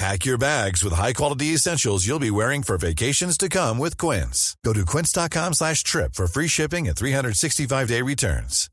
[0.00, 4.56] Pack your bags with high-quality essentials you'll be wearing for vacations to come with Quince.
[4.64, 8.70] Go to quince.com slash trip for free shipping and 365-day returns.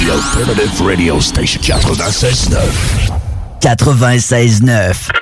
[0.00, 3.60] The Alternative Radio Station 96.9.
[3.60, 5.21] 96.9.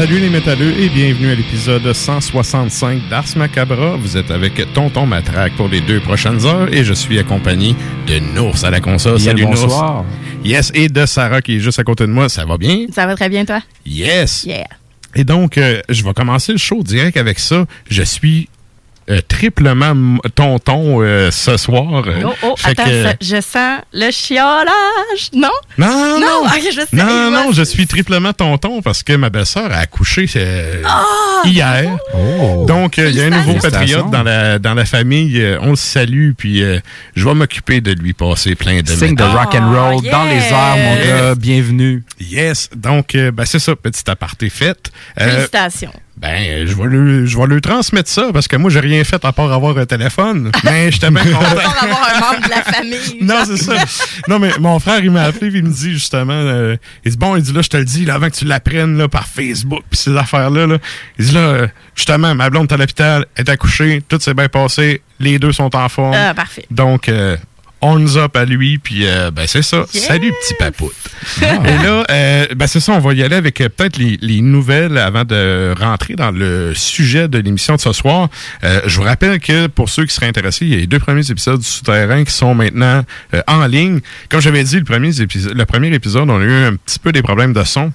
[0.00, 3.96] Salut les métalleux et bienvenue à l'épisode 165 d'Ars Macabra.
[3.96, 8.18] Vous êtes avec Tonton Matraque pour les deux prochaines heures et je suis accompagné de
[8.18, 9.16] Nours à la console.
[9.16, 9.96] Bien, Salut bonsoir.
[9.96, 10.06] Nours.
[10.42, 12.30] Yes, et de Sarah qui est juste à côté de moi.
[12.30, 12.86] Ça va bien?
[12.90, 13.60] Ça va très bien, toi?
[13.84, 14.44] Yes.
[14.44, 14.68] Yeah.
[15.16, 17.66] Et donc, euh, je vais commencer le show direct avec ça.
[17.90, 18.48] Je suis
[19.10, 22.04] euh, triplement tonton euh, ce soir.
[22.24, 25.30] Oh, oh, fait attends, que- ça- je sens le chiolage.
[25.34, 25.48] Non?
[25.78, 26.86] Non, non, Non, je sais.
[26.92, 31.04] Non, non, je suis triplement tonton parce que ma belle-sœur a accouché euh, Ah,
[31.44, 31.96] hier.
[32.14, 32.64] Oh.
[32.66, 35.42] Donc, euh, il y a un nouveau patriote dans la, dans la famille.
[35.60, 36.78] On le salue, puis euh,
[37.16, 40.24] je vais m'occuper de lui passer plein de Signe de rock and roll Oh, dans
[40.24, 41.34] les airs, mon gars.
[41.34, 42.04] Bienvenue.
[42.20, 44.90] Yes, donc, euh, ben, c'est ça, petit aparté fait.
[45.20, 45.92] Euh, Félicitations.
[46.20, 49.02] Ben, euh, je vais, lui, je vais lui transmettre ça parce que moi, j'ai rien
[49.04, 50.52] fait à part avoir un téléphone.
[50.64, 51.40] Mais j'étais bien content.
[51.40, 53.22] Avoir un membre de la famille.
[53.22, 53.74] Non, c'est ça.
[54.28, 57.36] Non, mais mon frère, il m'a appelé, il me dit justement, euh, il dit bon,
[57.36, 59.82] il dit là, je te le dis, là, avant que tu l'apprennes là, par Facebook,
[59.88, 60.78] puis ces affaires-là, là,
[61.18, 64.34] il dit là, euh, justement, ma blonde est à l'hôpital, elle est accouchée, tout s'est
[64.34, 66.14] bien passé, les deux sont en forme.
[66.14, 66.66] Ah, parfait.
[66.70, 67.36] Donc, euh,
[67.82, 69.84] on up à lui, puis euh, ben c'est ça.
[69.94, 70.06] Yes.
[70.06, 70.94] Salut, petit papoute.
[71.42, 74.40] Et là, euh, ben c'est ça, on va y aller avec euh, peut-être les, les
[74.40, 78.28] nouvelles avant de rentrer dans le sujet de l'émission de ce soir.
[78.64, 80.98] Euh, je vous rappelle que pour ceux qui seraient intéressés, il y a les deux
[80.98, 83.02] premiers épisodes du Souterrain qui sont maintenant
[83.34, 84.00] euh, en ligne.
[84.28, 87.12] Comme j'avais dit, le premier, épisode, le premier épisode, on a eu un petit peu
[87.12, 87.92] des problèmes de son.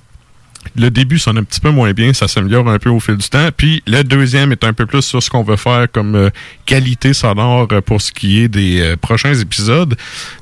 [0.75, 3.27] Le début sonne un petit peu moins bien, ça s'améliore un peu au fil du
[3.29, 3.49] temps.
[3.55, 6.29] Puis le deuxième est un peu plus sur ce qu'on veut faire comme euh,
[6.65, 9.95] qualité sonore euh, pour ce qui est des euh, prochains épisodes.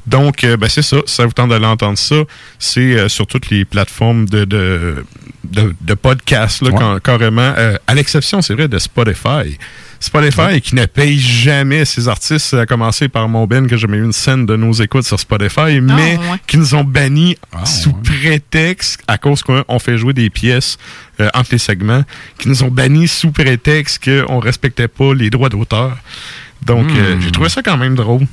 [0.07, 0.97] Donc, euh, ben, c'est ça.
[1.05, 2.15] Ça vous tente d'aller entendre ça,
[2.59, 5.05] c'est euh, sur toutes les plateformes de, de,
[5.43, 6.77] de, de podcasts, là, Ouais.
[6.79, 7.53] quand- carrément.
[7.57, 9.57] Euh, à l'exception, c'est vrai, de Spotify.
[10.03, 13.97] Spotify qui ne paye jamais ses artistes, à commencer par mon Ben, que j'ai mis
[13.97, 16.19] une scène de nos écoutes sur Spotify, mais ouais.
[16.45, 17.95] qui nous ont bannis Ah, sous ouais.
[18.03, 20.77] prétexte, à cause qu'on fait jouer des pièces
[21.19, 22.03] euh, entre les segments,
[22.37, 25.97] qui nous ont bannis sous prétexte qu'on respectait pas les droits d'auteur.
[26.65, 27.21] Donc, euh, Hmm.
[27.21, 28.25] j'ai trouvé ça quand même drôle.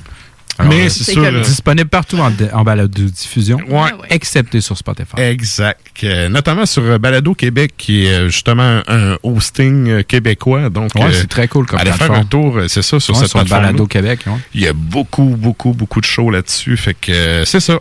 [0.61, 1.21] Alors, mais c'est sûr.
[1.21, 3.73] que- euh, Disponible partout en, en balade de diffusion, Ouais.
[3.73, 4.07] Ouais, ouais.
[4.09, 5.19] excepté sur Spotify.
[5.19, 5.79] Exact.
[6.03, 10.69] Euh, notamment sur euh, Balado Québec, qui est euh, justement un hosting québécois.
[10.69, 13.19] Donc, Ouais, euh, c'est très cool comme allez faire un tour, c'est ça, sur Ouais,
[13.21, 13.61] cette sur plateforme.
[13.63, 14.21] Balado Québec.
[14.27, 14.33] ouais.
[14.53, 16.77] Il y a beaucoup, beaucoup, beaucoup de shows là-dessus.
[16.77, 17.79] Fait que euh, c'est ça.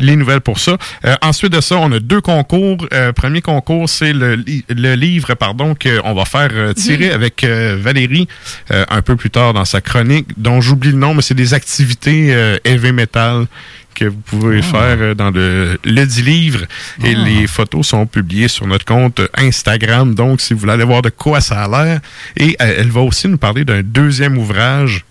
[0.00, 0.76] Les nouvelles pour ça.
[1.04, 2.86] Euh, ensuite de ça, on a deux concours.
[2.92, 7.44] Euh, premier concours, c'est le, li- le livre pardon qu'on va faire euh, tirer avec
[7.44, 8.26] euh, Valérie
[8.70, 12.28] un peu plus tard dans sa chronique, dont j'oublie le nom, mais c'est des activités
[12.64, 13.46] heavy metal
[13.94, 16.60] que vous pouvez faire euh, dans le, le dit livre.
[17.04, 20.14] Et les photos sont publiées sur notre compte Instagram.
[20.14, 22.00] Donc, si vous voulez aller voir de quoi ça a l'air.
[22.36, 25.04] Et elle va aussi nous parler d'un deuxième ouvrage.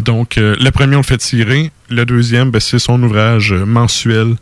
[0.00, 1.70] Donc, euh, le premier, on le fait tirer.
[1.88, 4.34] Le deuxième, ben, c'est son ouvrage euh, mensuel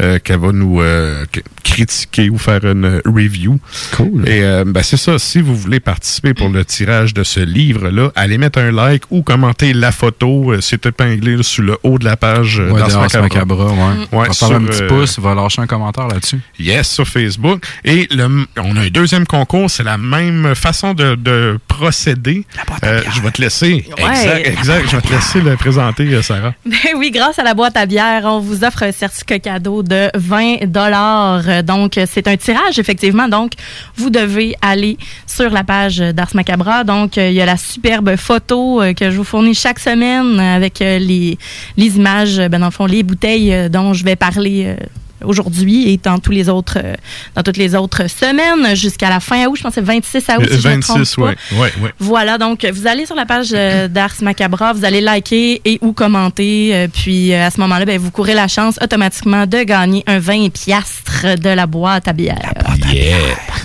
[0.00, 1.24] euh, qu'elle va nous euh,
[1.64, 3.58] critiquer ou faire une review.
[3.96, 4.28] Cool.
[4.28, 8.10] Et euh, ben, c'est ça, si vous voulez participer pour le tirage de ce livre-là,
[8.16, 10.52] allez mettre un like ou commenter la photo.
[10.52, 13.20] euh, c'est épinglé là, sur le haut de la page Ouais, Macabra.
[13.20, 13.72] Macabra, ouais.
[14.12, 16.40] Ouais, va faire sur, un petit euh, pouce, va lâcher un commentaire là-dessus.
[16.58, 17.64] Yes, sur Facebook.
[17.84, 22.44] Et le, on a un deuxième concours, c'est la même façon de, de procéder.
[22.84, 23.86] Euh, je vais te laisser.
[23.98, 24.04] Ouais.
[24.04, 24.90] Exact, exact.
[24.90, 26.54] Je vais te laisser le présenter, Sarah.
[26.96, 30.66] Oui, grâce à la boîte à bière, on vous offre un certificat cadeau de 20
[30.66, 31.62] dollars.
[31.62, 33.28] Donc, c'est un tirage, effectivement.
[33.28, 33.52] Donc,
[33.96, 34.96] vous devez aller
[35.26, 36.84] sur la page d'Ars Macabra.
[36.84, 40.40] Donc, euh, il y a la superbe photo euh, que je vous fournis chaque semaine
[40.40, 41.38] avec euh, les,
[41.76, 44.76] les images, ben, dans le fond, les bouteilles dont je vais parler
[45.24, 46.94] aujourd'hui et dans tous les autres euh,
[47.34, 50.46] dans toutes les autres semaines jusqu'à la fin août je pense que c'est 26 août
[50.50, 51.22] si je me trompe 26, pas.
[51.22, 51.58] oui.
[51.58, 51.92] Ouais, ouais.
[51.98, 55.92] Voilà, donc vous allez sur la page euh, d'Ars Macabra, vous allez liker et ou
[55.92, 60.04] commenter, euh, puis euh, à ce moment-là, ben, vous courez la chance automatiquement de gagner
[60.06, 62.52] un 20 piastres de la boîte à bière.
[62.92, 63.16] Yeah.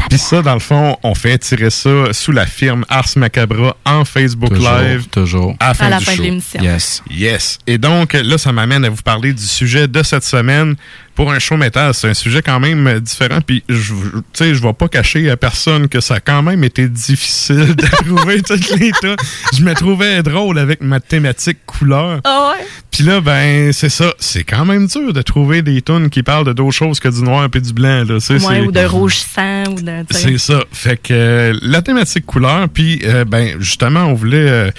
[0.10, 4.06] Puis ça, dans le fond, on fait tirer ça sous la firme Ars Macabra en
[4.06, 5.56] Facebook Toujours, Live toujours.
[5.60, 6.62] à la fin à la du fin de l'émission.
[6.62, 7.02] Yes.
[7.10, 7.60] Yes.
[7.68, 10.76] Et donc, là, ça m'amène à vous parler du sujet de cette semaine.
[11.16, 13.40] Pour un show métal, c'est un sujet quand même euh, différent.
[13.46, 16.42] Puis, je, je- tu sais, je vais pas cacher à personne que ça a quand
[16.42, 19.16] même été difficile de trouver les.
[19.56, 22.20] Je me trouvais drôle avec ma thématique couleur.
[22.24, 22.66] Ah ouais?
[22.90, 24.14] Puis là, ben, c'est ça.
[24.20, 27.22] C'est quand même dur de trouver des tunes qui parlent de d'autres choses que du
[27.22, 28.04] noir et du blanc.
[28.08, 28.18] Là.
[28.48, 30.04] Ouais, ou de rouge sang, ou de.
[30.10, 30.64] c'est ça.
[30.72, 34.72] Fait que euh, la thématique couleur, puis euh, ben justement, on voulait euh,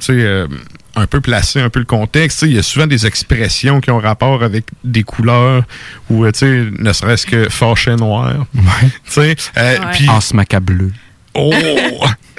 [0.00, 0.12] tu sais,
[0.98, 2.42] un peu placer un peu le contexte.
[2.42, 5.62] Il y a souvent des expressions qui ont rapport avec des couleurs
[6.10, 8.46] ou euh, tu sais, ne serait-ce que fâché noir.
[8.54, 8.62] Ouais.
[8.82, 9.84] Tu sais, euh, Ouais.
[9.92, 10.92] puis Ars Macableu.
[11.34, 11.52] Oh!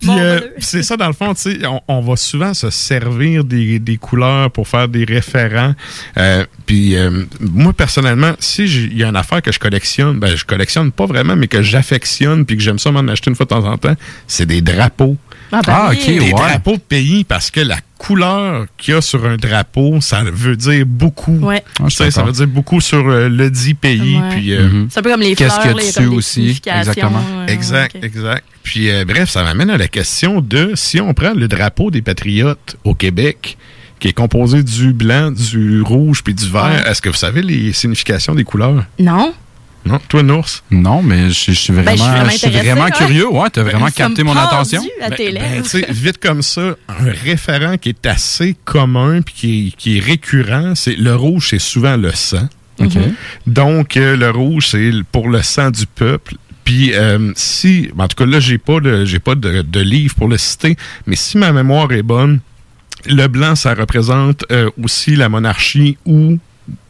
[0.00, 3.44] Puis, euh, c'est ça, dans le fond, tu sais, on, on va souvent se servir
[3.44, 5.74] des, des couleurs pour faire des référents.
[6.16, 10.18] Euh, puis, euh, moi, personnellement, si j'ai- il y a une affaire que je collectionne,
[10.18, 13.36] ben, je collectionne pas vraiment, mais que j'affectionne puis que j'aime ça m'en acheter une
[13.36, 13.96] fois de temps en temps,
[14.26, 15.16] c'est des drapeaux.
[15.52, 15.96] Ah, ben Ah, oui.
[16.00, 16.30] ok, Des ouais.
[16.32, 20.56] drapeaux de pays, parce que la couleur qu'il y a sur un drapeau, ça veut
[20.56, 21.38] dire beaucoup.
[21.38, 21.62] Ouais.
[21.80, 24.16] Ah, je Tu sais, ça veut dire beaucoup sur euh, le dit pays.
[24.18, 24.28] Ouais.
[24.30, 24.88] Puis, euh, Mhm.
[24.90, 26.08] C'est un peu comme les Qu'est-ce fleurs, qu'il y a là, il y a dessus
[26.08, 26.30] comme aussi?
[26.32, 27.22] significations, Exactement.
[27.40, 28.44] euh, Exact, exact.
[28.62, 32.02] Puis euh, bref, ça m'amène à la question de si on prend le drapeau des
[32.02, 33.56] patriotes au Québec,
[34.00, 36.90] qui est composé du blanc, du rouge puis du vert, Ouais.
[36.90, 38.84] est-ce que vous savez les significations des couleurs?
[39.00, 39.32] Non?
[39.88, 39.98] Non?
[40.08, 40.62] Toi, Nours?
[40.70, 42.90] Non, mais je, je suis vraiment, Ben, je suis vraiment je suis intéressée, vraiment ouais.
[42.90, 43.28] curieux.
[43.28, 44.82] Ouais, t'as vraiment Nous capté mon attention.
[45.00, 49.68] à tes Ben, sais, vite comme ça, un référent qui est assez commun puis qui
[49.68, 52.48] est, qui est récurrent, c'est le rouge, c'est souvent le sang.
[52.80, 52.92] OK.
[53.46, 56.34] Donc, euh, le rouge, c'est pour le sang du peuple.
[56.64, 60.14] Puis, euh, si, en tout cas, là, j'ai pas, de, j'ai pas de, de livre
[60.14, 60.76] pour le citer,
[61.06, 62.40] mais si ma mémoire est bonne,
[63.06, 66.38] le blanc, ça représente euh, aussi la monarchie ou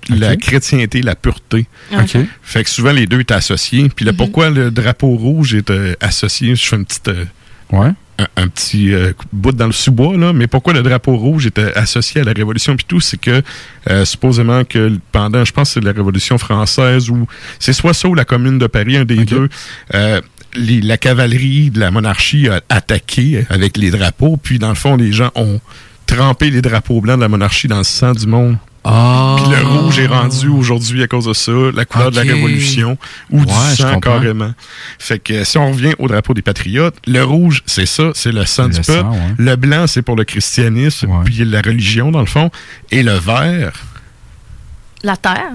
[0.09, 1.67] la chrétienté, la pureté.
[1.93, 2.17] OK.
[2.43, 3.89] Fait que souvent, les deux étaient associés.
[3.95, 4.17] Puis là, Mhm.
[4.19, 6.55] pourquoi le drapeau rouge est euh, associé?
[6.57, 7.09] Je fais une petite...
[7.09, 7.25] euh,
[7.71, 7.91] Ouais.
[8.19, 10.33] un, un petit euh, bout dans le sous-bois, là.
[10.33, 12.75] Mais pourquoi le drapeau rouge était associé à la Révolution?
[12.77, 13.43] Puis tout, c'est que
[13.91, 17.27] euh, supposément que pendant, je pense que c'est la Révolution française ou
[17.59, 19.51] c'est soit ça ou la Commune de Paris, un des deux,
[19.95, 20.21] euh,
[20.57, 24.97] les- la cavalerie de la monarchie a attaqué avec les drapeaux, puis dans le fond,
[24.97, 25.61] les gens ont
[26.07, 28.57] trempé les drapeaux blancs de la monarchie dans le sang du monde.
[28.91, 29.37] Ah.
[29.39, 32.23] Puis le rouge est rendu aujourd'hui à cause de ça, la couleur de la.
[32.23, 32.97] Révolution
[33.31, 34.53] ou du Ouais, sang carrément.
[34.99, 38.45] Fait que si on revient au drapeau des patriotes, le rouge, c'est ça, c'est le
[38.47, 39.01] sang du le peuple.
[39.01, 39.19] sang, ouais.
[39.37, 41.25] Le blanc, c'est pour le christianisme, Ouais.
[41.25, 42.51] puis la religion dans le fond.
[42.91, 43.73] Et le vert,
[45.03, 45.53] La terre?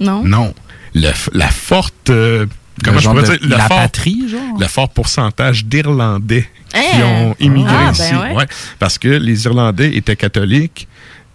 [0.00, 0.24] Non?
[0.24, 0.54] non.
[0.94, 2.46] Le la forte, euh,
[2.82, 4.58] comment Le je genre pourrais de- dire, le la fort, patrie, genre?
[4.58, 7.04] le fort pourcentage d'Irlandais qui Hein?
[7.04, 8.02] ont immigré Ah, ici.
[8.12, 8.34] ben ouais.
[8.36, 8.46] Ouais,
[8.78, 10.88] parce que les Irlandais étaient catholiques.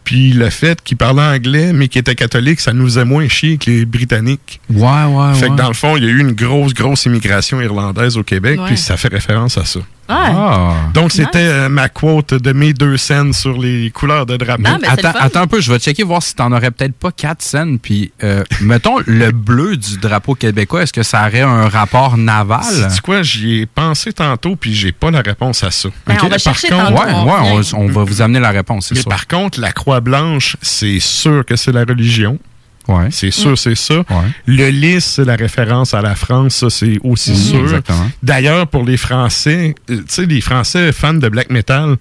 [0.06, 3.58] Puis le fait qu'ils parlaient anglais, mais qu'ils étaient catholiques, ça nous faisait moins chier
[3.58, 4.62] que les Britanniques.
[4.70, 5.52] Ouais, ouais, Fait ouais.
[5.52, 8.60] que dans le fond, il y a eu une grosse, grosse immigration irlandaise au Québec,
[8.60, 8.68] Ouais.
[8.68, 9.82] puis ça fait référence à ça.
[10.08, 10.74] Ah.
[10.94, 14.62] Donc, c'était euh, ma quote de mes deux scènes sur les couleurs de drapeau.
[14.64, 17.42] Non, mais Attends, un peu, je vais checker voir si t'en aurais peut-être pas quatre
[17.42, 17.80] scènes.
[17.80, 22.64] Puis, euh, mettons, le bleu du drapeau québécois, est-ce que ça aurait un rapport naval?
[22.90, 25.90] C'est quoi, j'y ai pensé tantôt, puis j'ai pas la réponse à ça.
[26.06, 26.20] Ben, Ok?
[26.24, 26.92] on va Par chercher contre-.
[26.94, 27.72] Ouais, on ouais, revient.
[27.76, 29.10] on, on va vous amener la réponse, c'est Mais sûr.
[29.10, 32.38] par contre, la croix blanche, c'est sûr que c'est la religion.
[32.88, 33.08] Ouais.
[33.12, 33.96] C'est sûr, c'est ça.
[33.98, 34.06] Ouais.
[34.46, 37.82] Le lys, c'est la référence à la France, ça, c'est aussi Mhm, sûr.
[38.22, 41.96] D'ailleurs, pour les Français, euh, tu sais, les Français fans de black metal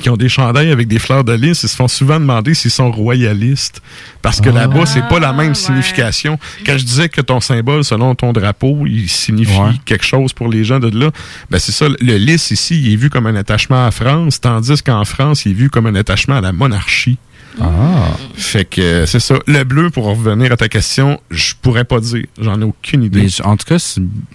[0.00, 2.72] qui ont des chandails avec des fleurs de lys, ils se font souvent demander s'ils
[2.72, 3.80] sont royalistes.
[4.22, 5.54] Parce que là-bas, c'est pas la même ouais.
[5.54, 6.36] signification.
[6.66, 9.70] Quand je disais que ton symbole, selon ton drapeau, il signifie Ouais.
[9.84, 11.10] quelque chose pour les gens de là,
[11.48, 11.86] ben c'est ça.
[11.88, 15.52] Le lys ici, il est vu comme un attachement à France, tandis qu'en France, il
[15.52, 17.18] est vu comme un attachement à la monarchie.
[17.60, 18.16] Ah.
[18.36, 19.36] Fait que euh, c'est ça.
[19.46, 22.24] Le bleu, pour revenir à ta question, je pourrais pas dire.
[22.40, 23.22] J'en ai aucune idée.
[23.22, 23.78] Mais en tout cas,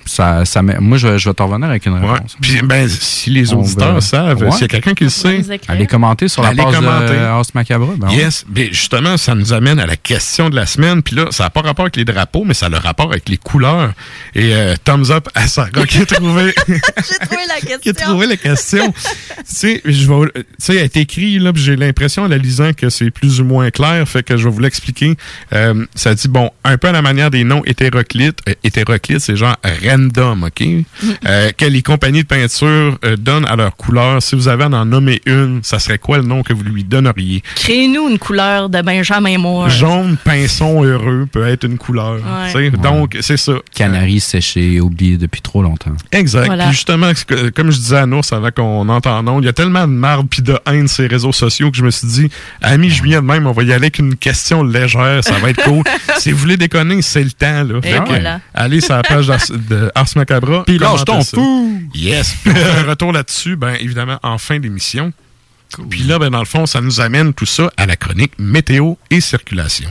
[0.05, 2.11] ça, ça moi, je, vais- je vais te revenir avec une Ouais.
[2.11, 2.37] réponse.
[2.41, 4.51] Puis, ben, si les auditeurs savent, Ouais.
[4.51, 5.41] s'il y a quelqu'un qui le sait.
[5.67, 7.13] Allez commenter sur la Allez page commenter.
[7.13, 7.93] de House Macabre.
[7.97, 8.15] Ben ouais.
[8.15, 8.45] yes.
[8.47, 11.03] Ben, justement, ça nous amène à la question de la semaine.
[11.03, 13.27] Puis là, ça n'a pas rapport avec les drapeaux, mais ça a le rapport avec
[13.29, 13.91] les couleurs.
[14.35, 18.07] Et euh, thumbs up à Sarah qui a trouvé, J'ai trouvé la qui a question.
[18.07, 18.93] trouvé la question.
[18.93, 19.81] tu sais,
[20.69, 23.69] elle est écrite là, puis j'ai l'impression en la lisant que c'est plus ou moins
[23.71, 24.07] clair.
[24.07, 25.15] Fait que je vais vous l'expliquer.
[25.53, 28.39] Euh, ça dit bon, un peu à la manière des noms hétéroclites.
[28.47, 30.63] Euh, hétéroclites, c'est genre random, ok?
[31.25, 34.21] Euh, que les compagnies de peinture euh, donnent à leur couleur.
[34.21, 36.83] Si vous avez à en nommer une, ça serait quoi le nom que vous lui
[36.83, 37.43] donneriez?
[37.55, 39.69] Créez-nous une couleur de Benjamin Moore.
[39.69, 42.19] Jaune, pinson heureux peut être une couleur.
[42.53, 42.69] Ouais.
[42.71, 43.53] Donc c'est ça.
[43.73, 45.93] Canari séché, oublié depuis trop longtemps.
[46.11, 46.45] Exact.
[46.45, 46.65] Voilà.
[46.65, 47.11] Puis justement,
[47.55, 50.27] comme je disais à Nours avant qu'on entende non, il y a tellement de marde
[50.29, 52.29] puis de haine sur les réseaux sociaux que je me suis dit,
[52.61, 55.63] à mi-juillet de même, on va y aller avec une question légère, ça va être
[55.63, 55.83] cool.
[56.17, 57.63] si vous voulez déconner, c'est le temps.
[57.63, 57.79] Là.
[57.83, 58.41] Et voilà.
[58.53, 60.63] allez sur la page d'Ars, de Ars Macabra.
[60.65, 61.81] Puis lâche ton fou!
[61.93, 62.35] Yes.
[62.43, 65.13] Puis on fait un retour là-dessus, ben évidemment, en fin d'émission.
[65.89, 68.95] Puis là, ben, dans le fond, ça nous amène tout ça à la chronique météo
[69.09, 69.89] et circulation.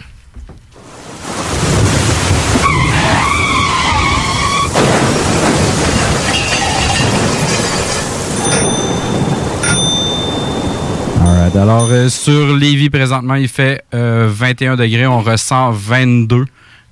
[11.56, 15.06] Alors, euh, sur Lévis, présentement, il fait euh, 21 degrés.
[15.06, 16.44] On ressent 22.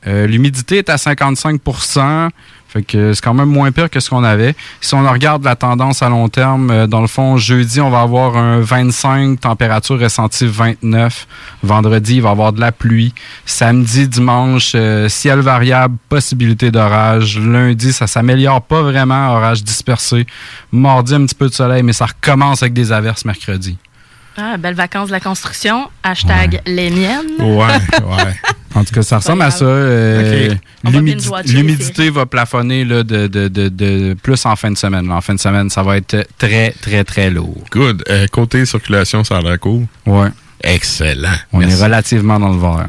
[0.06, 2.28] Euh, L'humidité est à 55%
[2.68, 4.54] Fait que c'est quand même moins pire que ce qu'on avait.
[4.80, 8.02] Si on regarde la tendance à long terme, euh, dans le fond, jeudi, on va
[8.02, 11.26] avoir un 25, température ressentie 29.
[11.62, 13.14] Vendredi, il va y avoir de la pluie.
[13.46, 17.38] Samedi, dimanche, euh, ciel variable, possibilité d'orage.
[17.40, 20.26] Lundi, ça s'améliore pas vraiment, orage dispersé.
[20.70, 23.76] Mardi, un petit peu de soleil, mais ça recommence avec des averses mercredi.
[24.38, 25.88] Ah, belles vacances de la construction.
[26.02, 27.32] Hashtag les miennes.
[27.38, 28.34] Ouais, ouais.
[28.74, 29.64] En tout cas, ça ressemble à ça.
[29.64, 30.52] euh,
[31.46, 35.10] L'humidité va plafonner là, de, de, de, de plus en fin de semaine.
[35.10, 37.56] En fin de semaine, ça va être très, très, très lourd.
[37.72, 38.04] Good.
[38.10, 39.86] Euh, côté circulation, ça a l'air cool.
[40.04, 40.28] Ouais.
[40.62, 41.30] Excellent.
[41.54, 41.80] On Merci.
[41.80, 42.88] est relativement dans le vert.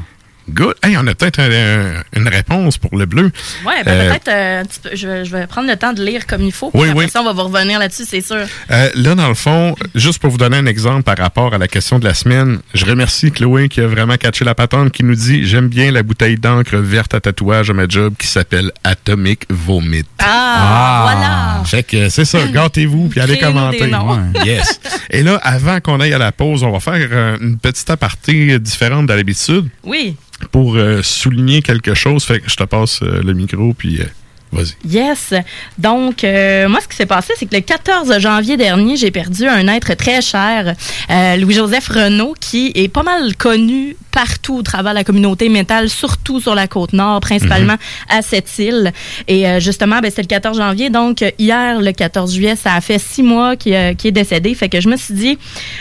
[0.49, 0.75] Good.
[0.81, 3.31] Hey, on a peut-être un- un- une réponse pour le bleu.
[3.65, 5.91] Ouais, ben Euh, peut-être euh, un petit peu- je, vais- je vais prendre le temps
[5.93, 6.71] de lire comme il faut.
[6.73, 7.09] Oui, après oui.
[7.11, 8.45] ça, on va vous revenir là-dessus, c'est sûr.
[8.71, 11.67] Euh, là, dans le fond, juste pour vous donner un exemple par rapport à la
[11.67, 15.15] question de la semaine, je remercie Chloé qui a vraiment catché la patente, qui nous
[15.15, 19.43] dit J'aime bien la bouteille d'encre verte à tatouage à ma job qui s'appelle Atomic
[19.49, 20.05] Vomit.
[20.19, 20.25] Ah,
[20.59, 21.01] Ah.
[21.03, 21.63] voilà.
[21.65, 23.81] Fait que c'est ça, gâtez-vous puis allez commenter.
[23.85, 24.11] des noms.
[24.15, 24.45] Ouais.
[24.45, 24.79] Yes.
[25.09, 28.57] Et là, avant qu'on aille à la pause, on va faire euh, une petite aparté
[28.59, 30.15] différente de l'habitude Oui.
[30.51, 32.23] Pour euh, souligner quelque chose.
[32.23, 34.05] Fait que je te passe euh, le micro puis euh,
[34.51, 34.75] vas-y.
[34.87, 35.33] Yes.
[35.77, 39.45] Donc, euh, moi, ce qui s'est passé, c'est que le 14 janvier dernier, j'ai perdu
[39.47, 40.75] un être très cher,
[41.09, 45.89] euh, Louis-Joseph Renault, qui est pas mal connu partout au travers de la communauté métal,
[45.89, 47.75] surtout sur la côte nord, principalement
[48.09, 48.91] à cette île.
[49.27, 50.89] Et euh, justement, ben, c'était le 14 janvier.
[50.89, 54.55] Donc, hier, le 14 juillet, ça a fait six mois qu'il est décédé.
[54.55, 55.37] Fait que je me suis dit,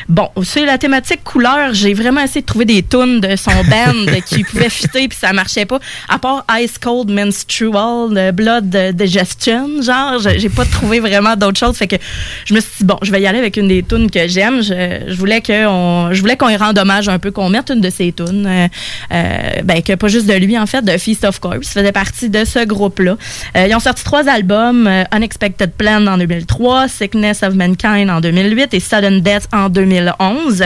[0.09, 1.73] bon, c'est la thématique couleur.
[1.73, 5.33] J'ai vraiment essayé de trouver des tunes de son band qui pouvaient fitter, puis ça
[5.33, 5.79] marchait pas.
[6.09, 11.77] À part Ice Cold Menstrual, de Blood Digestion, genre, j'ai pas trouvé vraiment d'autres choses.
[11.77, 11.97] Fait que
[12.45, 14.63] je me suis dit, bon, je vais y aller avec une des tunes que j'aime.
[14.63, 17.91] Je, voulais qu'on je voulais qu'on y rende hommage un peu, qu'on mette une de
[17.91, 18.47] ses tunes.
[18.47, 18.69] Euh,
[19.13, 22.29] euh, ben, que pas juste de lui, en fait, de Feast of Corpse faisait partie
[22.29, 23.17] de ce groupe-là.
[23.57, 28.21] Euh, ils ont sorti trois albums, euh, Unexpected Plan en 2003, Sickness of Mankind en
[28.21, 30.65] 2008 et Sudden Death en 2011.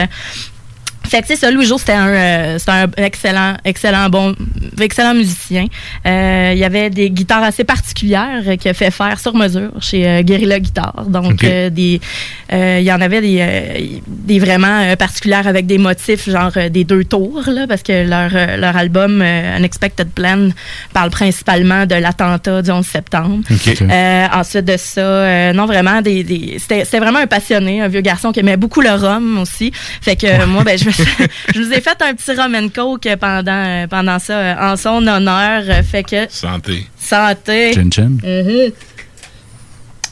[1.11, 4.33] Fait que c'est ça, Louis Jo, c'était un, euh, c'était un excellent, excellent, bon,
[4.79, 5.65] excellent musicien.
[6.05, 9.71] Euh, il y avait des guitares assez particulières euh, qu'il a fait faire sur mesure
[9.81, 11.03] chez euh, Guerrilla Guitar.
[11.09, 11.43] Donc, Ok.
[11.43, 11.99] euh, des,
[12.53, 16.85] euh, il y en avait des, euh, des vraiment particulières avec des motifs genre des
[16.85, 20.47] deux tours, là, parce que leur, leur album Unexpected Plan
[20.93, 23.39] parle principalement de l'attentat du 11 septembre.
[23.51, 23.81] OK.
[23.81, 27.99] Euh, ensuite de ça, euh, non vraiment des, des- c'était, vraiment un passionné, un vieux
[28.01, 29.73] garçon qui aimait beaucoup le rhum aussi.
[30.01, 31.00] Fait que moi ben je me suis-
[31.55, 34.75] je vous ai fait un petit rum and coke pendant euh, pendant ça euh, en
[34.75, 35.63] son honneur.
[35.83, 36.87] Fait que Santé.
[36.97, 37.73] santé.
[37.73, 38.17] Chin Chin.
[38.23, 38.71] Mhm.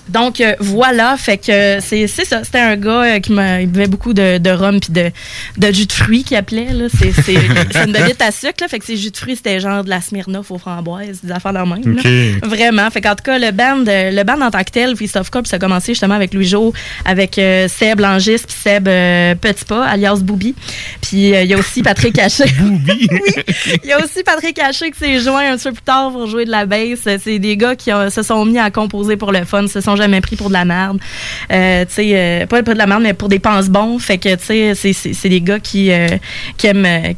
[0.09, 2.43] Donc euh, voilà, fait que c'est c'est ça.
[2.43, 5.11] C'était un gars euh, qui il buvait beaucoup de, de rhum puis de,
[5.57, 6.67] de jus de fruits qu'il appelait.
[7.23, 9.89] C'est une bebite à sucre là, fait que ces jus de fruits c'était genre de
[9.89, 11.95] la Smirnoff aux framboises, des affaires de même.
[11.95, 12.01] là.
[12.01, 12.49] OK.
[12.49, 12.89] Vraiment.
[12.89, 15.29] Fait qu'en tout cas, le band, euh, le band en tant que tel, Feast of
[15.29, 16.73] Corps, ça a commencé justement avec Louis Jo,
[17.05, 20.55] avec euh, Seb Langis puis Seb euh, Petitpas, alias Booby.
[21.01, 22.45] Puis euh, il y a aussi Patrick Haché.
[22.59, 23.07] Booby.
[23.11, 23.43] oui.
[23.83, 26.27] Il y a aussi Patrick Haché qui s'est joint un petit peu plus tard pour
[26.27, 26.99] jouer de la bass.
[27.03, 30.21] C'est des gars qui se sont mis à composer pour le fun, se sont jamais
[30.21, 30.99] pris pour de la merde.
[31.51, 33.99] Euh, tu sais, euh, pas pour de la merde, mais pour des pense-bons.
[33.99, 36.07] Fait que, tu sais, c'est- des gars qui, euh,
[36.57, 37.13] qui aiment,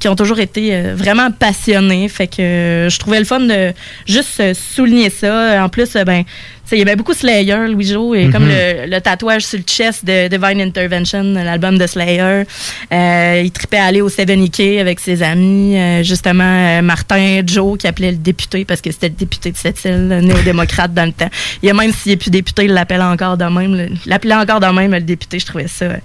[0.00, 2.08] qui ont toujours été vraiment passionnés.
[2.08, 3.72] Fait que je trouvais le fun de
[4.06, 5.62] juste souligner ça.
[5.64, 6.24] En plus, ben,
[6.72, 10.04] il y avait beaucoup Slayer, Louis Jo, et comme le, le tatouage sur le chest
[10.04, 12.44] de Divine Intervention, l'album de Slayer.
[12.92, 15.76] Euh, il tripait à aller au Seven Ikea avec ses amis.
[15.78, 19.56] Euh, justement, euh, Martin Joe, qui appelait le député, parce que c'était le député de
[19.56, 21.30] cette île, le néo-démocrate dans le temps.
[21.62, 23.96] Il y a même s'il n'est plus député, il l'appelle encore de même.
[24.06, 25.38] l'appelait encore de même, le député.
[25.38, 25.96] Je trouvais ça euh,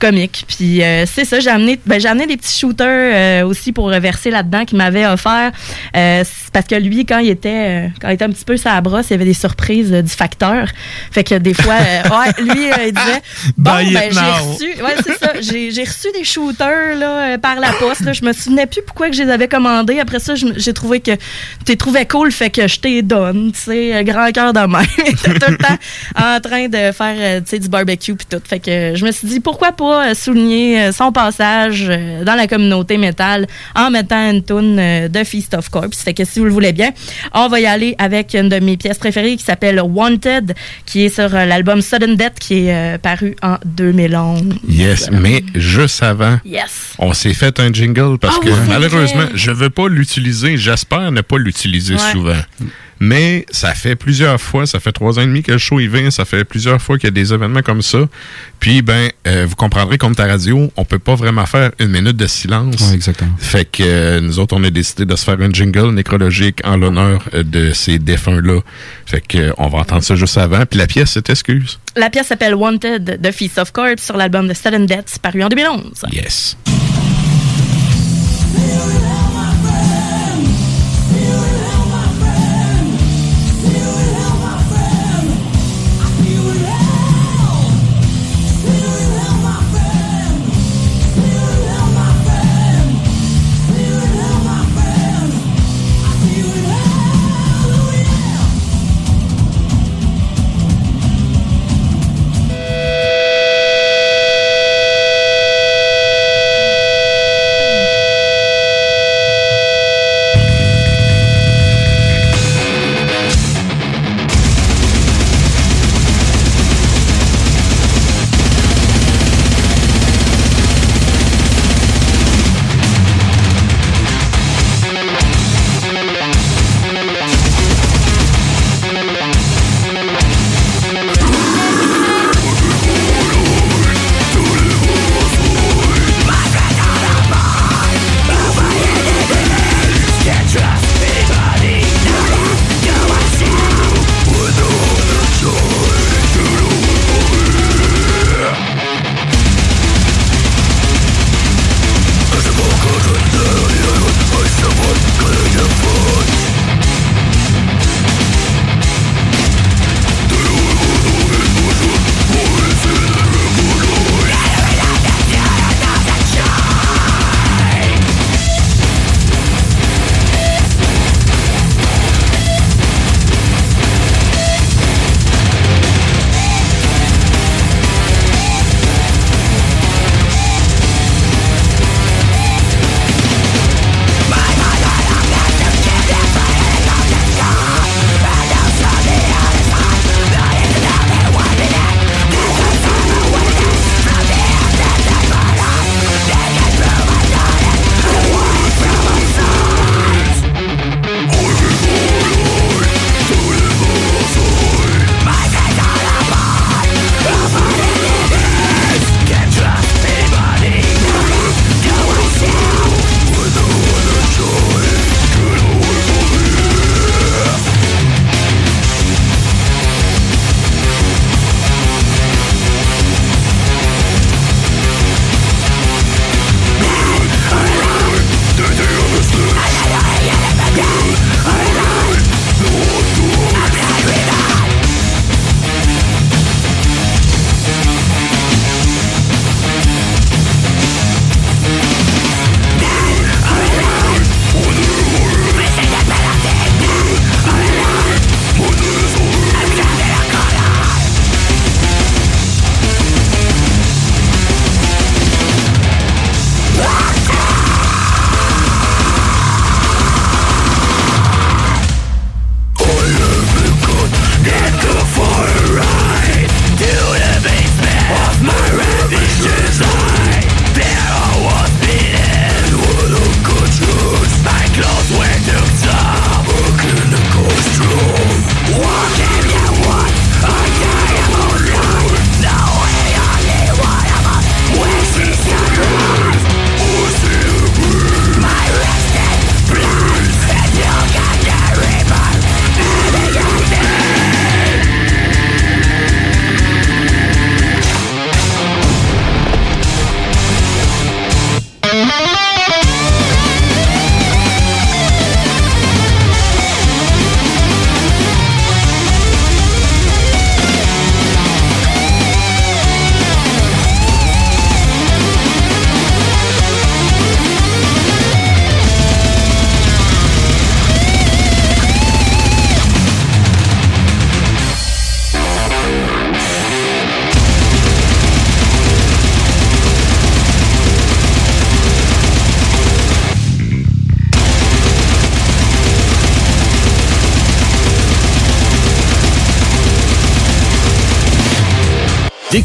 [0.00, 0.44] comique.
[0.48, 3.88] Puis euh, c'est ça, j'ai amené, ben, j'ai amené des petits shooters euh, aussi pour
[3.90, 5.52] verser là-dedans qu'il m'avait offert.
[5.96, 9.10] Euh, parce que lui, quand il était quand il était un petit peu sa brosse,
[9.10, 10.66] il y avait des surprises du facteur.
[11.12, 13.22] Fait que des fois, ouais, lui, il disait
[13.56, 14.82] Bon, ben, j'ai reçu.
[14.82, 15.32] Ouais, c'est ça.
[15.40, 18.00] J'ai, reçu des shooters là, par la poste.
[18.00, 18.12] Là.
[18.12, 20.00] Je me souvenais plus pourquoi que je les avais commandés.
[20.00, 21.20] Après ça, j'ai trouvé que tu
[21.68, 23.52] les trouvais cool, fait que je t'ai donne.
[23.52, 24.70] Tu sais, grand cœur de même.
[25.40, 25.78] Tout le temps
[26.16, 28.40] en train de faire du barbecue puis tout.
[28.44, 32.46] Fait que je me suis dit pourquoi pas souligner euh, son passage euh, dans la
[32.46, 36.02] communauté métal en mettant une toune euh, de Feast of Corpse.
[36.02, 36.90] Fait que si vous le voulez bien,
[37.34, 40.54] on va y aller avec une de mes pièces préférées qui s'appelle Wanted,
[40.86, 44.42] qui est sur l'album Sudden Death qui est paru en 2011.
[44.68, 46.94] Yes, mais juste avant, Yes.
[46.98, 49.30] on s'est fait un jingle parce Ah que malheureusement, vrai.
[49.34, 50.56] je veux pas l'utiliser.
[50.56, 52.12] J'espère ne pas l'utiliser Ouais.
[52.12, 52.40] souvent.
[53.00, 55.88] Mais ça fait plusieurs fois, ça fait trois ans et demi que le show y
[55.88, 58.00] vient, ça fait plusieurs fois qu'il y a des événements comme ça.
[58.60, 62.16] Puis, ben, euh, vous comprendrez, comme ta radio, on peut pas vraiment faire une minute
[62.16, 62.76] de silence.
[62.80, 63.30] Ouais, exactement.
[63.38, 66.76] Fait que euh, nous autres, on a décidé de se faire un jingle nécrologique en
[66.76, 68.60] l'honneur de ces défunts-là.
[69.06, 70.66] Fait que euh, on va entendre ça juste avant.
[70.66, 71.78] Puis la pièce, c'est excuse.
[71.96, 75.48] La pièce s'appelle Wanted de Feast of Corpse sur l'album de Sudden Death paru en
[75.48, 76.04] 2011.
[76.12, 76.56] Yes.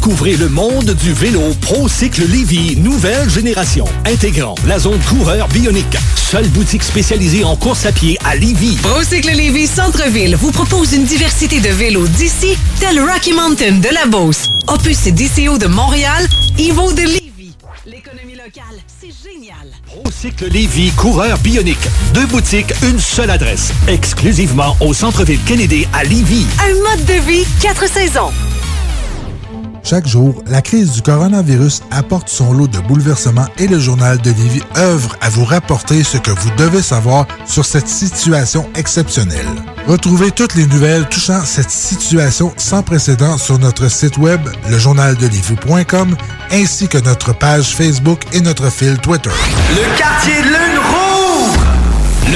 [0.06, 5.98] Découvrez le monde du vélo ProCycle Lévy, nouvelle génération, intégrant la zone coureur bionique.
[6.16, 8.76] Seule boutique spécialisée en course à pied à Lévy.
[8.84, 14.06] ProCycle Lévy Centre-Ville vous propose une diversité de vélos d'ici, tel Rocky Mountain de la
[14.06, 16.28] Beauce, Opus et DCO de Montréal,
[16.60, 17.56] Evo de Lévy.
[17.88, 19.56] L'économie locale, c'est génial.
[19.88, 21.88] ProCycle Lévy, coureur bionique.
[22.14, 23.72] Deux boutiques, une seule adresse.
[23.88, 26.46] Exclusivement au centre-ville Kennedy à Lévy.
[26.62, 28.32] Un mode de vie, quatre saisons.
[29.86, 34.32] Chaque jour, la crise du coronavirus apporte son lot de bouleversements et le journal de
[34.32, 39.46] Lévis œuvre à vous rapporter ce que vous devez savoir sur cette situation exceptionnelle.
[39.86, 46.16] Retrouvez toutes les nouvelles touchant cette situation sans précédent sur notre site web, lejournaldelivie.com,
[46.52, 49.30] ainsi que notre page Facebook et notre fil Twitter.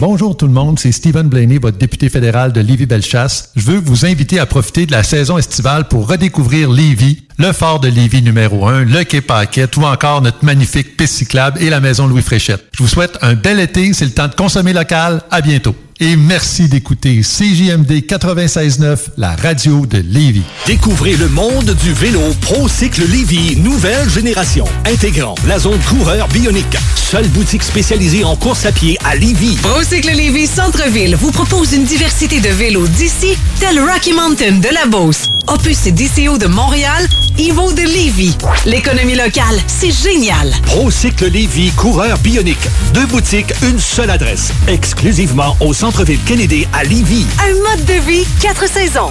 [0.00, 3.52] Bonjour tout le monde, c'est Stephen Blaney, votre député fédéral de Lévis-Bellechasse.
[3.54, 7.80] Je veux vous inviter à profiter de la saison estivale pour redécouvrir Lévis, le fort
[7.80, 11.80] de Lévis numéro 1, le quai Paquette ou encore notre magnifique piste cyclable et la
[11.80, 12.66] maison Louis Fréchette.
[12.72, 15.22] Je vous souhaite un bel été, c'est le temps de consommer local.
[15.30, 15.74] À bientôt.
[16.02, 20.44] Et merci d'écouter CJMD 96.9, la radio de Lévis.
[20.66, 26.78] Découvrez le monde du vélo ProCycle Lévy, nouvelle génération, intégrant la zone coureur bionique.
[26.96, 29.56] Seule boutique spécialisée en course à pied à Lévy.
[29.56, 34.86] ProCycle Lévy Centre-Ville vous propose une diversité de vélos d'ici, tel Rocky Mountain de la
[34.86, 37.06] Beauce, Opus et DCO de Montréal,
[37.38, 38.36] Evo de Lévis.
[38.66, 40.52] L'économie locale, c'est génial.
[40.66, 42.58] ProCycle Lévy, coureur bionique.
[42.92, 44.52] Deux boutiques, une seule adresse.
[44.68, 47.26] Exclusivement au centre-ville Kennedy à Lévis.
[47.42, 49.10] Un mode de vie, quatre saisons.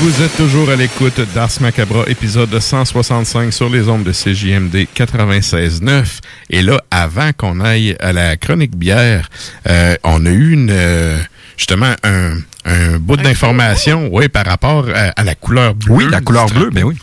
[0.00, 6.20] Vous êtes toujours à l'écoute d'Ars Macabra, épisode 165 sur les ondes de CJMD 96.9.
[6.50, 9.28] Et là, avant qu'on aille à la chronique bière,
[9.68, 11.18] euh, on a eu une, euh,
[11.56, 15.94] justement un, un bout d'information oui, par rapport à, à la couleur bleue.
[15.94, 16.74] Oui, la couleur bleue, drapeau.
[16.74, 16.96] ben oui.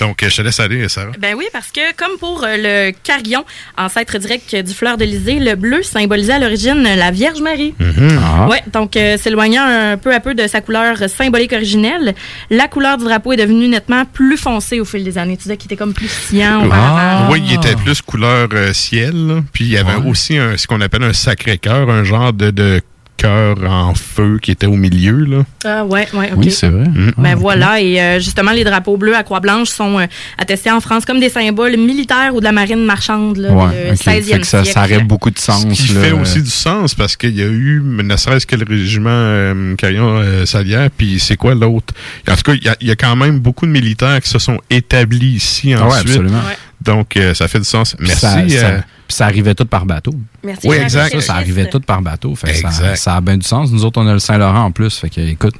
[0.00, 1.12] Donc, euh, je te laisse aller, Sarah.
[1.18, 2.56] Ben oui, parce que comme pour euh,
[2.90, 3.44] le carillon,
[3.78, 7.74] ancêtre direct du fleur d'Elysée, le bleu symbolisait à l'origine la Vierge Marie.
[7.78, 8.18] Mhm.
[8.22, 8.48] Ah.
[8.48, 12.14] Ouais, donc euh, s'éloignant un peu à peu de sa couleur symbolique originelle,
[12.50, 15.36] la couleur du drapeau est devenue nettement plus foncée au fil des années.
[15.36, 17.28] Tu disais qu'il était comme plus cyan Ah.
[17.30, 19.42] Oui, il était plus couleur euh, ciel.
[19.52, 20.10] Puis il y avait Ouais.
[20.10, 22.80] aussi un, ce qu'on appelle un sacré cœur, un genre de, de
[23.26, 25.24] cœur en feu qui était au milieu.
[25.24, 25.44] Là.
[25.64, 26.38] Ah ouais, ouais, ok.
[26.38, 26.86] Oui, c'est vrai.
[26.86, 27.12] Mm.
[27.18, 30.06] Ben Ah, voilà, et euh, justement, les drapeaux bleus à croix blanche sont euh,
[30.38, 33.92] attestés en France comme des symboles militaires ou de la marine marchande là, Ouais, du
[33.92, 33.96] ok.
[33.96, 34.78] 16e Fait que ça, siècle.
[34.78, 35.66] ça aurait beaucoup de sens.
[35.74, 36.00] Ce qui là.
[36.00, 39.74] fait aussi du sens parce qu'il y a eu, ne serait-ce que le régiment euh,
[39.76, 40.44] Carillon euh,
[40.96, 41.94] puis c'est quoi l'autre?
[42.30, 44.28] En tout cas, il y, a, il y a quand même beaucoup de militaires qui
[44.30, 46.08] se sont établis ici Ah ouais, ensuite.
[46.10, 46.38] absolument.
[46.38, 46.56] Ouais.
[46.82, 47.96] Donc, euh, ça fait du sens.
[47.98, 48.20] Merci.
[48.20, 50.12] Ça, ça- euh, puis ça arrivait tout par bateau.
[50.42, 50.66] Merci.
[50.68, 51.18] Oui, exact.
[51.20, 52.34] Ça, arrivait tout par bateau.
[52.34, 52.96] Fait que ça, Exact.
[52.96, 53.70] ça a bien du sens.
[53.70, 54.96] Nous autres, on a le Saint-Laurent en plus.
[54.98, 55.54] Fait que, écoute.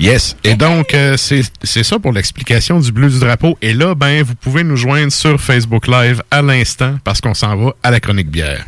[0.00, 0.36] Yes.
[0.44, 3.58] Et donc, euh, c'est c'est ça pour l'explication du bleu du drapeau.
[3.60, 7.56] Et là, ben, vous pouvez nous joindre sur Facebook Live à l'instant parce qu'on s'en
[7.56, 8.64] va à la chronique bière.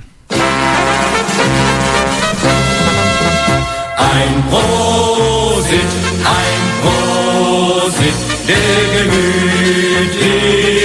[3.98, 5.90] Ein Prosit,
[6.24, 8.14] ein Prosit
[8.46, 8.56] der
[8.92, 10.79] Gemütlichkeit.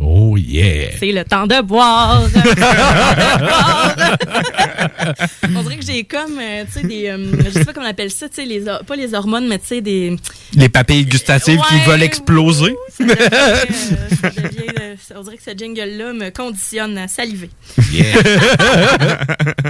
[0.00, 0.90] Oh yeah!
[0.98, 2.22] C'est le temps de boire!
[5.54, 7.08] on dirait que j'ai comme, euh, tu sais, des.
[7.08, 9.58] Euh, je sais pas comment on appelle ça, tu sais, les, pas les hormones, mais
[9.58, 10.16] tu sais, des.
[10.54, 12.72] Les papilles gustatives qui veulent exploser.
[13.00, 13.64] Ouh, euh,
[15.16, 17.50] on dirait que ce jingle-là me conditionne à saliver.
[17.92, 18.22] Yeah!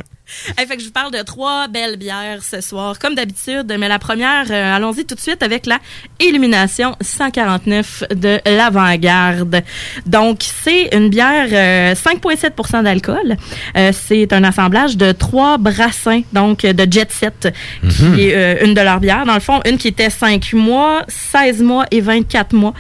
[0.56, 3.74] Hey, fait que je vous parle de trois belles bières ce soir, comme d'habitude.
[3.78, 5.78] Mais la première, euh, allons-y tout de suite avec la
[6.20, 9.62] Illumination 149 de l'Avant-Garde.
[10.06, 13.36] Donc, c'est une bière euh, 5,7% d'alcool.
[13.76, 17.48] Euh, c'est un assemblage de trois brassins, donc euh, de Jet Set,
[17.82, 19.24] qui est euh, une de leurs bières.
[19.26, 22.74] Dans le fond, une qui était 5 mois, 16 mois et 24 mois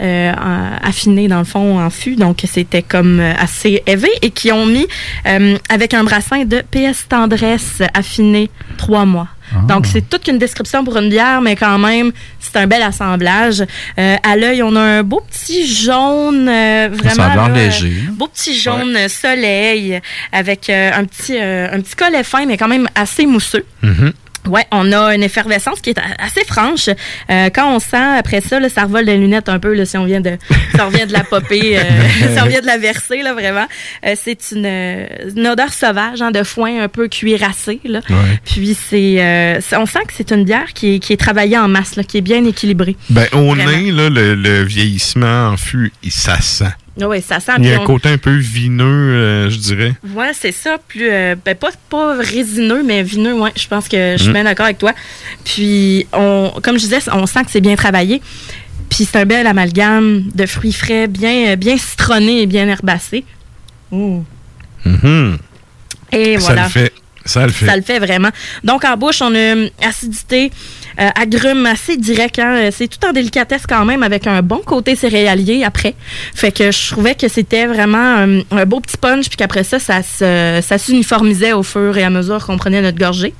[0.00, 0.32] euh,
[0.82, 2.16] affinée, dans le fond, en fût.
[2.16, 4.86] Donc, c'était comme euh, assez élevé et qui ont mis
[5.26, 9.28] euh, avec un brassin de PS Tendresse affiné 3 mois.
[9.68, 13.62] Donc, c'est toute une description pour une bière, mais quand même, c'est un bel assemblage.
[13.98, 17.48] Euh, à l'œil, on a un beau petit jaune, euh, vraiment.
[17.48, 17.92] Là, léger.
[18.12, 20.00] Beau petit jaune soleil
[20.32, 23.64] avec euh, un petit euh, un petit collet fin, mais quand même assez mousseux.
[24.46, 26.88] Ouais, on a une effervescence qui est assez franche.
[27.30, 29.96] Euh, quand on sent après ça, là, ça revole des lunettes un peu là, si
[29.96, 30.36] on vient de
[30.74, 31.82] si on vient de la popper, euh,
[32.34, 33.66] si on vient de la verser là vraiment.
[34.06, 38.00] Euh, c'est une, euh, une odeur sauvage, hein, de foin un peu cuirassé là.
[38.44, 41.58] Puis c'est, euh, c'est- on sent que c'est une bière qui est, qui est travaillée
[41.58, 42.96] en masse, là, qui est bien équilibrée.
[43.10, 43.70] Ben, au Vraiment.
[43.70, 46.64] nez, là, le, le vieillissement en fût, ça sent.
[47.00, 47.52] Oui, ça sent.
[47.58, 49.94] Il y a un on- côté un peu vineux, euh, je dirais.
[50.14, 50.78] Ouais, c'est ça.
[50.86, 53.50] Plus, euh, ben, pas, pas résineux, mais vineux, ouais.
[53.56, 54.34] Je pense que je suis Mm.
[54.34, 54.92] bien d'accord avec toi.
[55.44, 58.22] Puis, on, comme je disais, on sent que c'est bien travaillé.
[58.90, 63.24] Puis, c'est un bel amalgame de fruits frais, bien, euh, bien citronnés et bien herbacés.
[63.90, 65.38] Mhm.
[66.12, 66.62] Et Ça voilà.
[66.64, 66.92] le fait.
[67.24, 67.66] Ça le fait.
[67.66, 68.28] Ça le fait vraiment.
[68.62, 70.52] Donc, en bouche, on a une acidité,
[71.00, 72.38] euh, agrumes assez direct.
[72.38, 72.70] hein.
[72.70, 75.94] C'est tout en délicatesse quand même, avec un bon côté céréalier après.
[76.34, 79.78] Fait que je trouvais que c'était vraiment euh, un beau petit punch, puis qu'après ça,
[79.78, 83.34] ça se- ça s'uniformisait au fur et à mesure qu'on prenait notre gorgée.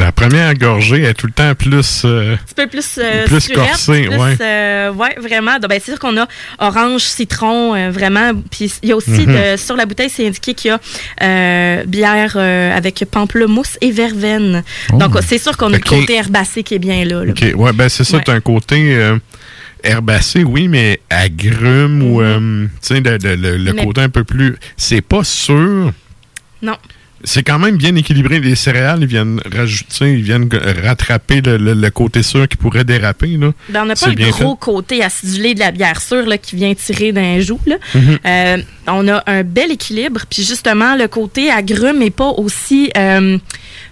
[0.00, 2.02] La première gorgée est tout le temps plus.
[2.04, 4.36] euh, Un petit peu plus euh, Plus surette, corsé, plus, ouais.
[4.40, 5.58] euh, ouais, vraiment.
[5.60, 6.26] Ben, c'est sûr qu'on a
[6.58, 8.32] orange, citron, vraiment.
[8.50, 9.26] Puis il y a aussi Mhm.
[9.26, 14.62] de- sur la bouteille, c'est indiqué qu'il y a bière avec pamplemousse et verveine.
[14.92, 17.24] Donc c'est sûr qu'on a le côté herbacé qui est bien là.
[17.24, 17.32] là.
[17.32, 17.44] OK.
[17.56, 18.22] Ouais, ben c'est ça, Ouais.
[18.24, 18.96] t'as un côté
[19.84, 23.72] herbacé, oui, mais agrume ou, euh, tu sais, le, le- le- le.
[23.74, 24.56] Mais- côté un peu plus.
[24.76, 25.92] C'est pas sûr.
[26.62, 26.76] Non.
[27.22, 28.40] C'est quand même bien équilibré.
[28.40, 30.48] Les céréales, ils viennent rajouter, ils viennent
[30.84, 33.36] rattraper le, le- le côté sûr qui pourrait déraper.
[33.36, 33.52] Là.
[33.68, 36.74] Ben, on n'a pas le gros côté acidulé de la bière sûre là, qui vient
[36.74, 37.60] tirer d'un joue.
[37.66, 37.76] Là.
[37.94, 38.18] Mhm.
[38.26, 38.56] Euh,
[38.86, 40.22] on a un bel équilibre.
[40.30, 43.36] Puis justement, le côté agrume n'est pas aussi euh,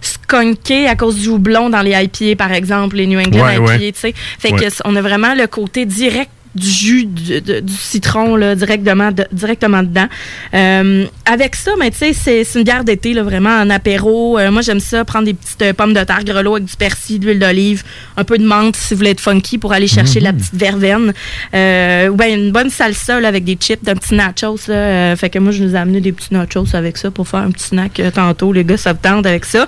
[0.00, 3.62] skunké à cause du houblon dans les IPA, par exemple, les New England Ouais, IPA.
[3.64, 3.92] ouais.
[4.38, 4.58] Fait Ouais.
[4.58, 9.10] que on a vraiment le côté direct du jus du, de- du citron là, directement,
[9.12, 10.08] de- directement dedans.
[10.54, 14.38] Euh, avec ça, mais tu sais, c'est c'est une bière d'été, là, vraiment en apéro.
[14.38, 17.18] Euh, moi, j'aime ça, prendre des petites euh, pommes de terre grelot avec du persil,
[17.20, 17.82] de l'huile d'olive,
[18.16, 21.12] un peu de menthe si vous voulez être funky pour aller chercher la petite verveine.
[21.54, 24.58] Euh, ou bien une bonne salsa là, avec des chips, d'un petit nachos.
[24.68, 27.40] Là, fait que moi, je nous ai amené des petits nachos avec ça pour faire
[27.40, 28.52] un petit snack tantôt.
[28.52, 29.66] Les gars, ça tente avec ça.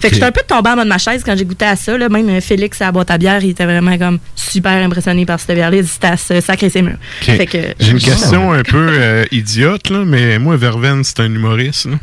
[0.00, 1.76] Fait que j'étais un peu tombée en bas de ma chaise quand j'ai goûté à
[1.76, 1.96] ça.
[1.96, 2.08] Là.
[2.08, 5.54] Même Félix à la boîte à bière, il était vraiment comme super impressionné par cette
[5.54, 5.76] bière-là.
[5.78, 5.88] Il dit
[6.28, 6.98] c'était à se sacrer ses murs.
[7.22, 7.36] OK.
[7.36, 11.26] Fait que, J'ai une question un peu euh, idiote, là, mais moi, Verveine, c'est un
[11.26, 11.86] humoriste.
[11.86, 11.96] là.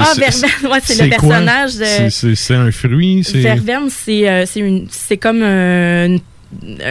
[0.00, 3.22] Ah, Verveine, ouais, c'est le personnage de- C'est- un fruit?
[3.34, 6.20] Verveine, c'est euh, c'est une- c'est comme euh, une,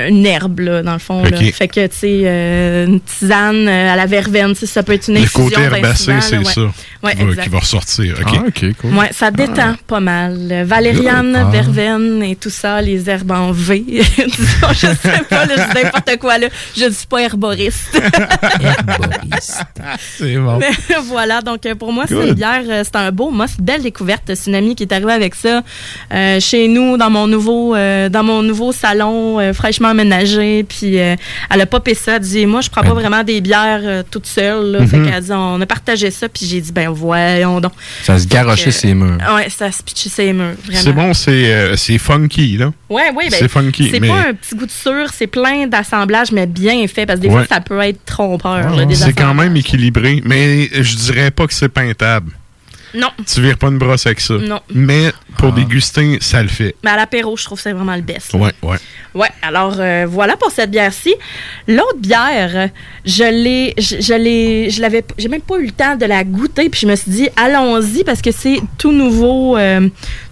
[0.10, 1.24] une herbe, là, dans le fond.
[1.24, 1.38] là.
[1.38, 1.52] Ok.
[1.54, 5.16] Fait que, tu sais, euh, une tisane euh, à la verveine, ça peut être une
[5.16, 5.44] Le infusion.
[5.46, 6.46] côté ben herbacé, c'est là, ouais.
[6.46, 6.62] ça.
[7.04, 8.16] Ouais, qui, va, qui va ressortir.
[8.22, 8.34] OK.
[8.38, 8.94] Ah, OK, cool.
[8.96, 10.64] Ouais, ça détend pas mal.
[10.66, 11.50] Valériane, Ah.
[11.52, 13.84] verveine et tout ça, les herbes en V.
[13.88, 16.38] Disons, je sais pas, là, je dis n'importe quoi.
[16.38, 16.48] Là.
[16.78, 18.00] Je ne suis pas herboriste.
[20.18, 20.58] C'est bon.
[20.60, 20.72] Mais
[21.06, 24.32] voilà, donc euh, pour moi, c'est une bière, c'est un beau une belle découverte.
[24.36, 25.62] C'est une amie qui est arrivée avec ça
[26.14, 30.64] euh, chez nous, dans mon nouveau euh, dans mon nouveau salon euh, fraîchement aménagé.
[30.64, 31.16] Puis euh,
[31.50, 34.26] elle a popé ça, elle dit Moi, je prends pas vraiment des bières euh, toute
[34.28, 34.72] seule.
[34.72, 34.88] Là.
[34.88, 35.10] Fait Mhm.
[35.10, 37.74] qu'elle dit On a partagé ça, puis j'ai dit Ben voyons donc.
[38.04, 39.18] Ça se garochait ses murs.
[39.36, 40.82] Ouais, ça se pitchait ses murs, vraiment.
[40.82, 42.72] C'est bon, c'est euh, c'est funky, là.
[42.90, 45.68] Ouais, ouais, ben, C'est funky, C'est mais- pas un petit goût de sûr, c'est plein
[45.68, 47.46] d'assemblages, mais bien fait, parce que des Ouais.
[47.46, 48.76] fois, ça peut être trompeur.
[48.94, 52.32] C'est quand même équilibré, mais je dirais pas que c'est peintable.
[52.94, 53.10] Non.
[53.26, 54.36] Tu vires pas une brosse avec ça.
[54.36, 54.60] Non.
[54.74, 56.76] Mais pour déguster, ça le fait.
[56.84, 58.34] Mais à l'apéro, je trouve que c'est vraiment le best.
[58.34, 58.40] là.
[58.40, 58.78] Ouais, ouais.
[59.16, 61.14] Ouais, alors euh, voilà pour cette bière-ci.
[61.68, 62.70] L'autre bière,
[63.06, 66.24] je l'ai, je, je l'ai, je l'avais, j'ai même pas eu le temps de la
[66.24, 69.88] goûter, puis je me suis dit, allons-y parce que c'est tout nouveau, euh,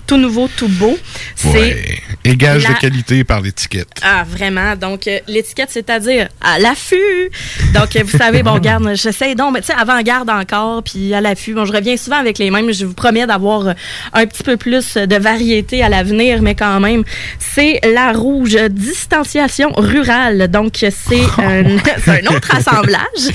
[0.07, 0.97] tout nouveau, tout beau.
[1.35, 1.99] C'est Ouais.
[2.23, 3.87] Et gage la- de qualité par l'étiquette.
[4.03, 4.75] ah, vraiment.
[4.75, 7.31] Donc, euh, l'étiquette, c'est-à-dire à l'affût.
[7.73, 11.21] Donc, euh, vous savez, bon, garde, j'essaie donc, mais tu sais, avant-garde encore, puis à
[11.21, 11.53] l'affût.
[11.53, 12.71] Bon, je reviens souvent avec les mêmes.
[12.71, 13.73] Je vous promets d'avoir euh,
[14.13, 17.03] un petit peu plus de variété à l'avenir, mais quand même,
[17.39, 20.47] c'est la rouge distanciation rurale.
[20.49, 20.89] Donc, c'est
[21.37, 23.33] un, autre assemblage.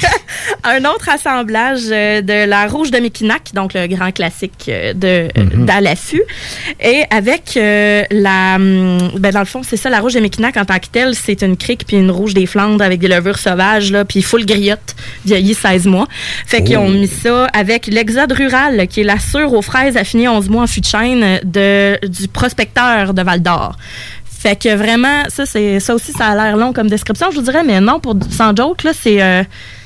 [0.64, 5.29] un autre assemblage de la rouge de Mekinac, donc le grand classique de
[5.64, 6.22] d'à l'affût.
[6.81, 8.59] Et avec euh, la.
[8.77, 11.15] Hum, Ben dans le fond, c'est ça, la rouge de Mekinac en tant que telle,
[11.15, 14.45] c'est une crique puis une rouge des Flandres avec des levures sauvages, là, puis full
[14.47, 16.07] griotte, vieillie 16 mois.
[16.47, 20.29] Fait qu'ils ont mis ça avec l'exode rural, qui est la sûre aux fraises affinée
[20.29, 23.77] 11 mois en fût de chêne de, du prospecteur de Val d'Or.
[24.39, 27.43] Fait que vraiment, ça, c'est ça aussi, ça a l'air long comme description, je vous
[27.43, 29.21] dirais, mais non, pour sans joke, là, c'est.
[29.23, 29.43] euh,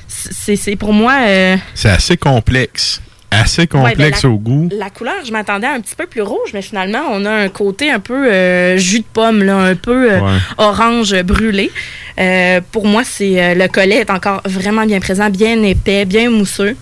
[0.07, 1.13] c'est c'est pour moi.
[1.25, 3.01] euh, C'est assez complexe.
[3.33, 4.67] Assez Ouais, ben, complexe la- au goût.
[4.71, 7.47] La couleur, je m'attendais à un petit peu plus rouge, mais finalement, on a un
[7.49, 10.37] côté un peu euh, jus de pomme, là, un peu euh, Ouais.
[10.57, 11.71] orange brûlé.
[12.19, 16.29] Euh, pour moi, c'est euh, le collet est encore vraiment bien présent, bien épais, bien
[16.29, 16.75] mousseux.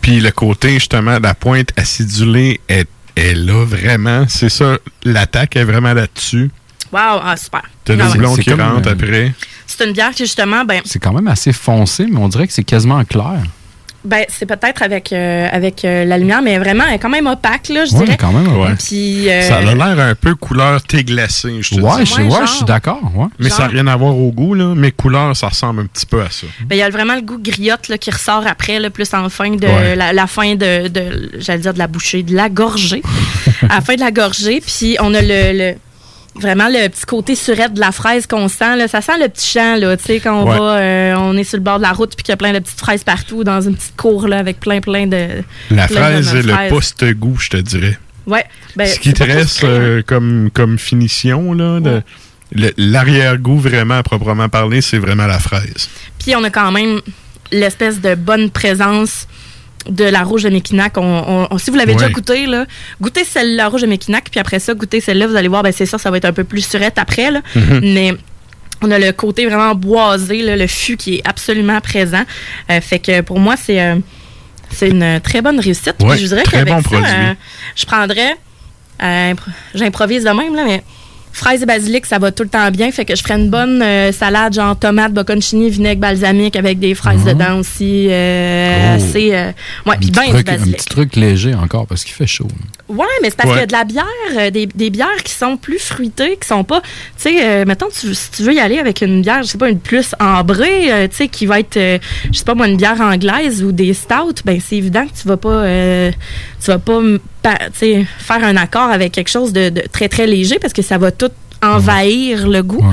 [0.00, 4.24] Puis le côté, justement, de la pointe acidulée est, est là vraiment.
[4.28, 6.50] C'est ça, l'attaque est vraiment là-dessus.
[6.92, 7.62] Wow, ah, super.
[7.84, 9.32] T'as le Ah qui rentre euh, après.
[9.66, 12.52] C'est une bière qui, justement, ben, C'est quand même assez foncé, mais on dirait que
[12.52, 13.42] c'est quasiment clair.
[14.04, 17.26] Ben c'est peut-être avec, euh, avec euh, la lumière, mais vraiment, elle est quand même
[17.26, 18.16] opaque, là, je Ouais, dirais.
[18.18, 18.74] quand même, ouais.
[18.78, 22.10] Puis, euh, Ça a l'air un peu couleur thé glacé, je te Ouais, dis.
[22.16, 23.00] je, ouais, je suis d'accord.
[23.14, 23.26] Ouais.
[23.38, 24.72] Mais ça n'a rien à voir au goût, là.
[24.74, 26.46] Mais couleur, ça ressemble un petit peu à ça.
[26.64, 29.28] Ben, il y a vraiment le goût griotte là, qui ressort après, là, plus en
[29.28, 29.96] fin de Ouais.
[29.96, 33.02] la, la fin de, de j'allais dire de la bouchée, de la gorgée.
[33.68, 35.74] à la fin de la gorgée, puis on a le, le-
[36.40, 38.76] vraiment le petit côté surette de la fraise qu'on sent.
[38.76, 38.88] Là.
[38.88, 40.58] Ça sent le petit champ, là, tu sais, quand on Ouais.
[40.58, 42.52] va, euh, on est sur le bord de la route, puis qu'il y a plein
[42.52, 45.28] de petites fraises partout dans une petite cour là, avec plein, plein de.
[45.70, 47.98] La plein fraise et le post-goût, je te dirais.
[48.26, 48.44] Ouais.
[48.76, 52.02] Ben, Ce qui te reste sucré, euh, comme, comme finition, là, de-
[52.76, 55.88] l'arrière-goût vraiment à proprement parler, c'est vraiment la fraise.
[56.18, 57.00] Puis on a quand même
[57.52, 59.26] l'espèce de bonne présence
[59.88, 60.96] de la rouge de Mekinac.
[60.98, 62.66] On, on- on- si vous l'avez déjà goûté, là,
[63.00, 65.86] goûtez celle-là, rouge de Mekinac, puis après ça, goûtez celle-là, vous allez voir, ben c'est
[65.86, 67.30] ça, ça va être un peu plus surette après.
[67.30, 67.40] Là.
[67.56, 67.80] Mhm.
[67.82, 68.14] Mais
[68.82, 72.22] on a le côté vraiment boisé, là, le fût qui est absolument présent.
[72.70, 73.96] Euh, fait que pour moi, c'est euh,
[74.82, 75.94] une très bonne réussite.
[75.98, 76.96] Puis je dirais qu'avec bon ça,
[77.30, 77.34] euh,
[77.76, 78.36] je prendrais,
[79.00, 80.82] impro- j'improvise de même, là, mais
[81.32, 82.90] fraises et basilic, ça va tout le temps bien.
[82.92, 86.94] Fait que je ferais une bonne euh, salade, genre tomate, bocconcini, vinaigre balsamique avec des
[86.94, 88.08] fraises dedans aussi.
[88.10, 88.94] euh, Oh.
[88.96, 89.50] assez, euh,
[89.86, 92.48] ouais, un, puis ben du truc, un petit truc léger encore parce qu'il fait chaud.
[92.90, 93.54] Ouais, mais c'est parce Ouais.
[93.54, 94.04] qu'il y a de la bière,
[94.38, 96.80] euh, des, des bières qui sont plus fruitées, qui sont pas.
[96.80, 99.58] Tu sais, euh, mettons, tu, si tu veux y aller avec une bière, je sais
[99.58, 101.98] pas, une plus ambrée, euh, tu sais, qui va être, euh,
[102.32, 105.28] je sais pas moi, une bière anglaise ou des stouts, ben c'est évident que tu
[105.28, 105.48] vas pas.
[105.50, 106.10] euh,
[106.62, 109.82] tu vas pas m- pa- tu sais, faire un accord avec quelque chose de, de
[109.92, 111.30] très, très léger parce que ça va tout
[111.62, 112.84] envahir le goût.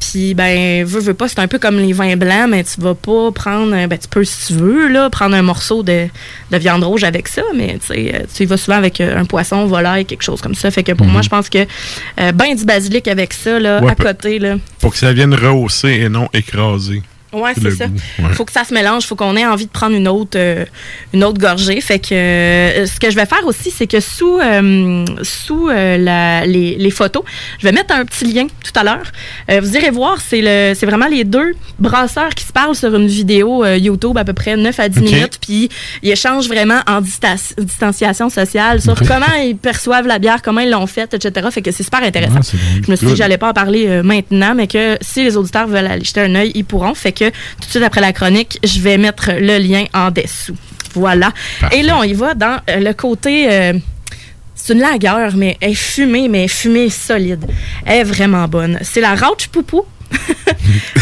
[0.00, 2.94] Puis, ben, veux, veux pas, c'est un peu comme les vins blancs, mais tu vas
[2.94, 6.06] pas prendre, ben, tu peux, si tu veux, là, prendre un morceau de,
[6.50, 9.66] de viande rouge avec ça, mais tu euh, y vas souvent avec euh, un poisson,
[9.66, 10.70] volaille, quelque chose comme ça.
[10.70, 11.12] Fait que pour Mhm.
[11.12, 11.58] moi, je pense que
[12.20, 14.56] euh, ben du basilic avec ça, là, Ouais, à côté, là.
[14.80, 17.02] Faut que ça vienne rehausser et non écraser.
[17.36, 17.84] Ouais, c'est ça.
[17.86, 18.32] ouais.
[18.34, 20.64] faut que ça se mélange, faut qu'on ait envie de prendre une autre, euh,
[21.12, 21.80] une autre gorgée.
[21.80, 26.46] Fait que euh, ce que je vais faire aussi, c'est que sous, euh, sous la-
[26.46, 27.22] les, les photos,
[27.58, 29.12] je vais mettre un petit lien tout à l'heure.
[29.62, 33.06] Vous irez voir, c'est le, c'est vraiment les deux brasseurs qui se parlent sur une
[33.06, 35.04] vidéo YouTube à peu près 9 à 10 Ok.
[35.04, 35.68] minutes, puis
[36.02, 40.70] ils échangent vraiment en dista- distanciation sociale sur comment ils perçoivent la bière, comment ils
[40.70, 41.48] l'ont faite, etc.
[41.50, 42.40] Fait que c'est super intéressant.
[42.84, 45.66] Je me suis dit que j'allais pas en parler maintenant, mais que si les auditeurs
[45.66, 46.94] veulent aller jeter un œil, ils pourront.
[46.94, 50.56] Fait que tout de suite après la chronique, je vais mettre le lien en dessous.
[50.94, 51.32] Voilà.
[51.72, 53.48] Et là, on y va dans euh, le côté.
[53.50, 53.74] euh,
[54.54, 57.44] c'est une lagueur, mais elle est fumée, mais elle est fumée solide.
[57.84, 58.78] Elle est vraiment bonne.
[58.82, 59.84] C'est la Rauch Poupou.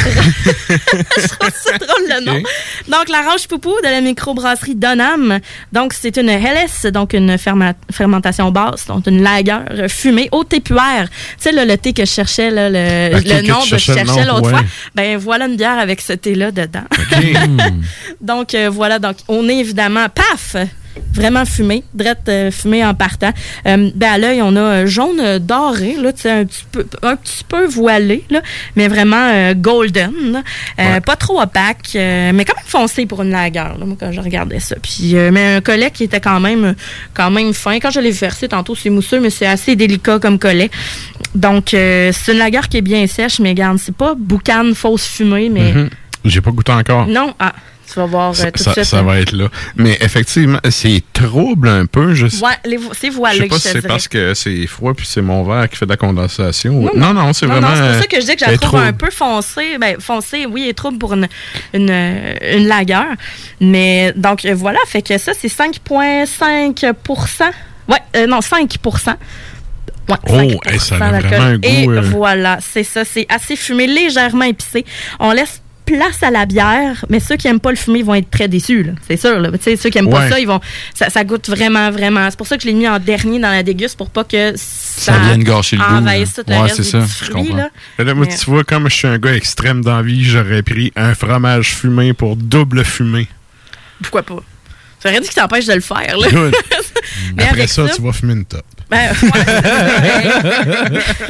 [0.05, 2.43] je trouve ça drôle le nom.
[2.89, 5.41] Donc, la Roche Poupou de la microbrasserie Donham.
[5.73, 11.09] Donc, c'est une LS, donc une fermentation basse, donc une lagueur fumée au thé puère.
[11.09, 14.25] Tu sais, là, le thé que je cherchais, là, le, le nom que je cherchais
[14.25, 14.51] l'autre ouais.
[14.51, 14.65] fois.
[14.95, 16.85] Ben, voilà une bière avec ce thé-là dedans.
[18.21, 18.99] donc, euh, voilà.
[18.99, 20.57] Donc, on est évidemment, paf!
[21.13, 23.33] Vraiment fumé, drette euh, fumé en partant.
[23.67, 27.45] Euh, ben à l'œil, on a euh, jaune doré, là, un petit peu, un petit
[27.47, 28.41] peu voilé, là,
[28.77, 30.43] mais vraiment euh, golden.
[30.77, 34.61] Pas trop opaque, mais quand même foncé pour une lagueur, là, moi, quand je regardais
[34.61, 34.77] ça.
[34.83, 36.75] Puis, mais un collet qui était quand même,
[37.13, 37.79] quand même fin.
[37.81, 40.71] Quand je l'ai versé tantôt, c'est mousseux, mais c'est assez délicat comme collet.
[41.35, 45.49] Donc, c'est une lagueur qui est bien sèche, mais regarde, c'est pas boucan fausse fumée,
[45.49, 45.91] mais Mhm.
[46.25, 47.07] J'ai pas goûté encore.
[47.07, 47.53] non, ah,
[47.95, 48.85] Tu vas voir euh, tout ça, suite.
[48.85, 49.49] ça va être là.
[49.77, 52.13] Mais effectivement, c'est trouble un peu.
[52.15, 54.93] Je sais, Ouais, les vo- je voileux sais pas si c'est parce que c'est froid
[54.95, 56.73] puis c'est mon verre qui fait de la condensation.
[56.73, 57.69] Non, Non, non, c'est vraiment.
[57.75, 58.85] c'est pour ça que je dis que je la trouve trouble.
[58.85, 59.79] un peu foncée.
[59.81, 61.29] Ben, foncée, oui, elle est trouble pour une,
[61.73, 63.07] une, euh, une lagueur.
[63.61, 67.45] Mais donc, euh, voilà, fait que ça, c'est 5,5%
[67.89, 68.77] Ouais, euh, non, 5
[70.09, 70.33] Ouais, Oh,
[70.65, 73.05] 5 hey, ça a vraiment un goût, Et euh, voilà, c'est ça.
[73.05, 74.85] C'est assez fumé, légèrement épicé.
[75.19, 78.31] On laisse place à la bière, mais ceux qui aiment pas le fumé vont être
[78.31, 78.93] très déçus, là.
[79.07, 79.39] c'est sûr.
[79.39, 79.51] Là.
[79.53, 80.31] Tu sais, Ceux qui aiment pas Ouais.
[80.31, 80.61] ça, ils vont,
[80.95, 82.27] ça, ça goûte vraiment, vraiment.
[82.31, 84.53] C'est pour ça que je l'ai mis en dernier dans la déguste pour pas que
[84.57, 86.45] ça, Ça vienne gâcher le goût, envahisse là.
[86.45, 87.49] tout le Ouais, c'est ça, je fruits.
[87.49, 87.57] comprends.
[87.99, 88.15] Là.
[88.15, 91.75] Moi, Mais- tu vois, comme je suis un gars extrême d'envie, j'aurais pris un fromage
[91.75, 93.29] fumé pour double fumé.
[94.03, 94.43] Pourquoi pas?
[95.01, 96.17] Ça aurait dit que t'empêche de le faire.
[96.17, 96.29] Là.
[96.31, 96.55] Good.
[97.37, 98.65] Mais Après avec ça, ça- tu vas fumer une top.
[98.91, 99.31] Ben, ouais.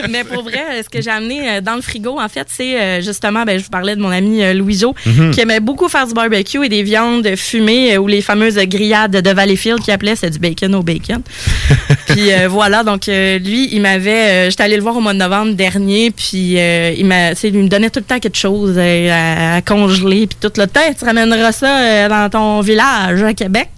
[0.10, 3.00] mais pour vrai, ce que j'ai amené euh, dans le frigo, en fait, c'est euh,
[3.00, 5.30] justement, ben, je vous parlais de mon ami euh, Louiseau, Mhm.
[5.32, 9.30] qui aimait beaucoup faire du barbecue et des viandes fumées ou les fameuses grillades de
[9.30, 11.22] Valleyfield qu'il appelait, c'est du bacon au bacon.
[12.06, 15.12] puis euh, voilà, donc euh, lui, il m'avait, euh, j'étais allée le voir au mois
[15.12, 18.78] de novembre dernier, puis euh, il m'a, il me donnait tout le temps quelque chose
[18.78, 23.68] à, à congeler, puis tout le temps, tu ramèneras ça dans ton village à Québec.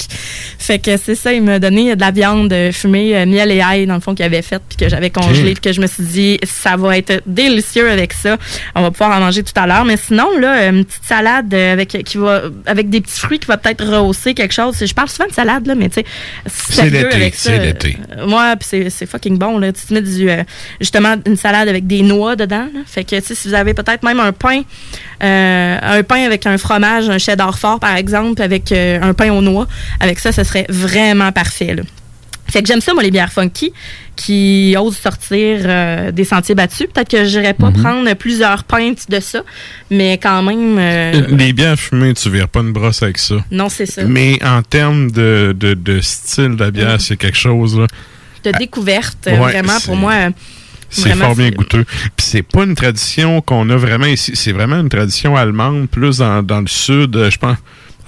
[0.58, 4.00] Fait que c'est ça, il m'a donné de la viande fumée, miel et dans le
[4.00, 6.76] fond, qu'il avait faite, puis que j'avais congelé, puis que je me suis dit, ça
[6.76, 8.36] va être délicieux avec ça.
[8.74, 9.84] On va pouvoir en manger tout à l'heure.
[9.84, 13.46] Mais sinon, là, une petite salade euh, avec, qui va, avec des petits fruits qui
[13.46, 14.76] va peut-être rehausser quelque chose.
[14.84, 16.06] Je parle souvent de salade, là, mais tu sais,
[16.46, 17.50] sérieux l'été, ça.
[17.50, 17.98] c'est l'été.
[18.16, 19.72] Euh, ouais, puis c'est- c'est fucking bon, là.
[19.72, 20.42] Tu te mets du, euh,
[20.80, 22.80] justement, une salade avec des noix dedans, là.
[22.86, 24.62] Fait que, si vous avez peut-être même un pain,
[25.22, 29.30] euh, un pain avec un fromage, un cheddar fort, par exemple, avec euh, un pain
[29.32, 29.66] aux noix,
[30.00, 31.82] avec ça, ce serait vraiment parfait, là.
[32.48, 33.72] Fait que j'aime ça, moi, les bières funky
[34.14, 36.86] qui osent sortir euh, des sentiers battus.
[36.92, 37.82] Peut-être que j'irais pas Mhm.
[37.82, 39.42] prendre plusieurs pintes de ça,
[39.90, 43.36] mais quand même, euh, Les bières fumées, tu verras pas une brosse avec ça.
[43.50, 44.04] non, c'est ça.
[44.04, 47.00] Mais en termes de, de, de style de bière, Mm.
[47.00, 47.78] c'est quelque chose.
[47.78, 47.86] là.
[48.44, 50.12] De découverte, euh, Ouais, vraiment, pour moi.
[50.12, 50.30] euh,
[50.88, 51.84] C'est fort bien goûteux.
[52.16, 54.32] Puis c'est pas une tradition qu'on a vraiment ici.
[54.36, 57.56] C'est vraiment une tradition allemande, plus dans, dans le sud, euh, je pense.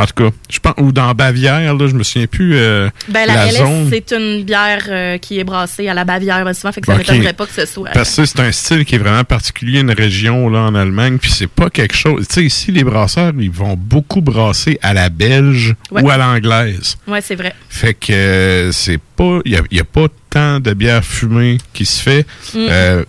[0.00, 3.26] En tout cas, je pense, ou dans Bavière, là, je me souviens plus euh, Ben,
[3.26, 3.90] la, la LS, zone.
[3.90, 6.92] c'est une bière euh, qui est brassée à la Bavière, ben, souvent, fait que ça
[6.94, 6.98] Ok.
[7.00, 7.90] m'étonnerait pas que ce soit.
[7.90, 11.30] Parce que c'est un style qui est vraiment particulier, une région là en Allemagne, puis
[11.32, 12.28] c'est pas quelque chose.
[12.28, 16.02] Tu sais, ici, les brasseurs, ils vont beaucoup brasser à la belge Ouais.
[16.02, 16.96] ou à l'anglaise.
[17.08, 17.54] Ouais, c'est vrai.
[17.68, 19.40] Fait que euh, c'est pas.
[19.44, 22.26] Il n'y a, pas tant de bière fumée qui se fait.
[22.54, 23.02] Mm.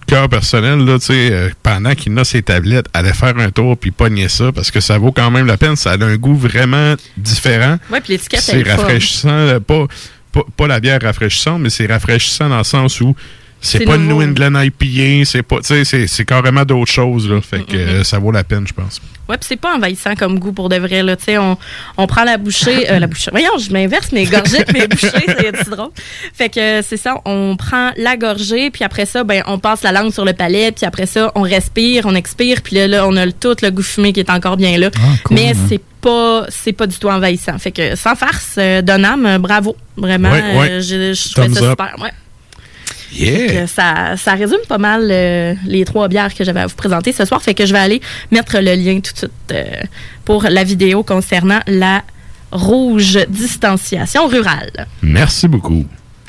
[0.00, 3.50] De cœur personnel, là, tu sais, euh, pendant qu'il a ses tablettes, aller faire un
[3.50, 5.76] tour puis pogner ça parce que ça vaut quand même la peine.
[5.76, 7.78] Ça a un goût vraiment différent.
[7.90, 9.60] Ouais, puis l'étiquette, C'est rafraîchissant.
[9.60, 9.86] Pas,
[10.32, 13.14] pas, pas la bière rafraîchissante, mais c'est rafraîchissant dans le sens où
[13.60, 14.22] c'est pas une nouveau.
[14.22, 17.40] New England IPA, c'est pas, tu sais, c'est- c'est carrément d'autres choses, là.
[17.40, 19.00] Fait que Mm, euh, ça vaut la peine, je pense.
[19.28, 21.02] Ouais, puis c'est pas envahissant comme goût pour de vrai.
[21.04, 21.14] Là.
[21.16, 21.56] Tu sais, On,
[21.96, 22.90] on prend la bouchée.
[22.90, 23.30] euh, la bouchée.
[23.30, 25.90] Voyons, je m'inverse mes gorgées mes bouchées, c'est drôle.
[26.34, 29.92] Fait que c'est ça, on prend la gorgée, puis après ça, ben, on passe la
[29.92, 33.16] langue sur le palais, puis après ça, on respire, on expire, puis là, là, on
[33.16, 34.90] a le, tout le goût fumé qui est encore bien là.
[35.24, 35.66] cool, Mais hein.
[35.68, 37.58] c'est pas c'est pas du tout envahissant.
[37.58, 39.76] Fait que sans farce, euh, Donham, euh, bravo.
[39.96, 40.70] Vraiment, Ouais, ouais.
[40.70, 41.70] euh, je, je trouvais ça up.
[41.70, 41.94] super.
[42.00, 42.10] Ouais.
[43.12, 43.66] Yeah!
[43.66, 47.24] Ça, ça résume pas mal euh, les trois bières que j'avais à vous présenter ce
[47.24, 47.42] soir.
[47.42, 48.00] Fait que je vais aller
[48.30, 49.64] mettre le lien tout de suite euh,
[50.24, 52.02] pour la vidéo concernant la
[52.52, 54.86] rouge distanciation rurale.
[55.02, 55.84] Merci beaucoup.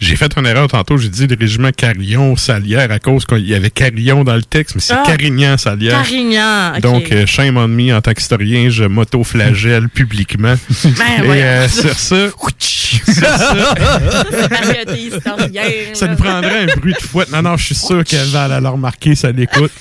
[0.00, 0.96] j'ai fait une erreur tantôt.
[0.96, 4.80] J'ai dit le régiment Carillon-Salière à cause qu'il y avait Carillon dans le texte, mais
[4.80, 5.02] c'est Ah!
[5.06, 6.02] Carignan-Salière.
[6.02, 6.80] Carignan, ok.
[6.80, 10.54] Donc, euh, shame on me en tant qu'historien, je m'auto-flagelle publiquement.
[10.84, 12.28] Ben, Et euh, sur ça,
[12.58, 13.00] sur
[15.94, 17.30] ça, nous prendrait un bruit de fouette.
[17.32, 19.72] Non, non, je suis sûr qu'elle va aller le remarquer, ça l'écoute.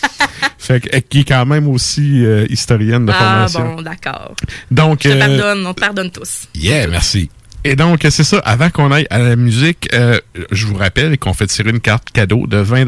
[0.58, 3.76] fait que, qui est quand même aussi euh, historienne de Ah formation.
[3.76, 4.36] bon, d'accord.
[4.70, 6.48] Donc, Je te euh, pardonne, on te pardonne tous.
[6.56, 7.30] Yeah, merci.
[7.64, 8.40] Et donc, c'est ça.
[8.40, 10.20] Avant qu'on aille à la musique, euh,
[10.52, 12.86] je vous rappelle qu'on fait tirer une carte cadeau de 20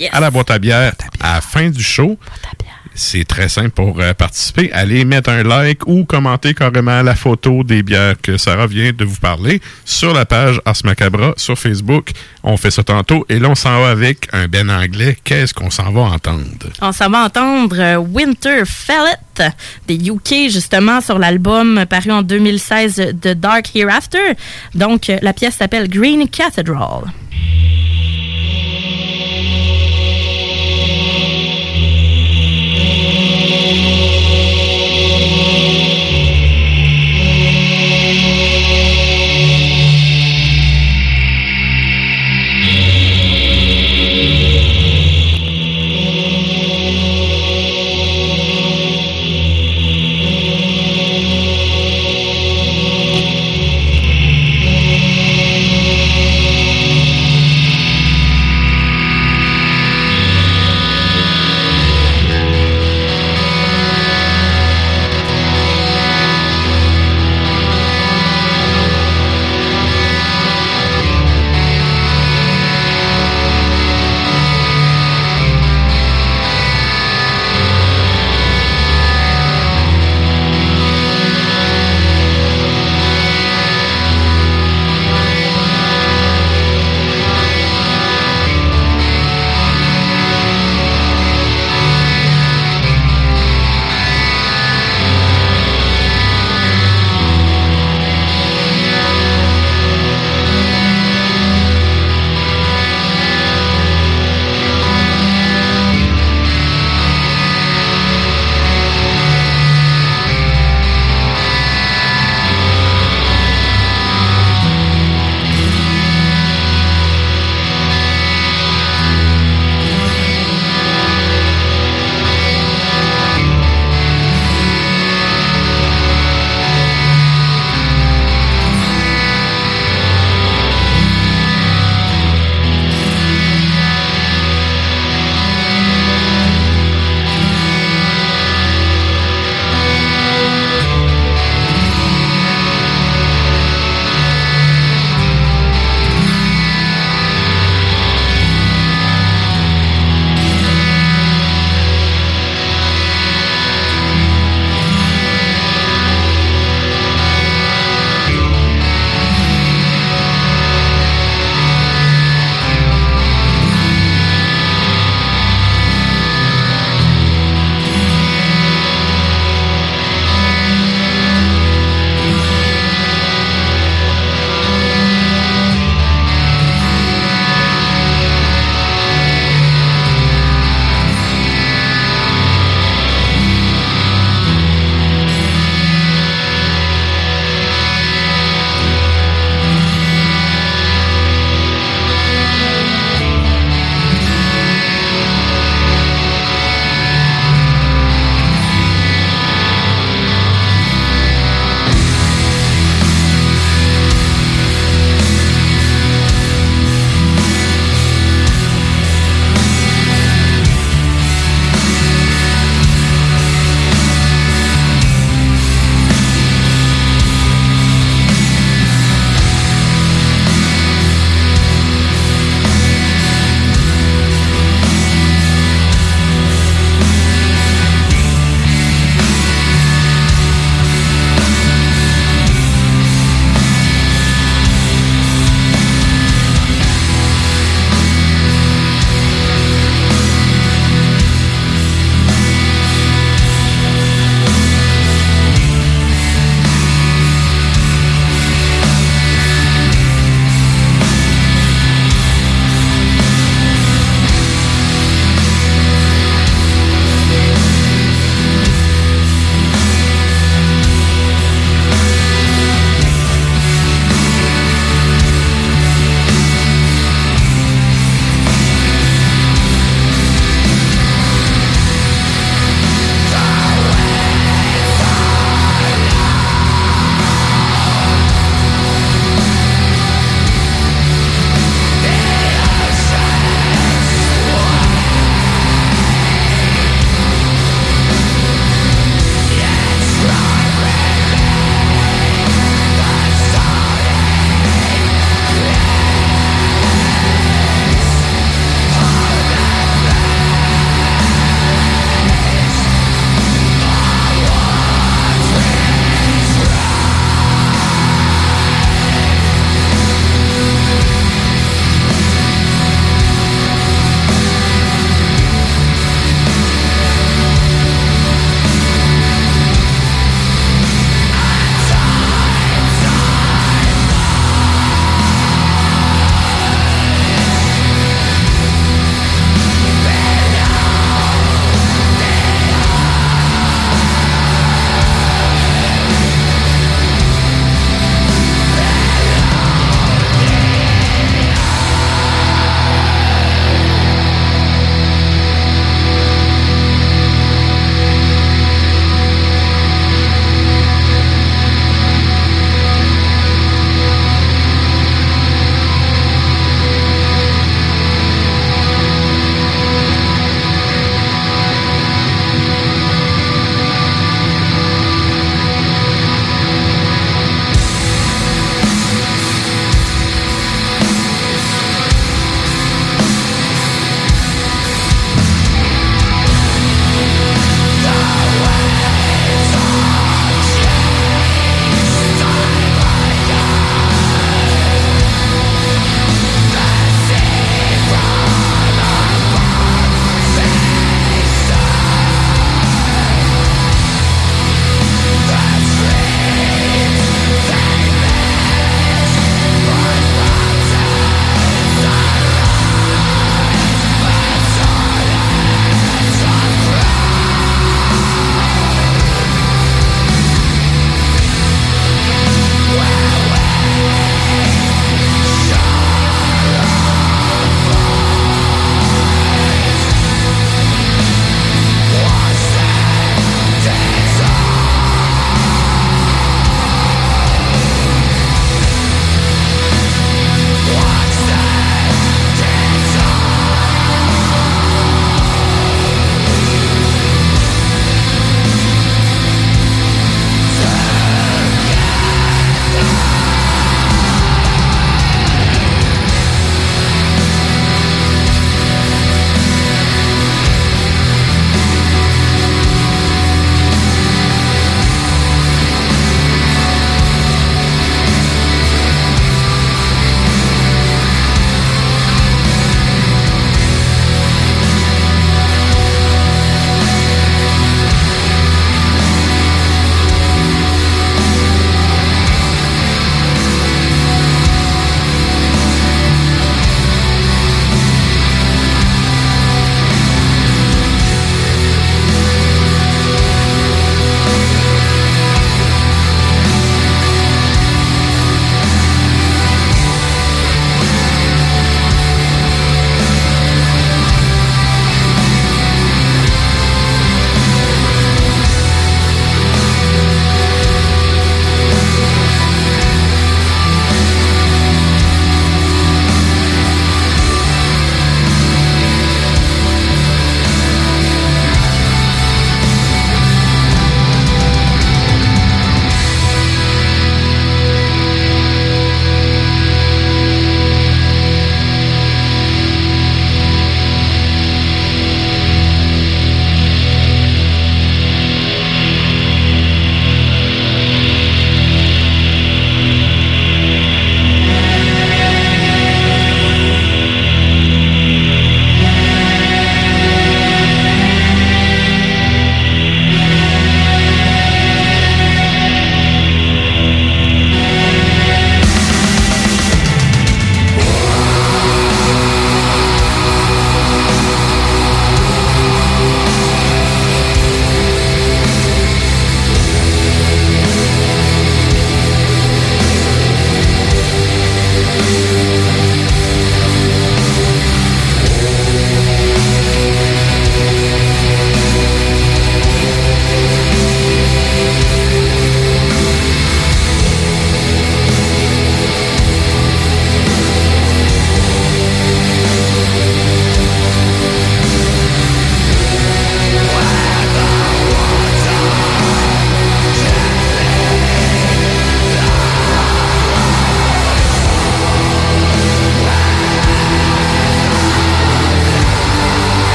[0.00, 0.10] Yes.
[0.12, 2.18] à la boîte à bière à la fin du show.
[2.94, 4.70] C'est très simple pour euh, participer.
[4.72, 9.04] Allez mettre un like ou commenter carrément la photo des bières que Sarah vient de
[9.04, 12.10] vous parler sur la page Ars Macabra sur Facebook.
[12.42, 13.26] On fait ça tantôt.
[13.28, 15.18] Et là, on s'en va avec un Ben anglais.
[15.24, 16.44] Qu'est-ce qu'on s'en va entendre?
[16.80, 19.18] On s'en va entendre euh, Winter Fellet
[19.88, 24.34] des UK, justement, sur l'album paru en 2016 de Dark Hereafter.
[24.74, 27.04] Donc, euh, la pièce s'appelle Green Cathedral.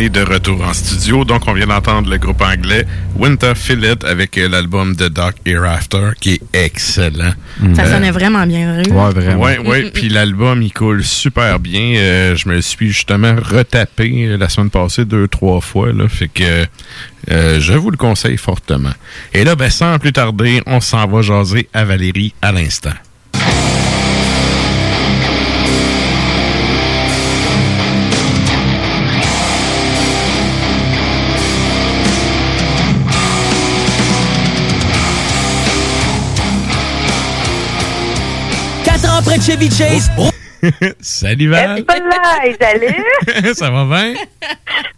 [0.00, 1.24] Est de retour en studio.
[1.24, 2.86] Donc, on vient d'entendre le groupe anglais
[3.16, 7.32] Winter Fillet avec euh, l'album The Dark Hereafter, qui est excellent.
[7.74, 8.90] Ça Euh, sonnait vraiment bien, Rue.
[8.90, 9.42] Ouais, vraiment.
[9.42, 9.90] Ouais, ouais.
[9.90, 11.96] Puis l'album, il coule super bien.
[11.96, 15.92] Euh, je me le suis justement retapé la semaine passée deux, trois fois.
[15.92, 16.64] Là, fait que
[17.30, 18.92] euh, je vous le conseille fortement.
[19.34, 22.94] Et là, ben, sans plus tarder, on s'en va jaser à Valérie à l'instant.
[39.20, 40.10] Ans près de Chevy Chase.
[41.00, 41.84] Salut Val!
[42.58, 43.54] Salut!
[43.54, 44.14] Ça va bien?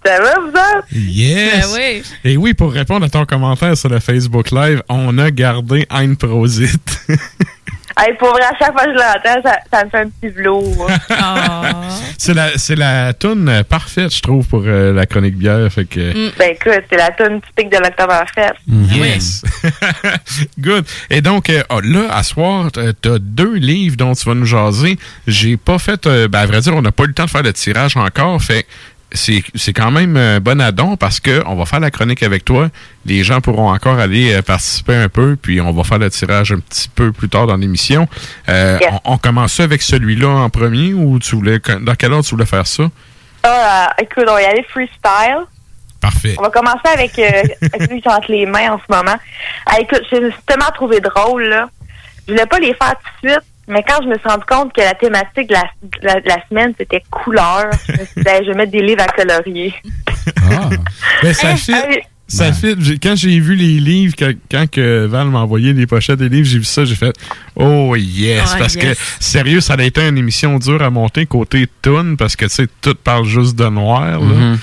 [0.05, 0.87] Ça va, vous autres?
[0.93, 1.73] Yes!
[1.75, 2.03] Ben oui.
[2.25, 6.15] Et oui, pour répondre à ton commentaire sur le Facebook Live, on a gardé Ein
[6.15, 6.79] Prosit.
[7.99, 10.33] Hey, pour vrai, à chaque fois que je l'entends, ça, ça me fait un petit
[10.33, 10.91] velours.
[12.19, 15.71] c'est la, c'est la toune euh, parfaite, je trouve, pour euh, la chronique bière.
[15.71, 18.55] Fait que, Ben écoute, c'est la tune typique de l'Octoberfest.
[18.67, 19.45] Yes.
[20.59, 20.87] Good.
[21.11, 24.99] Et donc, euh, oh, là, à soir, t'as deux livres dont tu vas nous jaser.
[25.27, 27.31] J'ai pas fait, euh, ben, à vrai dire, on n'a pas eu le temps de
[27.31, 28.41] faire le tirage encore.
[28.43, 28.67] Fait
[29.15, 32.45] c'est c'est quand même un bon addon parce que on va faire la chronique avec
[32.45, 32.69] toi.
[33.05, 36.53] Les gens pourront encore aller euh, participer un peu, puis on va faire le tirage
[36.53, 38.09] un petit peu plus tard dans l'émission.
[38.49, 38.91] Euh, Yes.
[39.05, 42.31] on, on commence ça avec celui-là en premier ou tu voulais dans quel ordre tu
[42.35, 42.85] voulais faire ça?
[43.43, 45.47] Ah, euh, écoute, on va y aller freestyle.
[46.01, 46.35] Parfait.
[46.39, 47.43] On va commencer avec euh,
[47.75, 49.17] avec celui que j'ai entre les mains en ce moment.
[49.67, 51.69] Ah, écoute, j'ai tellement trouvé drôle, là.
[52.27, 54.73] Je voulais pas les faire tout de suite, mais quand je me suis rendu compte
[54.73, 58.23] que la thématique de la, de la, de la semaine, c'était couleur, je me suis
[58.23, 59.75] dit, Hey, je vais mettre des livres à colorier.
[61.23, 61.73] Ben, ça fit.
[62.29, 62.75] Ça fit.
[62.79, 64.15] J'ai- Quand j'ai vu les livres,
[64.51, 67.15] quand que Val m'a envoyé les pochettes des livres, j'ai vu ça, j'ai fait
[67.57, 68.53] Oh yes!
[68.55, 68.85] Ah, parce yes.
[68.97, 72.51] que, sérieux, ça a été une émission dure à monter côté tune, parce que, tu
[72.53, 74.19] sais, tout parle juste de noir, là.
[74.19, 74.59] Mhm.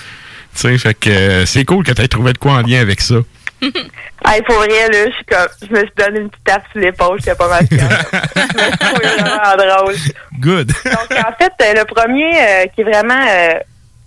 [0.56, 3.02] Tu sais, fait que c'est cool que tu aies trouvé de quoi en lien avec
[3.02, 3.16] ça.
[3.62, 6.82] Hey, pour vrai, là, je suis comme, je me suis donné une petite tape sur
[6.82, 8.06] l'épaule, j'étais pas mal fière.
[8.12, 9.96] je me suis trouvé vraiment drôle.
[10.40, 10.68] Good.
[10.68, 13.60] Donc, en fait, euh, le premier euh, qui est vraiment, euh,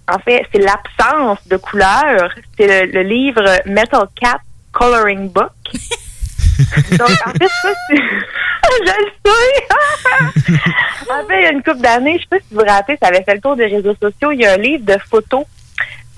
[0.08, 2.30] en fait, c'est l'absence de couleur.
[2.56, 4.40] C'est le, le livre Metal Cat
[4.72, 5.52] Coloring Book.
[6.92, 7.96] Donc, en fait, ça, c'est...
[8.86, 10.60] je le sais!
[11.10, 12.98] en fait, il y a une couple d'années, je sais pas si vous vous rappelez,
[13.02, 15.44] ça avait fait le tour des réseaux sociaux, il y a un livre de photos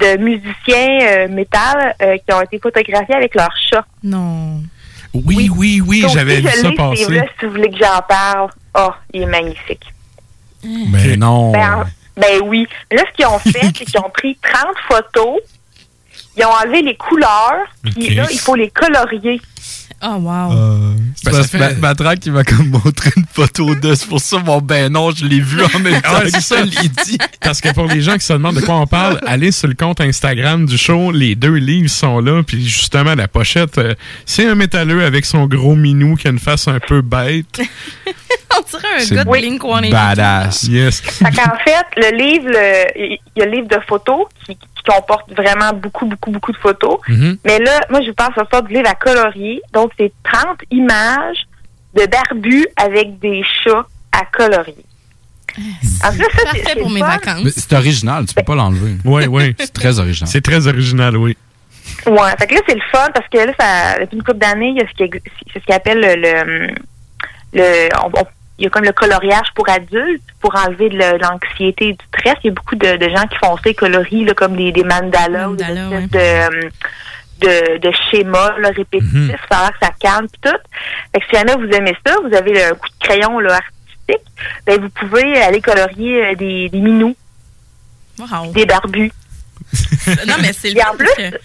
[0.01, 3.86] de musiciens euh, métal euh, qui ont été photographiés avec leurs chats.
[4.03, 4.61] Non.
[5.12, 6.97] Oui, oui, oui, Donc, j'avais vu ça passer.
[6.97, 9.84] livre-là, si vous voulez que j'en parle, oh, il est magnifique.
[10.64, 11.53] Mais non.
[11.53, 11.84] Ben,
[12.16, 12.66] ben oui.
[12.90, 15.40] Mais là, ce qu'ils ont fait, c'est qu'ils ont pris 30 photos,
[16.37, 19.41] ils ont enlevé les couleurs, puis là, il faut les colorier.
[20.07, 20.53] Oh, wow.
[21.16, 23.95] C'est parce que Ma- Matraque qui m'a comme montré une photo de.
[23.95, 26.11] C'est pour ça, mon ben non, je l'ai vu en même temps.
[26.16, 26.57] Ah, c'est ça.
[27.41, 29.74] Parce que pour les gens qui se demandent de quoi on parle, allez sur le
[29.74, 31.11] compte Instagram du show.
[31.11, 32.43] Les deux livres sont là.
[32.43, 33.95] Puis justement, la pochette, euh,
[34.26, 37.61] c'est un métalleux avec son gros minou qui a une face un peu bête.
[38.57, 39.91] On dirait un gars de Blink-182.
[39.91, 40.64] Badass.
[40.64, 41.01] Yes.
[41.01, 42.51] Fait qu'en fait, le livre,
[42.97, 46.99] il y a le livre de photos qui comporte vraiment beaucoup, beaucoup, beaucoup de photos.
[47.09, 47.39] Mhm.
[47.45, 49.61] Mais là, moi, je vous parle ce soir du livre à colorier.
[49.72, 51.39] Donc, c'est 30 images
[51.95, 54.85] de barbus avec des chats à colorier.
[56.05, 57.07] En fait, ça, c'est- pour mes fun.
[57.07, 57.49] vacances.
[57.57, 58.97] C'est original, tu peux pas l'enlever.
[59.05, 59.55] Oui, oui.
[59.59, 60.28] C'est très original.
[60.28, 61.37] C'est très original, oui.
[62.07, 64.70] Ouais, fait que là, c'est le fun parce que là, ça, depuis une couple d'années,
[64.70, 65.11] il y a ce qui
[65.53, 66.14] c'est ce qu'on appelle le.
[66.16, 66.74] le,
[67.53, 68.26] le- on- on-
[68.59, 72.34] il y a comme le coloriage pour adultes pour enlever de l'anxiété et du stress.
[72.44, 74.84] Il y a beaucoup de, de gens qui font ça, colorient là, comme des, des
[74.84, 76.70] mandalas ou des espèces de, euh,
[77.40, 79.40] de, de schémas là, répétitifs.
[79.50, 80.50] Ça a l'air que ça calme pis tout.
[81.12, 84.26] Fait que si jamais vous aimez ça, vous avez le coup de crayon là, artistique,
[84.66, 87.16] ben vous pouvez aller colorier euh, des, des minous,
[88.18, 88.52] Wow.
[88.52, 89.11] des barbus.
[90.28, 91.36] Non, mais c'est le Et en plus- que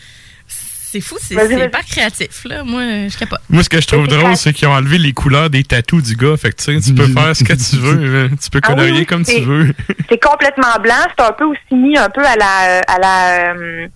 [0.92, 1.36] C'est fou, c'est
[1.70, 2.64] pas créatif, là.
[2.64, 3.40] Moi, je capote.
[3.50, 6.16] Moi, ce que je trouve drôle, c'est qu'ils ont enlevé les couleurs des tatous du
[6.16, 6.36] gars.
[6.36, 8.26] Fait que, tu sais, tu peux faire ce que tu veux.
[8.26, 8.30] hein.
[8.42, 9.74] Tu peux Ah oui, colorier oui, comme tu veux.
[10.10, 10.96] c'est complètement blanc.
[11.18, 13.88] C'est un peu aussi mis un peu à la à la euh,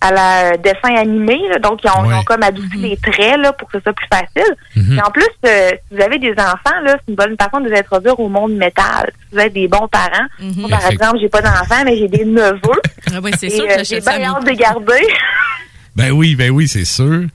[0.00, 1.36] à la dessin animé.
[1.50, 1.58] là.
[1.58, 2.24] Donc, ils ont, ils ont Ouais.
[2.24, 4.54] comme adouci les traits là, pour que ce soit plus facile.
[4.76, 4.98] Mhm.
[4.98, 7.68] Et en plus, euh, si vous avez des enfants, là, c'est une bonne façon de
[7.68, 9.10] les introduire au monde métal.
[9.28, 10.26] Si vous êtes des bons parents.
[10.38, 12.80] Moi, par exemple, j'ai pas d'enfants, mais j'ai des neveux.
[13.12, 15.02] Ah oui, c'est Et, sûr que euh, J'ai bien hâte de garder.
[15.98, 17.26] Ben oui, ben oui, c'est sûr.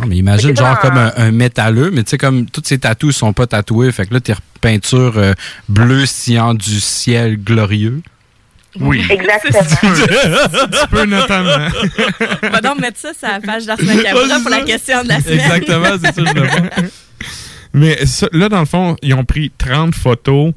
[0.00, 3.16] Non, mais imagine genre comme un, un métalleux, mais tu sais, comme tous ces tatous
[3.16, 5.34] sont pas tatoués, fait que là, t'es repeinture euh,
[5.68, 8.02] bleu sciant du ciel glorieux.
[8.80, 9.04] Oui.
[9.10, 9.62] Exactement.
[10.72, 11.68] tu peux notamment.
[12.42, 15.20] On va donc mettre ça sur la page d'Ars Macabra pour la question de la
[15.20, 15.40] semaine.
[15.40, 16.90] Exactement, c'est ça, je le vois.
[17.72, 20.52] Mais ça, là, dans le fond, ils ont pris 30 photos.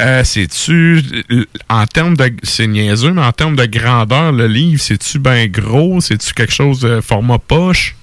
[0.00, 1.02] Euh, c'est-tu,
[1.68, 6.00] en termes de, c'est niaiseux, mais en termes de grandeur, le livre, c'est-tu bien gros?
[6.00, 7.96] C'est-tu quelque chose de format poche?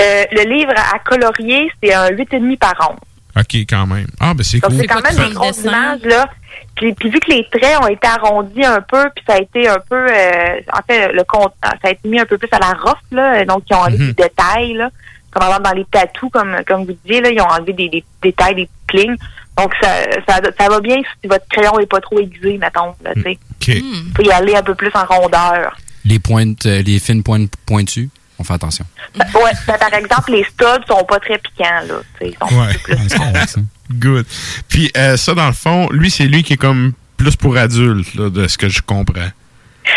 [0.00, 2.96] Euh, le livre à colorier, c'est un 8,5 par 11.
[3.36, 4.06] OK, quand même.
[4.20, 4.80] Ah, ben c'est Donc, cool.
[4.80, 6.28] c'est quand même des grosses images, là.
[6.76, 9.68] Puis, puis vu que les traits ont été arrondis un peu, puis ça a été
[9.68, 9.96] un peu...
[10.06, 12.96] euh, en fait, le compte, ça a été mis un peu plus à la rough,
[13.10, 13.44] là.
[13.44, 14.12] Donc, ils ont enlevé Mhm.
[14.12, 14.88] des détails, là.
[15.34, 18.04] Comme avant dans les tatous, comme, comme vous disiez, là, ils ont enlevé des, des
[18.22, 19.16] détails, des petites lignes.
[19.56, 19.88] Donc, ça,
[20.26, 23.38] ça, ça va bien si votre crayon est pas trop aiguisé, mettons, là, tu sais.
[23.60, 23.82] OK.
[24.16, 25.76] faut y aller un peu plus en rondeur.
[26.04, 28.84] Les pointes, euh, les fines pointes pointues, on fait attention.
[29.16, 31.94] Ouais, ben, par exemple, les studs sont pas très piquants, là.
[32.18, 32.74] tu sais, Ils sont Ouais.
[33.16, 33.60] Correct, ça.
[33.92, 34.26] Good.
[34.68, 38.14] Puis euh, ça, dans le fond, lui, c'est lui qui est comme plus pour adultes,
[38.14, 39.30] là, de ce que je comprends.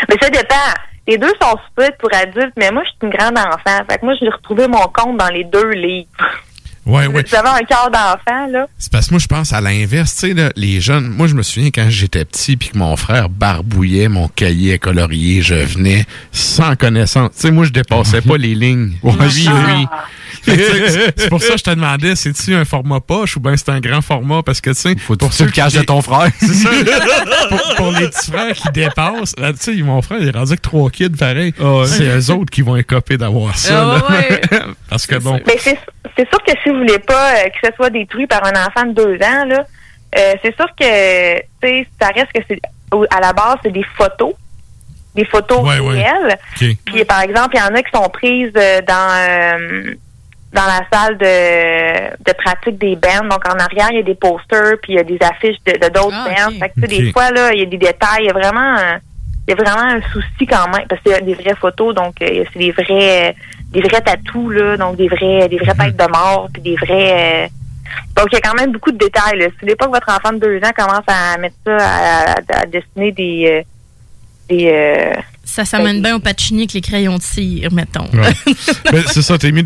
[0.09, 0.55] Mais ça dépend.
[1.07, 3.85] Les deux sont super pour adultes, mais moi, je suis une grande enfant.
[3.89, 6.07] Fait que moi, j'ai retrouvé mon compte dans les deux livres.
[6.85, 7.23] Ouais, ouais.
[7.27, 8.65] J'avais un cœur d'enfant, là?
[8.77, 10.15] C'est parce que moi, je pense à l'inverse.
[10.15, 13.27] Tu sais, les jeunes, moi, je me souviens quand j'étais petit puis que mon frère
[13.27, 17.31] barbouillait mon cahier à colorier, je venais sans connaissance.
[17.35, 18.93] Tu sais, moi, je dépassais pas les lignes.
[19.03, 19.87] Lui, oui.
[20.57, 23.69] Que, C'est pour ça que je te demandais, c'est-tu un format poche ou bien c'est
[23.69, 24.41] un grand format?
[24.43, 26.29] Parce que, tu sais, Faut pour que tu le caches de ton frère.
[26.39, 26.69] C'est ça.
[27.49, 30.61] pour, pour les petits frères qui dépassent, tu sais, mon frère, il est rendu avec
[30.61, 31.53] trois kids pareil.
[31.85, 34.01] C'est eux autres qui vont écoper d'avoir ça.
[34.07, 34.13] Ah,
[34.51, 34.59] là.
[34.89, 35.39] Parce que bon.
[35.45, 38.51] Mais c'est sûr que si vous voulez pas euh, que ce soit détruit par un
[38.65, 39.65] enfant de deux ans, là,
[40.17, 42.59] euh, c'est sûr que, tu sais, ça reste que c'est,
[43.11, 44.33] à la base, c'est des photos.
[45.15, 46.03] Des photos Ouais, ouais.
[46.03, 46.37] réelles.
[46.85, 49.93] Puis, par exemple, il y en a qui sont prises euh, dans, euh,
[50.57, 53.27] dans la salle de, de pratique des bands.
[53.29, 55.73] Donc, en arrière, il y a des posters, puis il y a des affiches de
[55.73, 56.51] de d'autres Ah, bands.
[56.53, 56.59] ok.
[56.59, 58.21] Fait que, tu sais, des fois, là, il y a des détails.
[58.23, 58.99] Il y a vraiment, un-
[59.47, 61.93] il y a vraiment un souci quand même, parce qu'il y a des vraies photos,
[61.95, 63.35] donc euh, c'est des vrais,
[63.71, 67.45] des vrais tatous, là, donc des vrais, des vraies têtes de mort, puis des vrais.
[67.45, 67.47] euh,
[68.15, 69.37] donc, il y a quand même beaucoup de détails.
[69.39, 69.45] Là.
[69.45, 72.31] Si vous voulez pas que votre enfant de deux ans commence à mettre ça, à,
[72.31, 73.61] à- à dessiner des, euh,
[74.49, 75.13] des, euh,
[75.47, 78.09] Ça s'amène bien au patchini avec les crayons de cire, mettons.
[78.13, 78.33] Ouais.
[78.91, 79.63] Ben, c'est ça, t'es mieux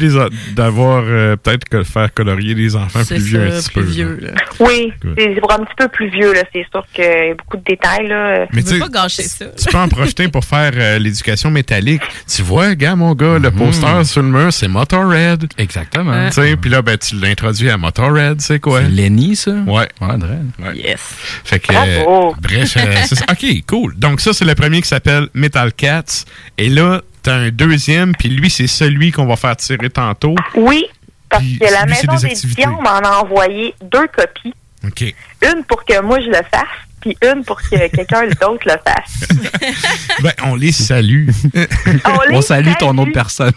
[0.56, 3.90] d'avoir euh, peut-être que faire colorier des enfants plus vieux ça, un petit plus peu.
[3.90, 4.32] vieux, là.
[4.32, 4.42] là.
[4.60, 6.42] Oui, c'est pour un petit peu plus vieux, là.
[6.54, 8.46] C'est sûr qu'il y a beaucoup de détails, là.
[8.54, 9.46] Mais tu sais, gâcher ça.
[9.46, 12.02] Tu peux en profiter pour faire euh, l'éducation métallique.
[12.28, 15.46] Tu vois, gars, mon gars, le poster sur le mur, c'est Motorhead.
[15.58, 16.28] Exactement.
[16.28, 18.82] Tu sais, puis là, ben, tu l'introduis à Motorhead, c'est quoi?
[18.82, 19.52] Lenny, ça?
[19.52, 19.88] Ouais.
[20.02, 20.50] Ouais, Dredd.
[20.60, 20.76] Ouais.
[20.76, 21.00] Yes.
[21.44, 22.32] Fait que, Bravo.
[22.32, 23.26] euh, bref, euh, c'est ça.
[23.32, 23.96] OK, cool.
[23.98, 26.26] Donc, ça, c'est le premier qui s'appelle Metal Cats.
[26.58, 30.36] Et là, t'as un deuxième, puis lui, c'est celui qu'on va faire tirer tantôt.
[30.56, 30.86] Oui,
[31.30, 34.54] parce Puis, que la lui, maison d'édition m'en a envoyé deux copies.
[34.86, 35.02] OK.
[35.44, 36.64] Une pour que moi, je le fasse,
[37.02, 39.28] puis une pour que quelqu'un d'autre le fasse.
[40.22, 41.30] Ben, on les salue.
[42.06, 43.54] On les salue ton autre personne.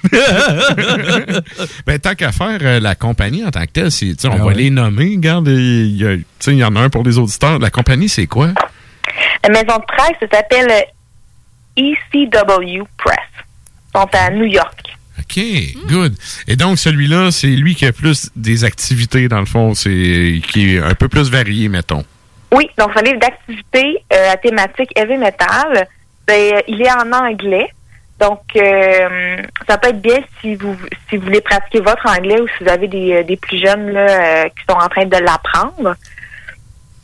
[1.87, 4.33] ben, tant qu'à faire, euh, la compagnie en tant que telle, c'est, tu sais, on
[4.35, 4.55] Ah va ouais.
[4.55, 5.11] les nommer.
[5.17, 7.59] Regarde, il y, a- tu sais, il y en a un pour les auditeurs.
[7.59, 8.49] La compagnie, c'est quoi?
[9.43, 10.71] La maison de presse, ça s'appelle
[11.77, 13.19] ECW Press.
[13.95, 14.97] Ils sont à New York.
[15.19, 15.41] OK,
[15.87, 16.15] good.
[16.49, 20.75] Et donc, celui-là, c'est lui qui a plus des activités, dans le fond, c'est qui
[20.75, 22.05] est un peu plus varié, mettons.
[22.53, 25.89] Oui, donc c'est un livre d'activité euh, à thématique heavy metal.
[26.27, 27.69] Ben, euh, il est en anglais.
[28.21, 29.37] Donc, euh,
[29.69, 30.77] ça peut être bien si vous
[31.09, 34.07] si vous voulez pratiquer votre anglais ou si vous avez des, des plus jeunes là,
[34.07, 35.97] euh, qui sont en train de l'apprendre.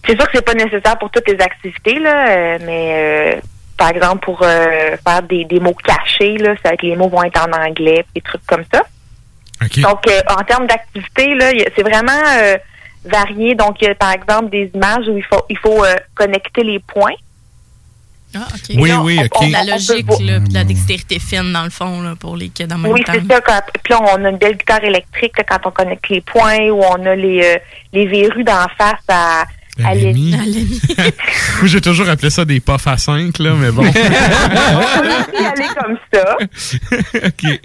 [0.07, 3.41] C'est sûr que c'est pas nécessaire pour toutes les activités, là, mais
[3.81, 7.09] par exemple pour euh, faire des, des mots cachés, là, ça va être les mots
[7.09, 8.83] vont être en anglais, des trucs comme ça.
[9.79, 12.57] Donc, euh, en termes d'activité, là, c'est vraiment euh,
[13.05, 13.55] varié.
[13.55, 16.63] Donc, il y a par exemple des images où il faut il faut euh, connecter
[16.63, 17.15] les points.
[18.35, 18.77] Ah, OK.
[18.77, 19.31] Oui, Là, oui, on- OK.
[19.43, 22.01] on- La On peut logique, voir- là, puis de la dextérité fine, dans le fond,
[22.01, 23.13] là, pour les kids en même Oui, temps.
[23.15, 23.41] c'est ça.
[23.41, 26.69] Quand, puis là, on a une belle guitare électrique là, quand on connecte les points
[26.71, 27.59] ou on a les, euh,
[27.93, 29.45] les verrues d'en face à,
[29.85, 29.95] à
[31.65, 33.83] j'ai toujours appelé ça des puffs à 5, là, mais bon.
[33.87, 36.37] on peut y aller comme ça.
[37.15, 37.61] OK.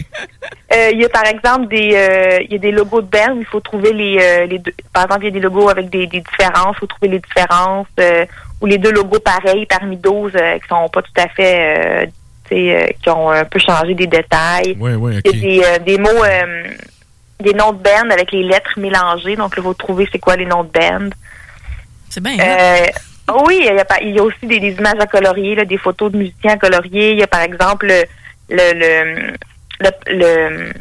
[0.74, 3.40] Euh, Il y a par exemple des euh, il y a des logos de où
[3.40, 4.72] il faut trouver les, euh, les deux.
[4.92, 7.20] Par exemple, il y a des logos avec des, des différences, il faut trouver les
[7.20, 7.86] différences.
[8.00, 8.24] euh,
[8.60, 12.06] ou les deux logos pareils parmi 12 euh, qui sont pas tout à fait euh,
[12.48, 14.76] tu sais, euh, qui ont un peu changé des détails.
[14.80, 15.36] Oui, oui, Il OK.
[15.42, 16.64] y a des, des mots, euh,
[17.40, 19.36] des noms de band avec les lettres mélangées.
[19.36, 21.10] Donc, il faut trouver c'est quoi les noms de band.
[22.10, 22.36] C'est bien.
[22.38, 22.86] Euh,
[23.32, 25.54] oh oui, il y, a, pas- il y a aussi des, des images à colorier,
[25.54, 27.12] là, des photos de musiciens à colorier.
[27.12, 28.04] Il y a par exemple le,
[28.48, 29.32] le, le,
[29.80, 30.72] le, le-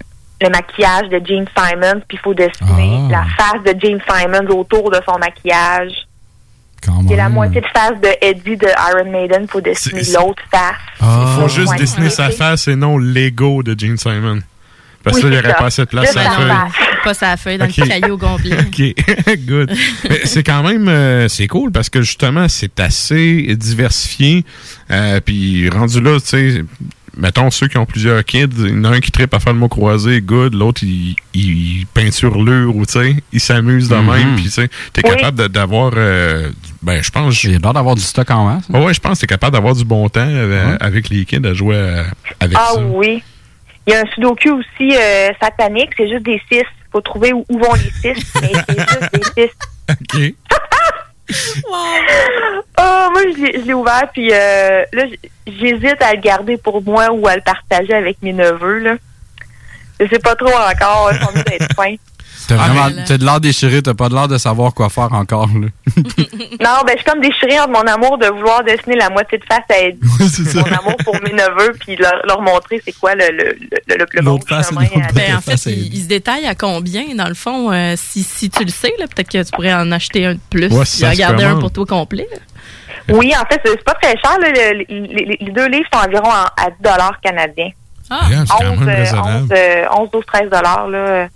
[0.41, 3.11] le maquillage de Gene Simons, puis il faut dessiner Ah.
[3.11, 5.93] la face de Gene Simons autour de son maquillage.
[6.85, 9.61] Quand Il y a la moitié de face de Eddie de Iron Maiden, il faut
[9.61, 10.75] dessiner C'est- l'autre face.
[11.01, 14.41] Il faut juste dessiner sa face et non l'ego de Gene Simon.
[15.05, 15.59] Parce Oui, que là, il n'y aurait ça.
[15.59, 16.51] pas assez de place à la feuille.
[17.03, 17.77] pas sa feuille, dans Ok.
[17.77, 18.57] le petit caillou au complet.
[18.59, 19.71] OK, good.
[20.25, 24.43] C'est quand même, euh, c'est cool parce que justement, c'est assez diversifié.
[24.91, 26.63] Euh, Puis rendu là, tu sais,
[27.17, 29.53] mettons ceux qui ont plusieurs kids, il y en a un qui tripe à faire
[29.53, 30.53] le mot croisé, good.
[30.55, 34.35] L'autre, il, il, il peinture l'ur ou tu sais, il s'amuse de même.
[34.35, 35.15] Puis tu sais, t'es Oui.
[35.15, 36.49] capable d'avoir, euh,
[36.81, 37.43] ben je pense...
[37.43, 38.63] Il l'air d'avoir du stock en masse.
[38.69, 41.45] Ouais, ouais, je pense que t'es capable d'avoir du bon temps euh, avec les kids
[41.45, 42.03] à jouer euh,
[42.39, 42.81] avec Ah ça.
[42.81, 43.21] oui.
[43.87, 46.63] Il y a un sudoku aussi euh, satanique, c'est juste des six.
[46.91, 49.51] faut trouver où, où vont les six, mais c'est juste des six.
[49.91, 50.33] OK.
[52.77, 55.03] Oh, moi, je l'ai- ouvert, puis euh, là,
[55.47, 58.95] j'hésite à le garder pour moi ou à le partager avec mes neveux, là.
[59.99, 61.95] Je sais pas trop encore, ils sont mieux d'être fins.
[62.47, 65.11] T'as Ah, vraiment t'as de l'air déchiré, t'as pas de l'air de savoir quoi faire
[65.13, 65.47] encore.
[65.47, 65.67] Là.
[66.61, 69.43] Non, ben, je suis comme déchirée entre mon amour de vouloir dessiner la moitié de
[69.45, 73.13] face à Eddie, c'est mon amour pour mes neveux, puis leur, leur montrer c'est quoi
[73.15, 73.55] le, le,
[73.87, 74.81] le, le, le bon chemin.
[74.85, 77.71] à- Ben, en fait, il, il se détaille à combien, dans le fond?
[77.71, 80.39] euh, si, si tu le sais, là, peut-être que tu pourrais en acheter un de
[80.49, 82.27] plus Ouais, et ça en se garder un pour toi complet.
[83.09, 84.37] Oui, en fait, c'est pas très cher.
[84.39, 84.49] là.
[84.49, 84.85] Le- les,
[85.25, 87.69] les- les deux livres sont environ à, à 10 canadiens.
[88.09, 89.43] Ah, c'est quand 11, même euh, raisonnable.
[89.43, 90.87] 11, euh, 11, 12, 13 dollars.
[90.89, 91.27] Là.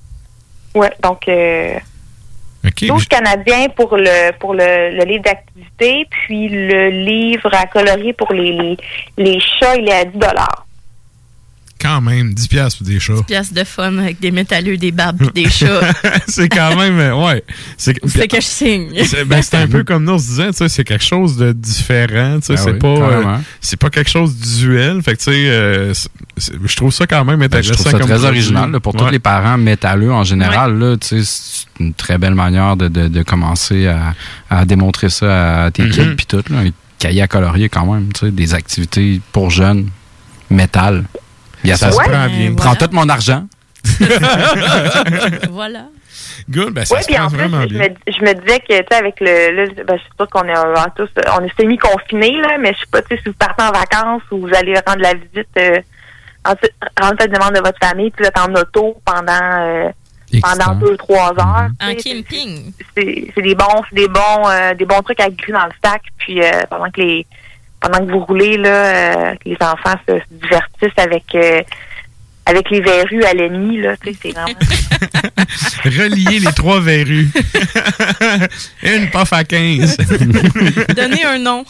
[0.76, 1.78] Ouais, donc euh,
[2.66, 2.86] OK.
[2.86, 8.32] 12 canadiens pour le pour le, le livre d'activité, puis le livre à colorier pour
[8.34, 8.78] les, les,
[9.18, 10.66] les chats, il est à 10 dollars.
[11.82, 13.14] Quand même, 10 piastres pour des chats.
[13.26, 15.80] Pièce de fun avec des métalleux, des barbes et des chats.
[16.28, 17.44] c'est quand même, euh, ouais.
[17.78, 18.90] C'est que je signe.
[19.06, 21.54] C'est ben, un peu comme nous on se disait, tu sais, c'est quelque chose de
[21.54, 25.20] différent, tu sais, Ben c'est oui, pas euh, c'est pas quelque chose d'usuel, fait que
[25.20, 25.94] tu sais euh,
[26.38, 28.94] je trouve ça quand même Ben, je intéressant trouve ça comme très original là, pour
[28.96, 30.78] tous les parents métalleux en général.
[30.78, 34.14] Là, tu sais, c'est une très belle manière de, de- de commencer à,
[34.50, 35.92] à démontrer ça à tes Mhm.
[35.92, 36.44] kids puis tout.
[36.50, 39.88] Là, un cahier à colorier quand même, tu sais, des activités pour jeunes,
[40.50, 41.06] métal.
[41.70, 42.54] Bien, Ça se prend bien.
[42.56, 43.46] Prends tout mon argent.
[45.50, 45.86] voilà.
[46.50, 47.80] Good, ben ça Oui, se puis prend en plus, vraiment je bien.
[47.90, 49.52] me, je me disais que, tu sais, avec le.
[49.56, 51.10] Là, ben, je suis sûre qu'on est euh, tous.
[51.38, 54.24] On est semi-confinés, là, mais je sais pas, tu sais, si vous partez en vacances
[54.32, 55.78] ou vous allez rendre la visite, euh,
[56.46, 59.32] ensuite, rendre la demande de votre famille, puis vous êtes en auto pendant.
[59.62, 59.90] euh,
[60.44, 61.70] pendant deux, trois heures.
[61.82, 62.72] En tu sais, camping.
[62.96, 66.04] c'est des bons c'est des bons euh, des bons trucs à glisser dans le sac
[66.20, 67.26] puis euh, pendant que les
[67.82, 71.62] pendant que vous roulez là euh, que les enfants se, se divertissent avec euh,
[72.46, 74.54] avec les verrues à l'ennemi là tu sais c'est vraiment
[75.86, 77.30] Relier les trois verrues.
[78.84, 79.98] Une puff à 15.
[80.96, 81.64] Donnez un nom.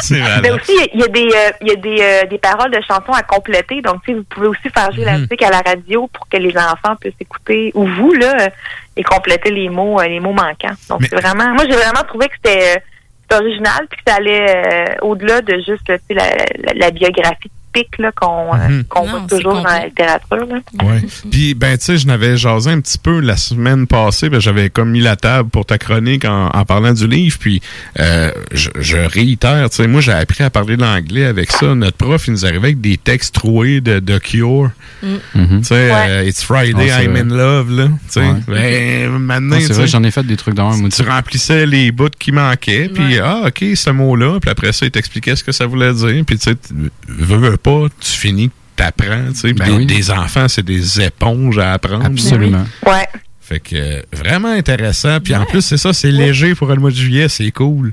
[0.00, 0.50] c'est mais malade.
[0.60, 3.12] aussi il y a des euh, il y a des, euh, des paroles de chansons
[3.12, 5.20] à compléter donc tu sais vous pouvez aussi faire jouer la Mhm.
[5.22, 8.48] musique à la radio pour que les enfants puissent écouter ou vous là
[8.96, 12.26] et compléter les mots euh, les mots manquants donc c'est vraiment moi j'ai vraiment trouvé
[12.28, 12.93] que c'était euh, c'était
[13.32, 17.98] original puis que ça allait euh, au-delà de juste sais, la, la, la biographie typique
[17.98, 18.50] là qu'on
[18.88, 20.58] qu'on Non, voit toujours dans la littérature là.
[20.82, 21.02] Ouais.
[21.30, 24.28] Puis, ben, tu sais, je n'avais jasé un petit peu la semaine passée.
[24.30, 27.36] Ben, j'avais comme mis la table pour ta chronique en, en parlant du livre.
[27.38, 27.60] Puis,
[28.00, 31.74] euh, je, je réitère, tu sais, moi, j'ai appris à parler l'anglais avec ça.
[31.74, 34.70] Notre prof, il nous arrivait avec des textes troués de, de Cure.
[35.02, 35.18] Mhm.
[35.58, 37.20] Tu sais, euh, It's Friday, Ah, I'm vrai.
[37.20, 37.86] in love, là.
[37.86, 38.34] Tu sais, Ouais.
[38.48, 42.08] ben, maintenant, Ah, c'est vrai, j'en ai fait des trucs dans tu remplissais les bouts
[42.18, 45.66] qui manquaient, puis ah, OK, ce mot-là, puis après ça, il t'expliquait ce que ça
[45.66, 46.74] voulait dire, puis tu sais, tu
[47.08, 49.86] veux, veux pas, tu finis, t'apprends, tu sais, Ben des, oui.
[49.86, 52.04] des enfants, c'est des éponges à apprendre.
[52.06, 52.64] Absolument.
[52.86, 53.08] Ouais.
[53.40, 56.90] Fait que, euh, vraiment intéressant, puis en plus, c'est ça, c'est léger pour le mois
[56.90, 57.92] de juillet, c'est cool.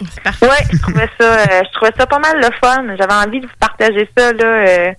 [0.00, 2.84] Ouais, je trouvais ça, euh, je trouvais ça pas mal le fun.
[2.98, 4.90] J'avais envie de vous partager ça là, euh,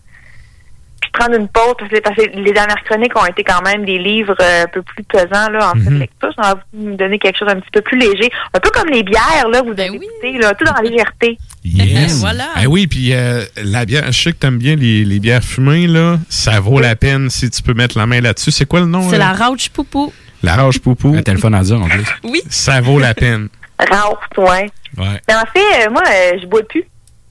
[1.02, 3.62] puis de prendre une pause parce que, parce que les dernières chroniques ont été quand
[3.64, 6.00] même des livres euh, un peu plus pesants là en fait Mhm.
[6.00, 6.30] lecture.
[6.38, 8.88] J'ai envie de vous donner quelque chose un petit peu plus léger, un peu comme
[8.90, 11.38] les bières là, vous Ben avez goûté là, tout dans la légèreté.
[11.64, 12.14] Yes.
[12.20, 12.50] Voilà.
[12.56, 15.88] Ben oui, puis euh, la bière, je sais que t'aimes bien les, les bières fumées,
[15.88, 18.52] là, ça vaut la peine si tu peux mettre la main là-dessus.
[18.52, 19.10] C'est quoi le nom?
[19.10, 20.12] C'est la Rauch Poupou.
[20.44, 21.16] La rage poupou.
[21.16, 22.06] Un téléphone à dire en plus.
[22.26, 22.42] Oui.
[22.50, 23.48] Ça vaut la peine.
[23.80, 24.70] Rauch, ouais.
[24.98, 25.22] Ouais.
[25.28, 26.84] Mais en fait, euh, moi, euh, je bois plus.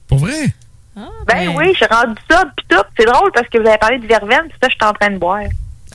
[0.07, 0.47] Pour vrai?
[1.27, 2.83] Ben oui, j'ai rendu ça pis tout.
[2.97, 5.11] C'est drôle parce que vous avez parlé de verveine, pis ça, je suis en train
[5.11, 5.43] de boire.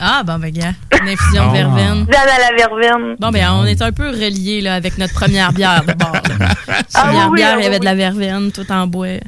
[0.01, 0.73] Ah, bon, ben, gars.
[1.01, 1.53] Une infusion de Ah.
[1.53, 2.05] verveine.
[2.05, 3.17] Dans la verveine.
[3.19, 6.13] Bon, ben, on est un peu reliés, là, avec notre première bière, d'abord.
[6.13, 6.49] là.
[6.95, 9.19] Ah première oui, oui, bière, il y avait oui, de la verveine, tout en bois.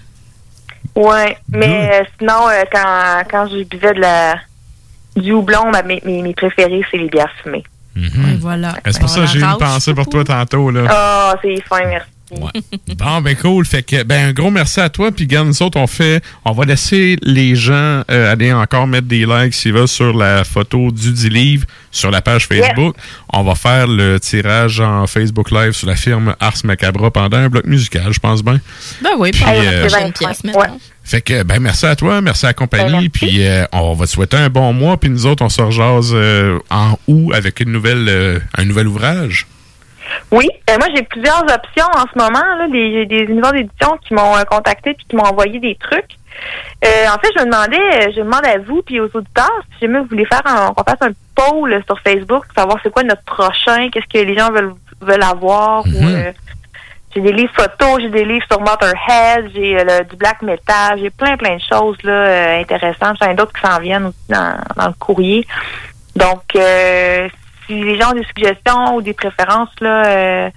[0.97, 4.35] Ouais, mais euh, sinon, euh, quand, quand je buvais de la,
[5.17, 7.65] du houblon, ben, mes, mes, mes préférés, c'est les bières fumées.
[7.97, 8.75] Et voilà.
[8.87, 10.83] C'est pour ça que j'ai eu une pensée pour toi tantôt, là?
[10.89, 12.09] Ah, c'est fin, merci.
[12.97, 13.65] Bon, ben cool.
[13.65, 15.11] Fait que, ben, un gros merci à toi.
[15.11, 19.07] Puis, regarde, nous autres, on fait, on va laisser les gens euh, aller encore mettre
[19.07, 22.97] des likes s'ils veulent sur la photo du dit livre sur la page Facebook.
[23.33, 27.49] On va faire le tirage en Facebook Live sur la firme Ars Macabra pendant un
[27.49, 28.61] bloc musical, je pense bien.
[29.03, 30.79] Ben oui, Puis, puis, euh, maintenant.
[31.11, 33.09] Fait que, ben, merci à toi, merci à la compagnie.
[33.09, 34.97] Puis, euh, on va te souhaiter un bon mois.
[34.97, 38.87] Puis, nous autres, on se rejase euh, en août avec une nouvelle, euh, un nouvel
[38.87, 39.49] ouvrage.
[40.33, 42.45] Oui, euh, moi j'ai plusieurs options en ce moment.
[42.59, 45.75] Là, des, j'ai des univers d'édition qui m'ont euh, contacté puis qui m'ont envoyé des
[45.77, 46.13] trucs.
[46.85, 49.87] Euh, en fait, je me demandais, euh, je demande à vous puis aux auditeurs si
[49.87, 53.03] jamais vous voulez faire un, qu'on fasse un poll sur Facebook pour savoir c'est quoi
[53.03, 55.85] notre prochain, qu'est-ce que les gens veulent veulent avoir.
[55.87, 56.33] euh,
[57.15, 59.77] j'ai des livres photos, j'ai des livres sur Motorhead, j'ai
[60.09, 63.17] du black metal, j'ai plein plein de choses là intéressantes.
[63.21, 65.45] J'en ai d'autres qui s'en viennent aussi dans, dans le courrier.
[66.17, 67.29] Donc, euh,
[67.71, 70.51] si les gens ont des suggestions ou des préférences, là, euh,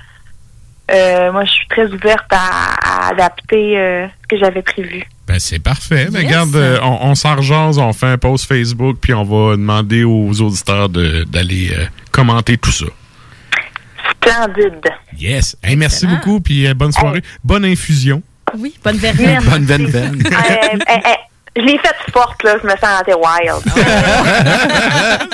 [0.92, 5.04] euh, moi, je suis très ouverte à, à adapter euh, ce que j'avais prévu.
[5.28, 6.08] Ben, c'est parfait.
[6.12, 6.26] Ben, Yes.
[6.28, 10.04] regarde, euh, on, on s'en rejase, on fait un post Facebook, puis on va demander
[10.04, 12.86] aux auditeurs de- d'aller euh, commenter tout ça.
[14.12, 14.86] Splendide.
[15.18, 15.56] Yes.
[15.64, 17.22] Hey, merci beaucoup, puis euh, bonne soirée.
[17.44, 18.22] Bonne infusion.
[18.58, 19.42] Oui, bonne verveine.
[19.50, 20.20] Bonne veine
[21.56, 23.64] je l'ai faite forte, là, je me sentais wild.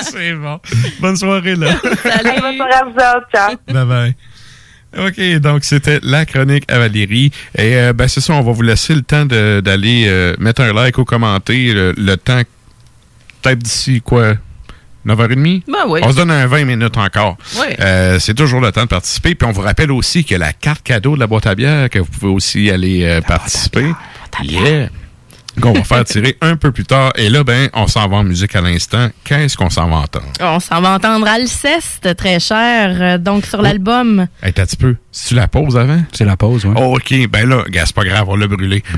[0.00, 0.60] c'est bon.
[1.00, 1.68] Bonne soirée, là.
[2.04, 3.28] Allez, bonne soirée à vous autres.
[3.34, 3.56] Ciao.
[3.68, 4.14] bye bye.
[4.98, 7.30] OK, donc c'était la chronique à Valérie.
[7.56, 10.72] Et euh, ben, c'est ça, on va vous laisser le temps d'aller euh, mettre un
[10.72, 11.72] like ou commenter.
[11.72, 12.42] Le, le temps,
[13.40, 14.34] peut-être d'ici quoi
[15.06, 15.62] 9h30?
[15.66, 16.00] Ben oui.
[16.02, 17.36] On se donne un 20 minutes encore.
[17.56, 17.66] Oui.
[17.80, 19.34] Euh, c'est toujours le temps de participer.
[19.34, 21.98] Puis on vous rappelle aussi que la carte cadeau de la boîte à bière, que
[21.98, 23.92] vous pouvez aussi aller euh, participer.
[24.42, 24.88] Yeah.
[25.60, 27.12] Qu'on va faire tirer un peu plus tard.
[27.16, 29.08] Et là, ben, on s'en va en musique à l'instant.
[29.24, 30.26] Qu'est-ce qu'on s'en va entendre?
[30.40, 34.26] On s'en va entendre Alceste, très cher, euh, donc sur l'album.
[34.42, 34.96] Hey, t'as un petit peu.
[35.12, 36.00] Si tu la poses avant?
[36.12, 36.74] C'est la pause, oui.
[36.76, 37.28] Oh, OK.
[37.28, 38.82] Ben là, gars, c'est pas grave, on l'a brûlé.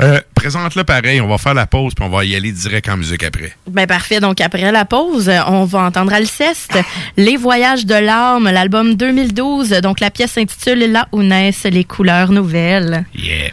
[0.00, 1.20] Euh, Présente-le pareil.
[1.20, 3.52] On va faire la pause, puis on va y aller direct en musique après.
[3.68, 4.18] Ben parfait.
[4.18, 6.78] Donc après la pause, euh, on va entendre Alceste,
[7.16, 9.70] Les Voyages de l'âme, l'album 2012.
[9.82, 13.04] Donc la pièce s'intitule Là où naissent les couleurs nouvelles.
[13.12, 13.52] Yeah.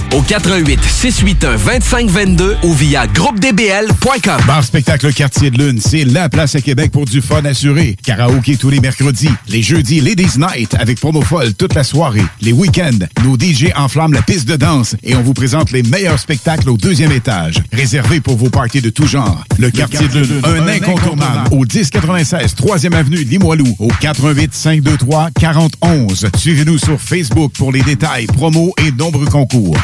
[0.13, 4.41] au 88 681 2522 ou via groupedbl.com.
[4.47, 7.95] Bar Spectacle Quartier de Lune, c'est la place à Québec pour du fun assuré.
[8.03, 9.29] Karaoké tous les mercredis.
[9.47, 12.23] Les jeudis, Ladies Night avec promo folle toute la soirée.
[12.41, 16.19] Les week-ends, nos DJ enflamment la piste de danse et on vous présente les meilleurs
[16.19, 17.55] spectacles au deuxième étage.
[17.71, 19.43] Réservé pour vos parties de tout genre.
[19.57, 26.29] Le Quartier de Lune, un incontournable au 1096 3e avenue Limoilou au 88 523 4011.
[26.37, 29.77] Suivez-nous sur Facebook pour les détails, promos et nombreux concours.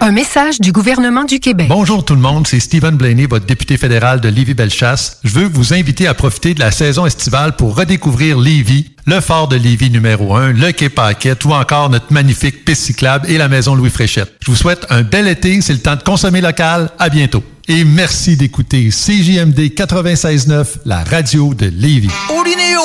[0.00, 1.68] Un message du gouvernement du Québec.
[1.68, 5.18] Bonjour tout le monde, c'est Stephen Blaney, votre député fédéral de Lévis-Bellechasse.
[5.24, 9.48] Je veux vous inviter à profiter de la saison estivale pour redécouvrir Lévis, le fort
[9.48, 13.48] de Lévis numéro 1, le quai Paquette ou encore notre magnifique piste cyclable et la
[13.48, 14.34] maison Louis Fréchette.
[14.40, 16.90] Je vous souhaite un bel été, c'est le temps de consommer local.
[16.98, 17.42] À bientôt.
[17.66, 22.10] Et merci d'écouter CJMD 96.9, la radio de Lévis.
[22.28, 22.80] Olinéo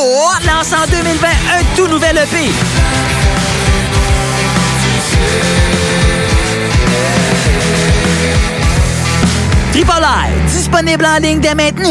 [0.47, 2.51] lance en 2020 un tout nouvel EP.
[9.71, 10.05] Triple
[10.47, 11.87] disponible en ligne dès maintenant.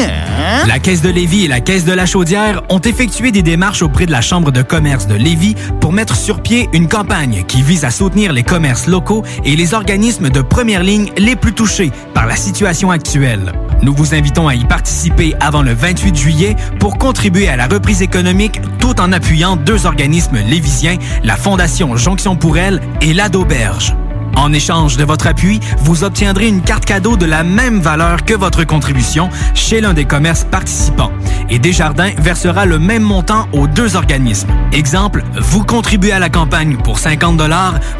[0.66, 4.04] La Caisse de Lévis et la Caisse de la Chaudière ont effectué des démarches auprès
[4.04, 7.86] de la Chambre de commerce de Lévis pour mettre sur pied une campagne qui vise
[7.86, 12.26] à soutenir les commerces locaux et les organismes de première ligne les plus touchés par
[12.26, 13.52] la situation actuelle.
[13.82, 18.02] Nous vous invitons à y participer avant le 28 juillet pour contribuer à la reprise
[18.02, 23.94] économique tout en appuyant deux organismes lévisiens, la Fondation Jonction pour elle et l'Ade Auberge.
[24.36, 28.34] En échange de votre appui, vous obtiendrez une carte cadeau de la même valeur que
[28.34, 31.12] votre contribution chez l'un des commerces participants.
[31.48, 34.48] Et Desjardins versera le même montant aux deux organismes.
[34.72, 37.40] Exemple, vous contribuez à la campagne pour 50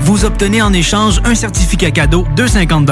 [0.00, 2.90] vous obtenez en échange un certificat cadeau de 50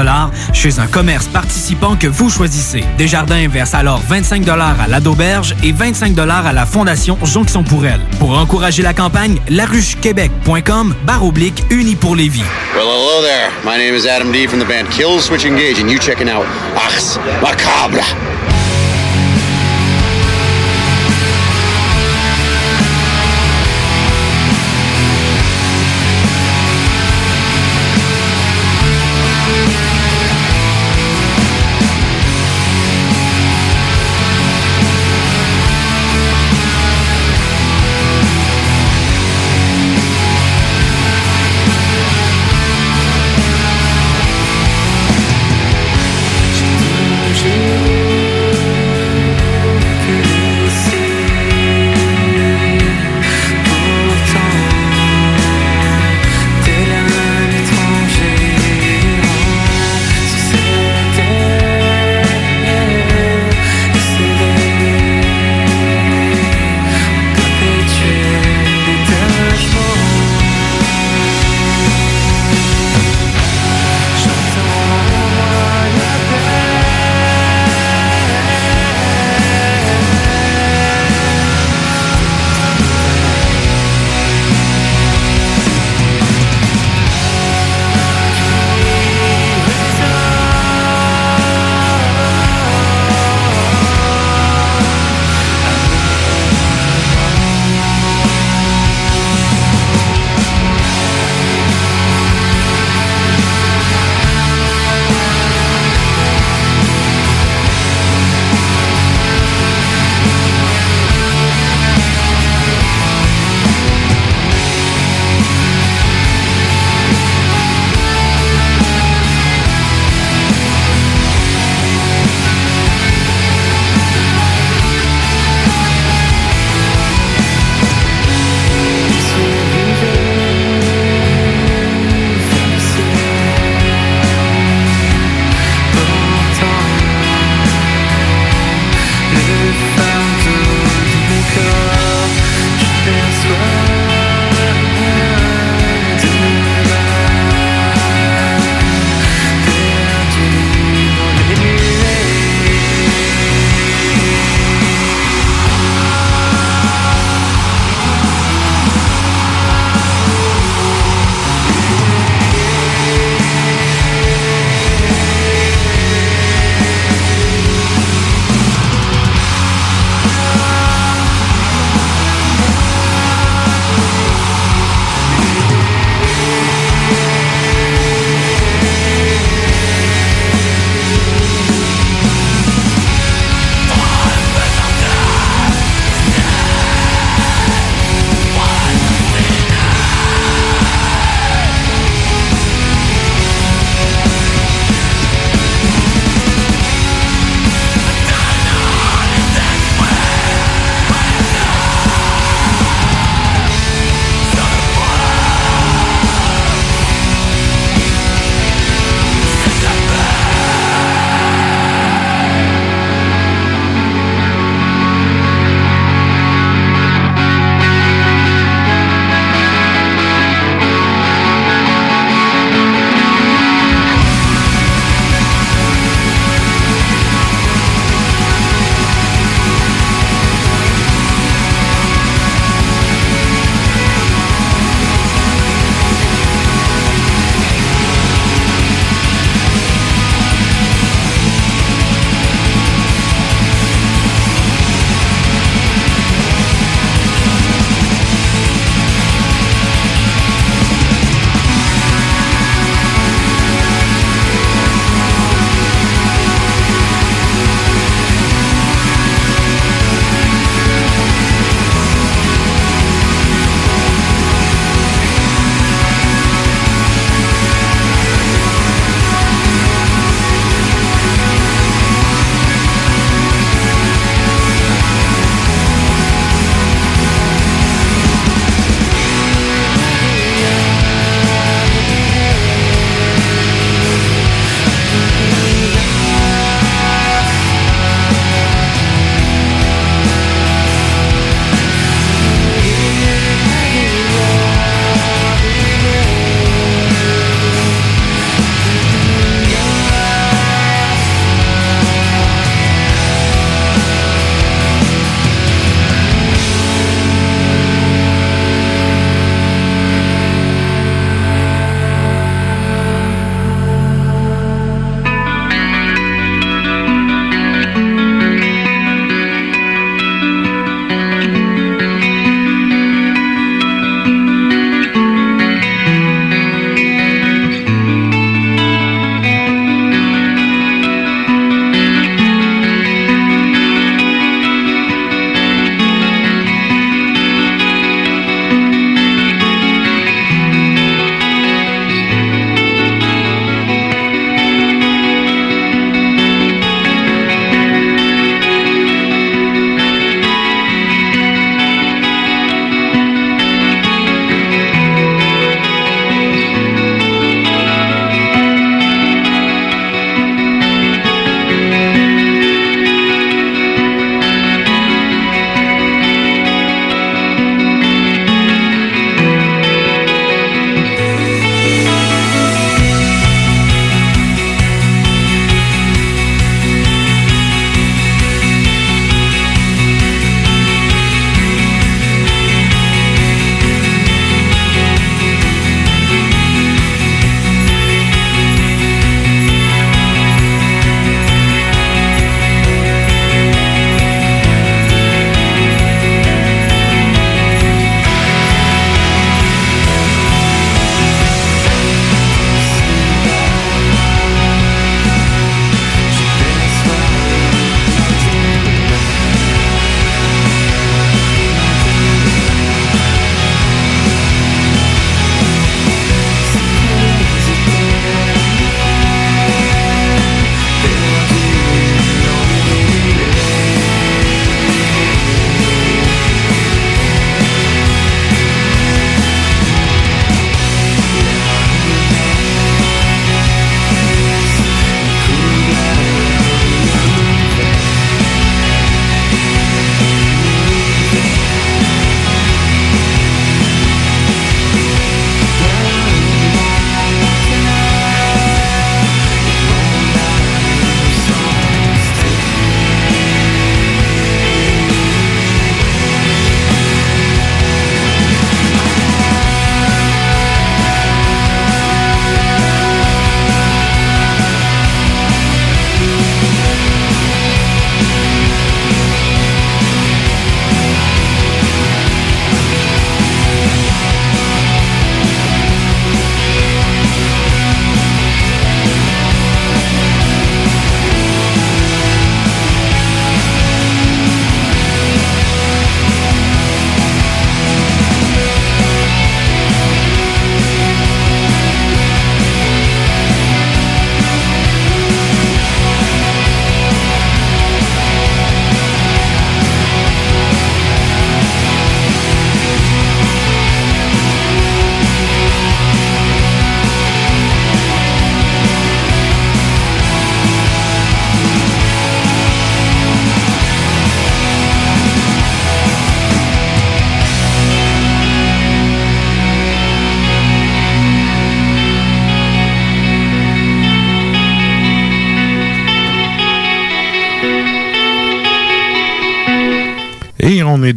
[0.53, 2.85] chez un commerce participant que vous choisissez.
[2.97, 8.01] Desjardins verse alors 25 à l'Adoberge et 25 à la Fondation Jonction pour elle.
[8.19, 12.17] Pour encourager la campagne, laruchequebec.com barre oblique uni pour
[13.29, 13.51] there.
[13.63, 16.47] My name is Adam D from the band Kill Switch Engage, and you checking out
[16.79, 18.58] Ars Macabre.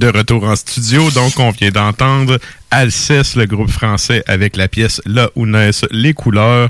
[0.02, 1.12] De retour en studio.
[1.12, 2.40] Donc, on vient d'entendre
[2.72, 6.70] Alceste, le groupe français, avec la pièce Là où naissent les couleurs.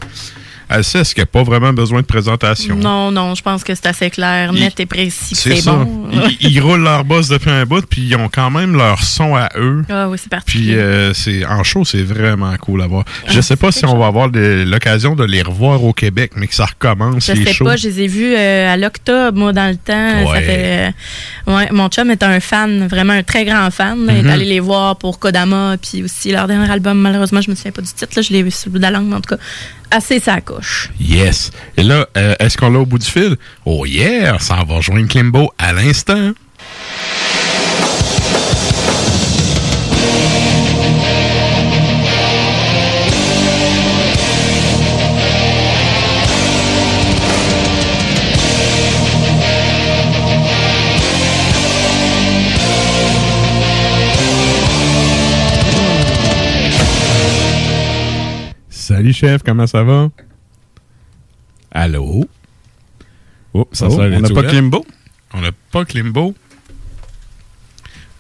[0.72, 2.76] Alceste, qui n'a pas vraiment besoin de présentation?
[2.76, 5.36] Non, non, je pense que c'est assez clair, net et précis.
[5.36, 5.74] C'est ça.
[5.74, 6.10] bon.
[6.42, 9.36] Ils, ils roulent leur boss depuis un bout, puis ils ont quand même leur son
[9.36, 9.84] à eux.
[9.90, 10.46] Ah oui, c'est parti.
[10.52, 13.06] Puis euh, c'est en show, c'est vraiment cool à voir.
[13.28, 16.56] Je sais pas si on va avoir l'occasion de les revoir au Québec, mais que
[16.56, 17.66] ça recommence Je les sais shows.
[17.66, 20.26] pas, je les ai vus euh, à l'octobre, moi, dans le temps.
[20.26, 20.42] Ça Ouais.
[20.42, 20.94] fait,
[21.48, 23.98] euh, ouais, mon chum est un fan, vraiment un très grand fan.
[24.10, 24.28] Il Mhm.
[24.28, 26.98] est allé les voir pour Kodama, puis aussi leur dernier album.
[27.00, 28.12] Malheureusement, je me souviens pas du titre.
[28.16, 29.42] Là, je l'ai vu sur le bout de la langue, mais en tout cas,
[29.92, 30.90] assez sa couche.
[31.00, 31.52] Yes.
[31.78, 33.36] Et là, euh, est-ce qu'on l'a au bout du fil?
[33.66, 34.40] Oh yeah!
[34.40, 36.32] Ça va rejoindre Klimbo à l'instant.
[59.02, 60.12] Salut chef, comment ça va?
[61.72, 62.24] Allô?
[63.52, 64.44] Oh, ça Oh, on n'a pas.
[64.44, 64.86] Klimbo?
[65.34, 66.36] On n'a pas Klimbo.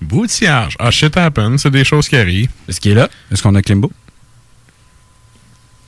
[0.01, 0.75] Boutillage.
[0.79, 2.49] Ah, shit happen, c'est des choses qui arrivent.
[2.67, 3.09] Est-ce qu'il est là?
[3.31, 3.91] Est-ce qu'on a Klimbo?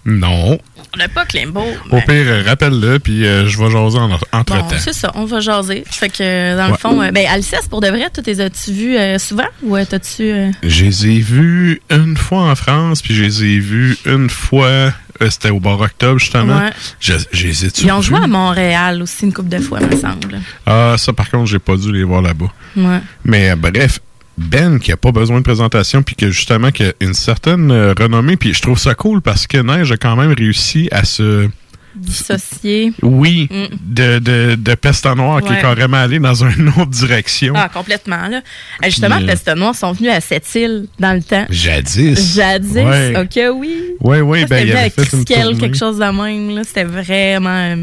[0.05, 0.59] Non.
[0.93, 1.63] On n'a pas Klimbo.
[1.89, 4.67] Au pire, rappelle-le, puis euh, je vais jaser en- entre-temps.
[4.67, 5.84] Bon, c'est ça, on va jaser.
[5.89, 8.71] Fait que, euh, dans le fond, euh, ben, Alceste, pour de vrai, toi, les as-tu
[8.73, 9.47] vus euh, souvent?
[9.63, 10.51] Ou t'as-tu.
[10.61, 14.91] Je les ai vus une fois en France, puis je les ai vus une fois,
[15.30, 16.57] c'était au bar octobre, justement.
[16.59, 16.69] Ouais.
[16.99, 19.95] Je, je les ai Ils ont joué à Montréal aussi une couple de fois, me
[19.95, 20.41] semble.
[20.65, 22.51] Ah, ça, par contre, j'ai pas dû les voir là-bas.
[22.75, 22.99] Ouais.
[23.23, 23.99] Mais bref,
[24.38, 27.93] Ben, qui a pas besoin de présentation, puis que justement, qui a une certaine euh,
[27.97, 31.47] renommée, puis je trouve ça cool parce que Neige a quand même réussi à se.
[31.95, 32.91] Dissocié.
[33.03, 33.65] Oui, Mm.
[33.80, 37.53] de, de, de Peste Noire qui est carrément allé dans une autre direction.
[37.55, 38.38] Ah, complètement, là.
[38.38, 41.45] Euh, Justement, euh, Peste Noire sont venus à cette île dans le temps.
[41.51, 42.35] Jadis.
[42.35, 43.14] Jadis, Ouais.
[43.15, 43.84] ok, oui.
[43.99, 46.64] Oui, oui, ben, il avait fait une quelque chose de même, là.
[46.64, 47.76] C'était vraiment...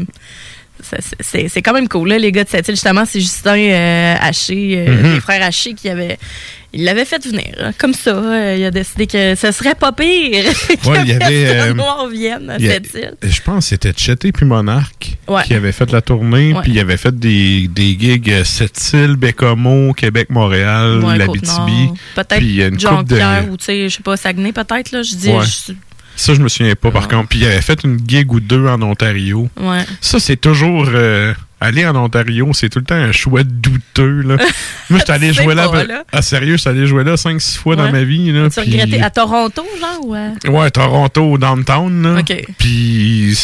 [1.19, 2.75] c'est- quand même cool, là, les gars de cette île.
[2.75, 5.13] Justement, c'est Justin euh, Haché, euh, Mhm.
[5.15, 6.17] les frères Haché qui avaient...
[6.73, 8.11] Il l'avait fait venir, hein, comme ça.
[8.11, 10.45] euh, il a décidé que ce serait pas pire
[10.81, 13.13] que Ouais, il y avait, Noire vienne à cette île.
[13.21, 15.43] Je pense que c'était Chetty puis Monarch Ouais.
[15.43, 20.29] qui avait fait la tournée, puis il avait fait des, des gigs Sept-Îles, Bécomo, Québec,
[20.29, 21.89] Montréal, Ouais, l'Abitibi.
[22.15, 22.79] Peut-être coupe de...
[22.79, 25.01] Jonquière ou, tu sais, je sais pas, Saguenay, peut-être, là.
[25.03, 25.29] Je dis...
[26.15, 27.29] Ça, je me souviens pas, par contre.
[27.29, 29.49] Puis il avait fait une gig ou deux en Ontario.
[29.59, 29.85] Ouais.
[30.01, 30.87] Ça, c'est toujours...
[30.93, 31.33] euh,
[31.63, 34.37] aller en Ontario, c'est tout le temps un choix douteux, là.
[34.89, 35.69] Moi, je suis allé jouer là...
[35.69, 36.03] pas, là.
[36.11, 38.49] Ah, sérieux, je suis allé jouer là 5-6 fois dans ma vie, là.
[38.49, 40.49] Tu puis- regrettais à Toronto, genre, ou à...
[40.49, 42.19] Ouais, Toronto, downtown, là.
[42.19, 42.45] OK.
[42.57, 43.37] Puis,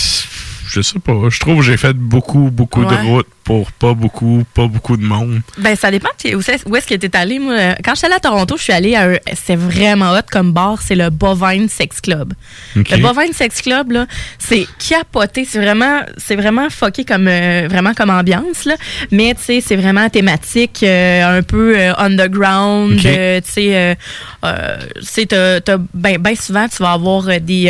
[0.68, 2.98] je sais pas, je trouve que j'ai fait beaucoup, beaucoup Ouais.
[2.98, 5.40] de routes pour pas beaucoup, pas beaucoup de monde.
[5.58, 6.40] Ben, ça dépend où,
[6.76, 7.40] est-ce que tu allé.
[7.40, 9.16] Moi, quand je suis allée à Toronto, je suis allée à un.
[9.42, 12.34] C'est vraiment hot comme bar, c'est le Bovine Sex Club.
[12.76, 14.06] Le Bovine Sex Club, là,
[14.38, 15.48] c'est capoté.
[15.50, 18.76] C'est vraiment, c'est vraiment fucké comme, euh, vraiment comme ambiance, là.
[19.12, 23.00] Mais, tu sais, c'est vraiment thématique, euh, un peu euh, underground.
[23.00, 23.06] Ok.
[23.06, 23.98] euh, tu sais,
[24.44, 27.70] tu sais, t'as- t'as- ben, ben souvent, tu vas avoir des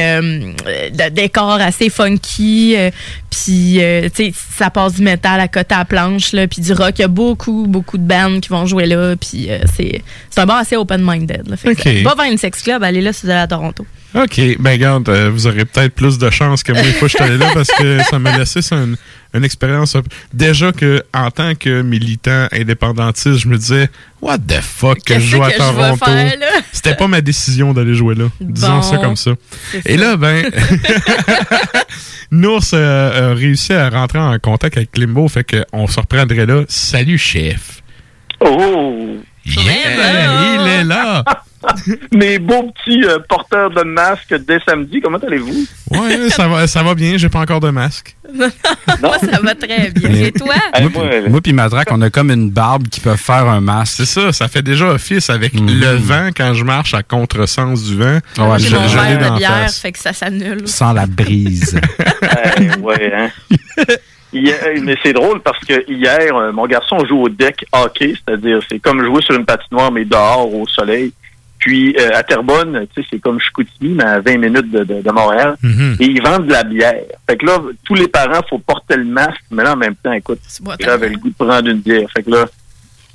[0.91, 2.75] de- décors assez funky.
[3.29, 6.73] puis, tu sais, ça passe du métal à côté à la planche, là, puis du
[6.73, 6.93] rock.
[6.97, 9.15] Il y a beaucoup, beaucoup de bands qui vont jouer là.
[9.15, 11.47] Puis, euh, c'est c'est un bar assez open-minded.
[11.47, 11.57] là.
[11.57, 12.03] Fait.
[12.03, 13.85] Va vers une sex club, allez là si vous allez à Toronto.
[14.15, 17.11] OK, ben regarde, euh, vous aurez peut-être plus de chance que moi une fois que
[17.11, 18.95] je suis allé là parce que ça m'a laissé une,
[19.33, 19.95] une expérience.
[20.33, 23.89] Déjà que en tant que militant indépendantiste, je me disais
[24.21, 26.05] What the fuck que je joue à Toronto?
[26.71, 28.25] C'était pas ma décision d'aller jouer là.
[28.39, 29.31] Disons Bon, ça comme ça.
[29.85, 30.03] Et ça.
[30.03, 30.45] là, ben
[32.31, 36.63] Nours euh, a réussi à rentrer en contact avec Klimbo, fait qu'on se reprendrait là.
[36.67, 37.81] Salut chef.
[38.39, 39.17] Oh!
[39.45, 41.23] Yeah, il est là.
[42.13, 45.65] Mes beaux petits euh, porteurs de masques dès samedi, comment allez-vous?
[45.91, 48.15] Ouais, ça va, ça va bien, j'ai pas encore de masque.
[48.35, 50.09] Moi, ça va très bien.
[50.11, 50.53] Et toi?
[50.81, 53.95] Moi, puis- moi puis on a comme une barbe qui peut faire un masque.
[53.97, 57.95] C'est ça, ça fait déjà office avec le vent quand je marche à contresens du
[57.97, 58.19] vent.
[58.37, 59.79] Ouais, J'ai je- mon je l'ai verre d'en de bière, face.
[59.79, 60.67] fait que ça s'annule.
[60.67, 61.79] Sans la brise.
[62.59, 63.29] Eh, ouais, hein?
[64.33, 68.59] Hier- mais c'est drôle parce que hier, euh, mon garçon joue au deck hockey, c'est-à-dire
[68.69, 71.13] c'est comme jouer sur une patinoire mais dehors au soleil.
[71.59, 75.01] Puis euh, à Terrebonne, tu sais, c'est comme Chicoutimi, mais à 20 minutes de, de-
[75.01, 75.55] de Montréal.
[75.63, 75.97] Mhm.
[75.99, 77.01] Et ils vendent de la bière.
[77.29, 80.13] Fait que là, tous les parents, faut porter le masque, mais là, en même temps,
[80.13, 80.39] écoute,
[80.79, 82.07] j'avais le goût de prendre une bière.
[82.15, 82.45] Fait que là,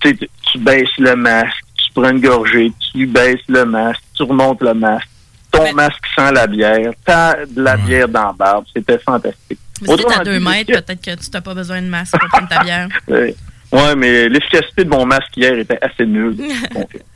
[0.01, 4.23] tu sais, tu- baisses le masque, tu prends une gorgée, tu baisses le masque, tu
[4.25, 5.09] remontes le masque,
[5.51, 8.65] ton masque sent la bière, t'as de la bière dans la barbe.
[8.75, 9.59] C'était fantastique.
[9.81, 12.19] Mais si t'es à Autrement deux mètres, peut-être que tu n'as pas besoin de masque
[12.19, 12.89] pour prendre ta bière.
[13.09, 13.35] Ouais.
[13.71, 16.37] Ouais, mais l'efficacité de mon masque hier était assez nulle.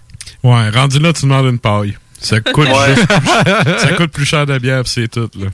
[0.49, 1.97] Ouais, rendu là, tu demandes une paille.
[2.19, 2.95] Ça coûte, Ouais.
[2.95, 3.07] juste
[3.65, 5.29] plus, ça coûte plus cher de bière, puis c'est tout.
[5.39, 5.49] Là.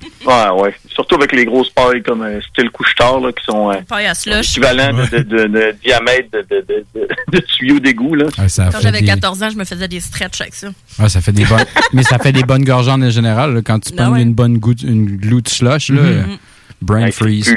[0.55, 0.75] Ouais, ouais.
[0.95, 4.15] Surtout avec les grosses pailles comme euh, style couche-tard, là, qui sont euh, Paille à
[4.15, 4.51] slush.
[4.51, 8.27] équivalents de, de, de- de diamètre de, de, de, de, de tuyaux d'égout, là.
[8.39, 10.69] Ah, ça Quand j'avais des- 14 ans, je me faisais des stretches avec ça.
[11.01, 11.65] Ah, ça fait des bonnes.
[11.93, 13.55] mais ça fait des bonnes gorgées en général.
[13.55, 13.61] là.
[13.65, 14.23] quand tu prends ouais.
[14.23, 16.09] une bonne goutte, une goutte slush, là, Mhm.
[16.31, 16.37] euh,
[16.81, 17.55] brain freeze.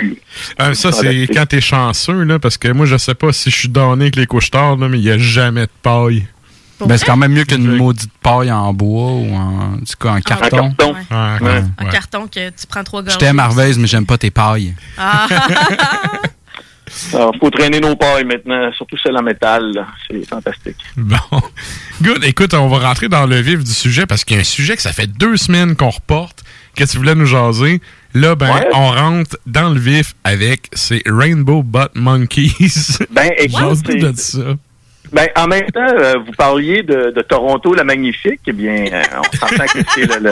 [0.59, 3.55] Euh, ça, c'est quand t'es chanceux, là, parce que moi, je sais pas si je
[3.55, 6.25] suis donné avec les couches tard, là, mais il y a jamais de paille.
[6.79, 10.09] Ben, c'est quand même mieux qu'une maudite paille en bois ou en, en tout cas,
[10.15, 10.73] en carton.
[10.73, 10.93] carton.
[10.93, 11.63] Ouais, Ouais.
[11.77, 13.13] Un carton que tu prends trois gorgées.
[13.13, 14.75] Je t'aime, Harveys, mais j'aime pas tes pailles.
[14.97, 15.27] Ah.
[17.13, 19.85] Alors, faut traîner nos pailles maintenant, surtout celles en métal.
[20.09, 20.77] C'est fantastique.
[20.95, 21.17] Bon.
[22.01, 22.23] Good.
[22.23, 24.75] Écoute, on va rentrer dans le vif du sujet parce qu'il y a un sujet
[24.75, 26.43] que ça fait deux semaines qu'on reporte.
[26.75, 27.81] Qu'est-ce que tu voulais nous jaser?
[28.13, 28.67] Là, ben, Ouais.
[28.73, 32.99] on rentre dans le vif avec ces Rainbow Butt Monkeys.
[33.11, 34.39] Ben, écoute, de ça.
[35.15, 38.41] Ben, en même temps, euh, vous parliez de, de Toronto, la magnifique.
[38.47, 40.31] Eh bien, euh, on s'entend que c'est le, le-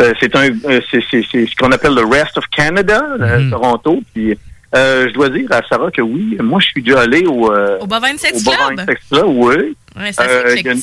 [0.00, 0.48] euh, c'est un,
[0.90, 4.00] c'est, c'est, c'est ce qu'on appelle le rest of Canada, le Toronto.
[4.14, 4.38] Puis,
[4.76, 7.78] euh, je dois dire à Sarah que oui, moi, je suis déjà allé au, euh,
[7.80, 8.86] Au Bovine Sex au Bovine Club.
[8.88, 9.54] Sex Club, oui.
[9.96, 10.22] Ouais, c'est
[10.70, 10.76] une-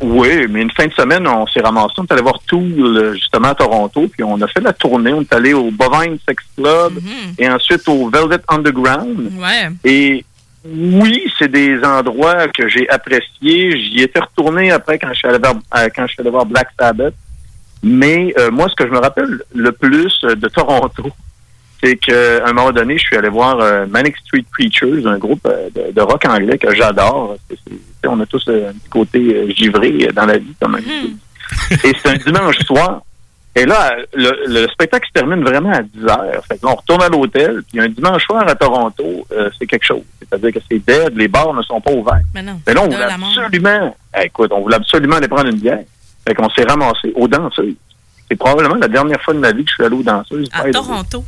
[0.00, 3.48] Oui, mais une fin de semaine, on s'est ramassé, on est allé voir Tool, justement,
[3.48, 6.94] à Toronto, puis on a fait la tournée, on est allé au Bovine Sex Club
[7.38, 9.30] et ensuite au Velvet Underground.
[9.38, 9.68] Ouais.
[9.84, 10.24] Et
[10.64, 13.78] oui, c'est des endroits que j'ai appréciés.
[13.78, 16.46] J'y étais retourné après quand je suis allé voir, euh, quand je suis allé voir
[16.46, 17.14] Black Sabbath.
[17.82, 21.04] Mais euh, moi, ce que je me rappelle le plus de Toronto,
[21.82, 25.46] c'est qu'à un moment donné, je suis allé voir euh, Manic Street Preachers, un groupe
[25.46, 27.36] euh, de, de rock anglais que j'adore.
[28.06, 32.16] On a tous un petit côté givré dans la vie, comme un Et c'est un
[32.16, 33.02] dimanche soir.
[33.56, 36.44] Et là, le, le spectacle se termine vraiment à 10 heures.
[36.46, 37.62] Fait que là, on retourne à l'hôtel.
[37.70, 40.02] Puis un dimanche soir à Toronto, euh, c'est quelque chose.
[40.18, 42.22] C'est-à-dire que c'est dead, les bars ne sont pas ouverts.
[42.34, 42.60] Mais non.
[42.66, 45.84] Mais là, on voulait absolument, eh, écoute, on voulait absolument aller prendre une bière.
[46.26, 47.76] Fait qu'on s'est ramassé aux danseuses.
[48.28, 50.48] C'est probablement la dernière fois de ma vie que je suis allé aux danseuses.
[50.52, 50.68] À.
[50.70, 51.24] Toronto.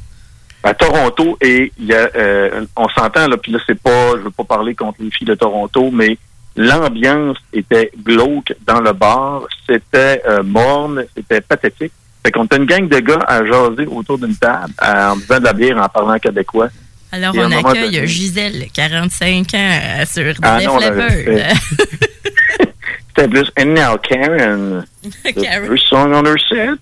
[0.63, 4.23] À Toronto, et il y a, euh, on s'entend, là, puis là, c'est pas, je
[4.23, 6.19] veux pas parler contre les filles de Toronto, mais
[6.57, 9.43] l'ambiance était glauque dans le bar.
[9.69, 11.93] C'était euh, morne, c'était pathétique.
[12.27, 15.39] Fait qu'on était une gang de gars à jaser autour d'une table, à- en buvant
[15.39, 16.71] de la bière, en parlant québécois.
[17.13, 19.59] Alors, Et on accueille donné- Gisèle, 45 ans,
[20.01, 20.81] euh, sur Ah Def non.
[23.17, 24.85] C'était plus And now Karen,
[25.25, 25.67] the Karen.
[25.69, 26.81] first song on her set,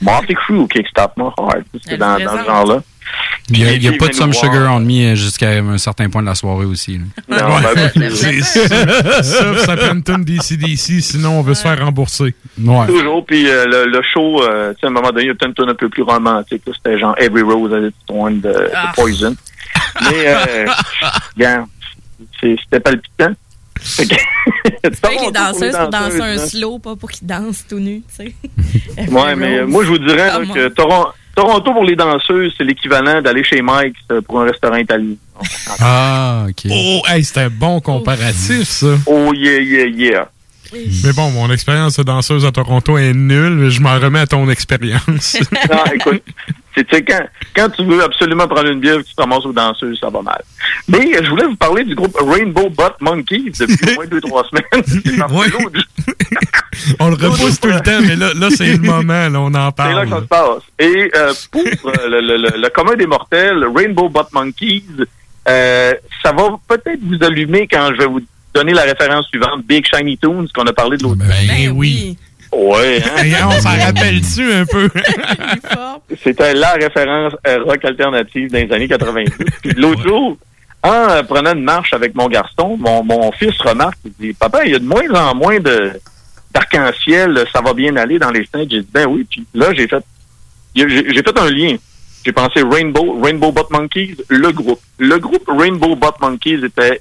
[0.00, 1.64] Motley Crue, Kickstart My Heart.
[1.82, 2.84] C'était dans, dans ce présente.
[3.52, 4.32] Il n'y a, pas de Some.
[4.32, 6.98] Sugar on Me euh, jusqu'à un certain point de la soirée aussi.
[7.28, 7.38] là.
[7.48, 11.78] Non, ben, ben, C'est ça, ça, prend une tonne DCDC, sinon on veut se faire
[11.84, 12.34] rembourser.
[12.62, 12.86] Ouais.
[12.86, 15.30] Toujours, puis euh, le, le show, euh, tu sais, à un moment donné, il y
[15.30, 16.62] a peut-être une tune un peu plus romantique.
[16.66, 16.72] là.
[16.76, 18.92] C'était genre Every Rose has its thorn de, de Ah.
[18.94, 19.34] Poison.
[20.02, 20.66] Mais, euh,
[21.36, 21.66] regarde,
[22.40, 23.32] c'est- c'était palpitant.
[23.80, 26.38] Fait que- C'est que les Toronto danseuses pour danser un hein.
[26.38, 28.34] slow, pas pour qu'ils dansent tout nus, tu sais.
[29.10, 32.52] Ouais, mais euh, moi, je vous dirais là, Come que Toron- Toronto pour les danseuses,
[32.56, 35.14] c'est l'équivalent d'aller chez Mike euh, pour un restaurant italien.
[35.80, 36.70] Ah, OK.
[36.70, 38.94] Oh, hey, c'était un bon comparatif, ça.
[39.06, 40.28] Oh, yeah, yeah, yeah.
[40.72, 43.68] Mais bon, mon expérience de danseuse à Toronto est nulle.
[43.70, 45.36] Je m'en remets à ton expérience.
[45.70, 46.22] Non, écoute,
[46.74, 47.20] tu sais, quand,
[47.54, 50.40] quand tu veux absolument prendre une bière tu ramasses aux danseuses, ça va mal.
[50.88, 54.20] Mais euh, je voulais vous parler du groupe Rainbow Butt Monkeys depuis au moins deux,
[54.20, 54.64] trois semaines.
[57.00, 59.52] On le repousse tout le temps, mais là, là c'est le moment, là, on en
[59.52, 60.08] C'est là parle.
[60.08, 60.62] ça se passe.
[60.78, 64.84] Et euh, pour euh, le, le- le- le commun des mortels, Rainbow Butt Monkeys,
[65.46, 68.20] ça va peut-être vous allumer quand je vais vous
[68.54, 72.16] donner la référence suivante, Big Shiny Tunes, qu'on a parlé de l'autre Ben oui.
[72.52, 73.46] Ouais, hein?
[73.48, 74.88] On s'en rappelle-tu un peu?
[76.22, 79.32] C'était la référence euh, rock alternative dans les années 90.
[79.62, 80.36] Puis l'autre jour,
[80.82, 84.64] en euh, prenant une marche avec mon garçon, mon, mon fils remarque, il dit, papa,
[84.64, 85.92] il y a de moins en moins de
[86.52, 88.66] d'arc-en-ciel, ça va bien aller dans les scènes.
[88.68, 89.24] J'ai dit, ben oui.
[89.30, 90.02] Puis là, j'ai fait,
[90.74, 91.76] j'ai j'ai fait un lien.
[92.24, 94.80] J'ai pensé Rainbow, Rainbow Butt Monkeys, le groupe.
[94.98, 97.00] Le groupe Rainbow Butt Monkeys était,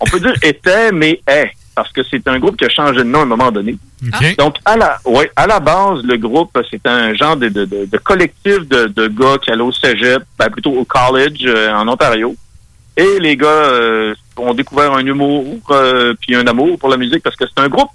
[0.00, 1.50] on peut dire était, mais est.
[1.74, 3.76] Parce que c'est un groupe qui a changé de nom à un moment donné.
[4.36, 7.86] Donc, à la, ouais, à la base, le groupe, c'est un genre de, de, de,
[7.86, 11.86] de collectif de, de gars qui allaient au cégep, ben, plutôt au college euh, en
[11.88, 12.34] Ontario.
[12.96, 17.22] Et les gars euh, ont découvert un humour euh, puis un amour pour la musique
[17.22, 17.90] parce que c'est un groupe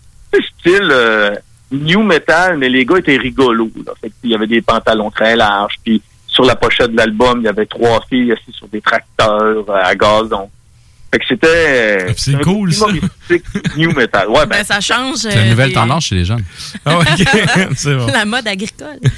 [0.60, 1.36] style euh,
[1.72, 3.72] new metal, mais les gars étaient rigolos.
[3.86, 3.94] Là.
[4.02, 7.46] Fait il y avait des pantalons très larges, puis sur la pochette de l'album, il
[7.46, 10.50] y avait trois filles assises sur des tracteurs euh, à gazon.
[11.16, 12.14] Fait que c'était.
[12.18, 12.88] C'est cool, ça.
[13.78, 14.28] New metal.
[14.28, 15.18] Ouais, ben, Ben, ça change.
[15.20, 16.44] C'est une euh, nouvelle des- tendance chez les jeunes.
[16.86, 17.00] Bon.
[18.14, 19.00] La mode agricole.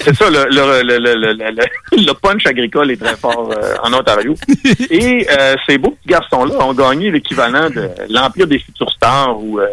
[0.00, 3.74] c'est ça, le, le, le, le, le, le- le punch agricole est très fort euh,
[3.82, 4.34] en Ontario.
[4.90, 9.58] Et euh, ces beaux petits garçons-là ont gagné l'équivalent de l'Empire des futures stars ou
[9.60, 9.66] euh,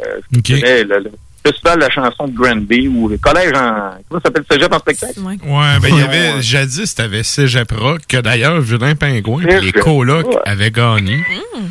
[0.46, 1.12] c'était le, le
[1.46, 3.92] festival de la chanson de Granby ou le collège en.
[4.10, 5.20] Comment ça s'appelle Cégep en spectacle?
[5.20, 5.36] Ouais,
[5.82, 10.28] ben il y avait, jadis, t'avais Cégep Rock, que d'ailleurs, Vilain Pingouin, puis les colocs
[10.28, 10.38] ouais.
[10.46, 11.20] avaient gagné.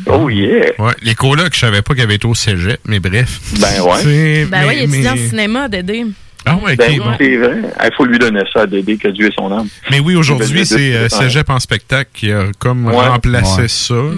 [0.07, 0.71] Oh yeah!
[0.79, 3.39] Ouais, les colocs, je savais pas qu'ils avaient été au Cégep, mais bref.
[3.59, 4.45] Ben ouais.
[4.45, 6.05] Ben oui, étudiant en mais- cinéma, Dédé?
[6.47, 7.05] Ah ouais, ok, Ben, bon.
[7.19, 7.57] C'est vrai.
[7.83, 9.67] Il faut lui donner ça à Dédé, que Dieu est son âme.
[9.89, 11.09] Mais oui, aujourd'hui, Ben, c'est euh.
[11.09, 13.07] Cégep en spectacle qui a comme Ouais.
[13.07, 13.67] remplacé Ouais.
[13.67, 13.95] ça.
[13.95, 14.11] Ouais.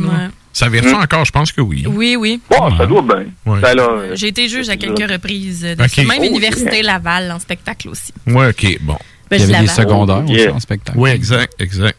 [0.57, 1.85] Ça vient ça encore, je pense que oui.
[1.88, 2.41] Oui, oui.
[2.49, 3.25] Bon, ça doit bien.
[3.45, 5.75] Ben, euh, J'ai été juge à quelques reprises de.
[6.07, 8.11] Même Oh, Université Laval en spectacle aussi.
[8.25, 8.97] Ouais, ok, bon.
[9.29, 10.53] Ben, Il y je avait des secondaires aussi Yeah.
[10.53, 10.97] en spectacle.
[10.97, 11.97] Oui, exact, exact.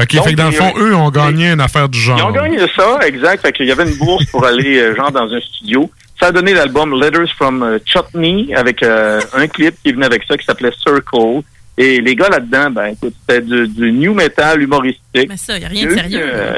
[0.00, 2.18] OK, Donc, fait que dans le fond, euh, eux ont gagné une affaire du genre.
[2.18, 3.42] Ils ont gagné ça, exact.
[3.42, 5.90] Fait qu'il y avait une bourse pour aller, euh, genre, dans un studio.
[6.18, 10.22] Ça a donné l'album Letters from euh, Chutney avec euh, un clip qui venait avec
[10.28, 11.42] ça qui s'appelait Circle.
[11.76, 15.28] Et les gars là-dedans, ben écoute, c'était du, du new metal humoristique.
[15.28, 16.20] Mais ça, il n'y a rien de Eu, sérieux.
[16.22, 16.54] euh,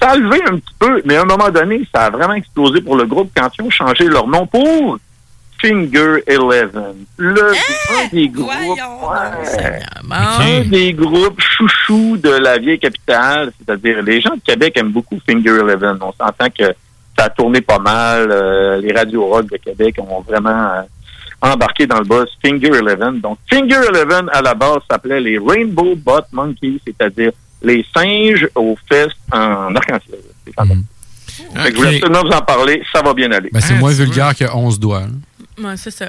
[0.00, 2.80] ça a levé un petit peu, mais à un moment donné, ça a vraiment explosé
[2.80, 4.98] pour le groupe quand ils ont changé leur nom pour
[5.60, 7.04] Finger Eleven.
[7.18, 14.20] Le, un des groupes, ouais, un des groupes chouchous de la vieille capitale, c'est-à-dire les
[14.20, 15.98] gens de Québec aiment beaucoup Finger Eleven.
[16.00, 16.74] On s'entend que
[17.18, 18.30] ça a tourné pas mal.
[18.30, 20.82] euh, les radios rock de Québec ont vraiment euh,
[21.42, 23.20] embarqué dans le boss Finger Eleven.
[23.20, 27.32] Donc Finger Eleven à la base s'appelait les Rainbow Butt Monkeys, c'est-à-dire
[27.62, 30.20] les singes aux fesses en arc-en-ciel.
[30.46, 30.86] C'est fantastique.
[31.56, 33.50] Fait que je voulais absolument vous en parler, ça va bien aller.
[33.52, 35.00] Ben, c'est moins vulgaire que 11 doigts.
[35.02, 35.68] là.
[35.70, 36.06] Ouais, c'est ça.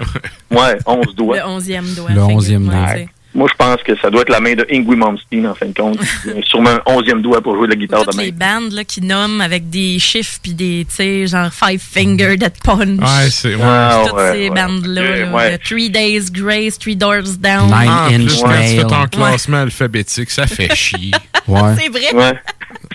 [0.49, 1.37] Ouais, 11 doigts.
[1.37, 2.09] Le onzième doigt.
[2.09, 2.87] Le Fait que, onzième ouais, doigt.
[2.93, 5.67] c'est- Moi, je pense que ça doit être la main de Ingui Malmsteen, en fin
[5.67, 5.99] de compte.
[6.47, 8.59] Sûrement un onzième doigt pour jouer de la guitare Toutes de les main.
[8.61, 12.53] bandes là, qui nomment avec des chiffres puis des, tu sais, genre Five Finger Dead
[12.63, 12.99] Punch.
[12.99, 13.55] Ouais, c'est.
[13.55, 13.61] Ouais.
[13.63, 14.55] Ah, Toutes ouais, ces ouais.
[14.55, 15.01] bandes-là.
[15.01, 15.57] Ok, là, ouais.
[15.59, 17.67] Three Days Grace, Three Doors Down.
[17.67, 21.11] Nine Ah, en Inch plus, quand tu fais ton classement alphabétique, ça fait chier.
[21.47, 21.75] Ouais.
[21.79, 22.13] C'est vrai.
[22.13, 22.33] Ouais.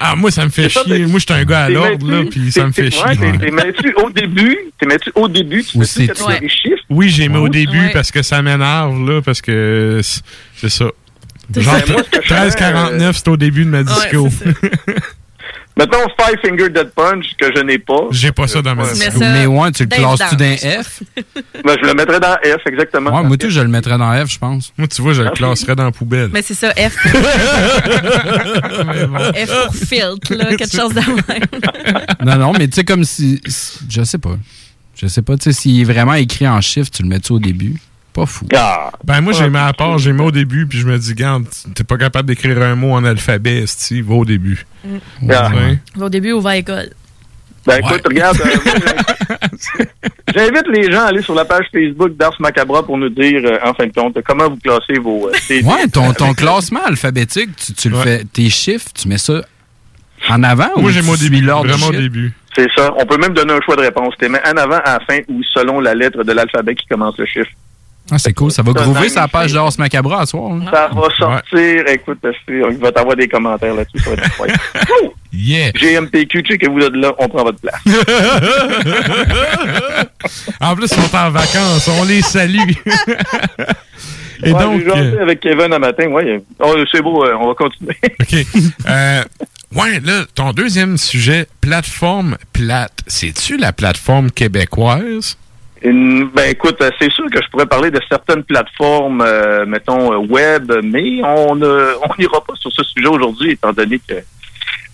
[0.01, 1.06] Ah, moi, ça me fait ça, chier.
[1.06, 3.02] Moi, je suis un gars à l'ordre, là, puis ça me fait chier.
[3.05, 6.06] ouais, t'es- t'es mets-tu au début, t'es mets-tu au début, tu fais
[6.40, 6.82] des chiffres.
[6.90, 7.90] Oui, j'ai mis au début Ouais.
[7.93, 10.85] parce que ça m'énerve, là, parce que c'est- ça.
[11.56, 14.28] Genre, Ben, moi, ce que je fais, 13,49, c'est au début de ma disco.
[15.78, 18.07] Mettons Five Finger Dead Punch, que je n'ai pas.
[18.11, 21.03] J'ai pas ça dans ma ça Mais ouais, tu le classes-tu d'un F?
[21.65, 23.15] Ben, je le mettrais dans F, exactement.
[23.15, 24.73] Ouais, moi, tout, je le mettrais dans F, je pense.
[24.78, 26.31] Moi, tu vois, je le classerais dans la poubelle.
[26.32, 27.20] Mais c'est ça, F pour,
[29.35, 32.16] F pour filtre, là, quelque chose de même.
[32.24, 33.40] Non, non, mais tu sais, comme si.
[33.47, 34.36] si- Je sais pas.
[34.94, 37.39] Je sais pas, tu sais, s'il est vraiment écrit en chiffres, tu le mets-tu au
[37.39, 37.74] début?
[38.16, 38.47] Pas fou.
[38.56, 38.90] Ah.
[39.05, 41.44] Ben, moi, j'ai mis à part, j'ai mis au début, puis je me dis, garde,
[41.74, 44.64] t'es pas capable d'écrire un mot en alphabet, esti, va au début.
[45.30, 45.51] Ah.
[45.51, 45.78] Ouais.
[46.02, 46.88] Au début, on va à l'école.
[47.66, 49.84] Ben écoute, regarde, euh,
[50.34, 53.59] j'invite- les gens à aller sur la page Facebook d'Ars Macabra pour nous dire, euh,
[53.62, 55.66] en fin de compte, comment vous classez vos euh, CD.
[55.66, 59.43] Ouais, ton, ton classement alphabétique, tu, tu le fais, tes chiffres, tu mets ça
[60.30, 62.32] en avant Moi, ou j'ai tu mis au suis début, vraiment au début.
[62.56, 62.94] C'est ça.
[62.97, 64.14] On peut même donner un choix de réponse.
[64.18, 67.18] Tu mets en avant, à la fin ou selon la lettre de l'alphabet qui commence
[67.18, 67.51] le chiffre.
[68.11, 68.51] Ah, c'est cool.
[68.53, 69.55] Ça va groover sa page fait.
[69.57, 70.53] d'Ars Macabra à soir.
[70.53, 70.65] hein.
[70.73, 71.83] Ça va sortir.
[71.89, 73.99] Écoute, c'est- il va t'avoir des commentaires là-dessus.
[73.99, 74.41] Ça va être.
[75.03, 75.12] Wouh!
[75.33, 75.73] Yeah!
[75.73, 77.81] GMPQ, tu sais que vous êtes là, on prend votre place.
[80.61, 82.59] en plus, ils sont en vacances, on les salue.
[84.43, 84.83] Et Ouais, donc.
[84.87, 86.07] euh, avec Kevin un matin.
[86.09, 87.97] Ouais, oh, c'est beau, euh, on va continuer.
[88.20, 88.47] OK.
[88.87, 89.23] Euh,
[89.74, 92.99] ouais, là, ton deuxième sujet, plateforme plate.
[93.07, 95.39] C'est-tu la plateforme québécoise?
[95.90, 100.12] Une- ben écoute, euh, c'est sûr que je pourrais parler de certaines plateformes, euh, mettons
[100.12, 104.14] euh, web, mais on on n'ira pas sur ce sujet aujourd'hui, étant donné que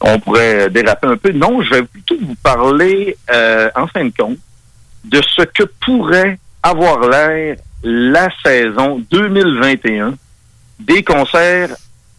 [0.01, 1.31] on pourrait déraper un peu.
[1.33, 4.39] Non, je vais plutôt vous parler, euh, en fin de compte,
[5.05, 10.15] de ce que pourrait avoir l'air la saison 2021
[10.81, 11.71] des concerts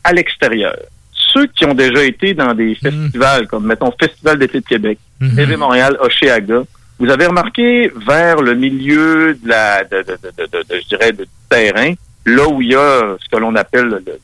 [0.03, 0.75] à l'extérieur.
[1.11, 5.35] Ceux qui ont déjà été dans des festivals, comme mettons Festival d'été de Québec, Mhm.
[5.35, 6.63] TV Montréal, Oceaga,
[6.99, 11.94] vous avez remarqué vers le milieu de la, de, de, de, je dirais, de terrain,
[12.26, 14.20] là où il y a ce que l'on appelle le, le-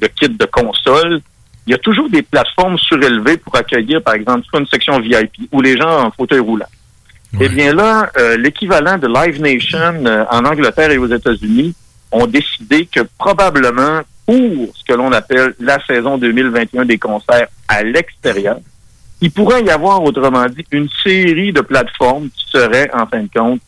[0.00, 1.20] le kit de console,
[1.66, 5.48] il y a toujours des plateformes surélevées pour accueillir, par exemple, soit une section VIP
[5.52, 6.66] ou les gens en fauteuil roulant.
[7.40, 11.74] Eh bien là, euh, l'équivalent de Live Nation euh, en Angleterre et aux États-Unis
[12.12, 17.82] ont décidé que probablement pour ce que l'on appelle la saison 2021 des concerts à
[17.82, 18.58] l'extérieur,
[19.20, 23.28] il pourrait y avoir, autrement dit, une série de plateformes qui seraient, en fin de
[23.34, 23.60] compte,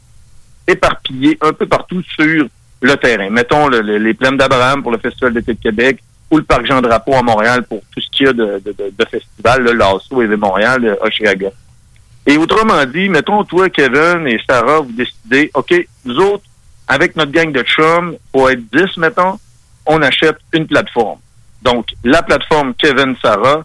[0.66, 2.46] éparpillées un peu partout sur
[2.82, 3.30] le terrain.
[3.30, 6.00] Mettons le- le- les plaines d'Abraham pour le Festival d'été de Québec,
[6.30, 8.92] ou le Parc Jean-Drapeau à Montréal pour tout ce qu'il y a de, de, de,
[8.98, 11.50] de festival, là, l'Asso, EV Montréal, Oshiaga.
[12.26, 15.72] Et autrement dit, mettons, toi, Kevin et Sarah, vous décidez, OK,
[16.04, 16.42] nous autres,
[16.88, 19.38] avec notre gang de chums, pour être 10, mettons,
[19.86, 21.20] on achète une plateforme.
[21.62, 23.64] Donc, la plateforme Kevin-Sarah,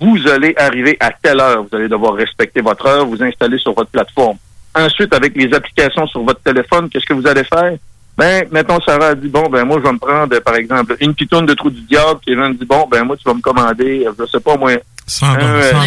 [0.00, 1.62] vous allez arriver à telle heure.
[1.64, 4.36] Vous allez devoir respecter votre heure, vous installer sur votre plateforme.
[4.74, 7.76] Ensuite, avec les applications sur votre téléphone, qu'est-ce que vous allez faire?
[8.16, 11.14] Ben, mettons, Sarah a dit, bon, ben, moi, je vais me prendre, par exemple, une
[11.14, 12.18] pitoune de trou du diable.
[12.26, 14.72] Kevin dit, bon, ben, moi, tu vas me commander, je sais pas, moi,
[15.06, 15.78] Sans dents, euh, sans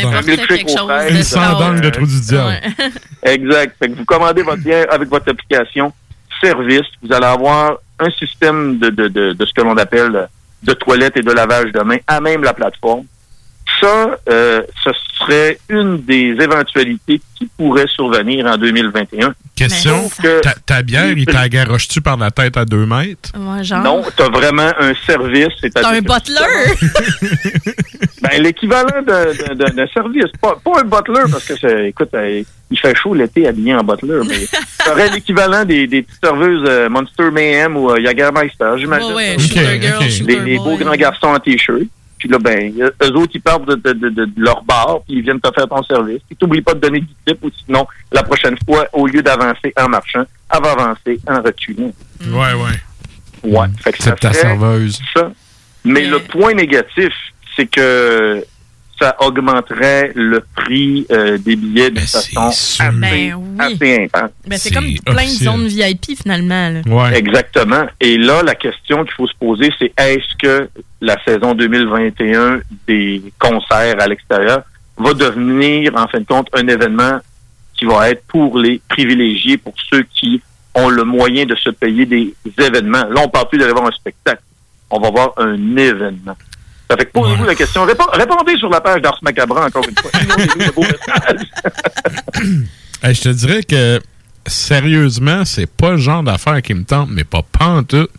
[0.90, 2.60] un sandale de trou du diable.
[3.24, 3.76] Exact.
[3.78, 5.92] Fait que vous commandez votre bière avec votre application
[6.42, 6.88] service.
[7.04, 10.26] Vous allez avoir un système de, de, de, de ce que l'on appelle euh,
[10.64, 13.04] de toilette et de lavage de mains à même la plateforme.
[13.80, 14.90] Ça, euh, ce
[15.20, 19.34] serait une des éventualités qui pourrait survenir en 2021.
[19.56, 23.32] Question, que- ta, ta bière, il t'agaroche-tu par la tête à deux mètres?
[23.38, 23.84] Ouais, genre.
[23.84, 25.54] Non, tu as vraiment un service.
[25.74, 26.36] T'as un butler?
[28.22, 30.26] Ben, l'équivalent d'un service.
[30.40, 33.84] Pas, pas un butler, parce que, c'est- écoute, euh, il fait chaud l'été habillé en
[33.84, 38.74] butler, mais ça aurait l'équivalent des, des petites serveuses euh, Monster Mayhem ou euh, Jagermeister,
[38.78, 39.14] j'imagine.
[39.14, 39.38] Ouais, ouais,
[40.28, 40.60] les, les Boy.
[40.60, 41.82] beaux grands garçons en T-shirt.
[42.22, 45.22] Puis là, ben, eux autres, ils partent de, de, de, de leur bar, puis ils
[45.24, 46.22] viennent te faire ton service.
[46.28, 49.74] Puis t'oublies pas de donner du tip, ou sinon, la prochaine fois, au lieu d'avancer
[49.76, 50.24] en marchant,
[50.54, 51.92] elle va avancer en reculant.
[52.22, 53.50] Ouais, ouais.
[53.52, 53.68] Ouais.
[53.84, 55.02] Fait que ça C'est ta serveuse.
[55.16, 55.32] ça.
[55.84, 57.12] Mais le point négatif,
[57.56, 58.46] c'est que
[59.02, 63.58] ça augmenterait le prix euh, des billets de façon assez, Ben oui.
[63.58, 64.30] assez intense.
[64.46, 66.70] Ben, c'est comme plein de zones VIP finalement.
[66.70, 67.12] là.
[67.14, 67.86] Exactement.
[68.00, 70.70] Et là, la question qu'il faut se poser, c'est est-ce que
[71.02, 74.62] la saison 2021 des concerts à l'extérieur
[74.98, 77.20] va devenir, en fin de compte, un événement
[77.78, 80.42] qui va être pour les privilégiés, pour ceux qui
[80.76, 83.06] ont le moyen de se payer des événements?
[83.10, 84.44] Là, on parle plus d'aller voir un spectacle.
[84.92, 86.36] On va voir un événement.
[86.92, 87.86] Ça fait que posez-vous la question.
[87.86, 90.12] Répo- répondez sur la page d'Ars Macabra, encore une fois.
[93.04, 94.00] Hey, je te dirais que,
[94.46, 98.12] sérieusement, c'est pas le genre d'affaire qui me tente, mais pas pantoute.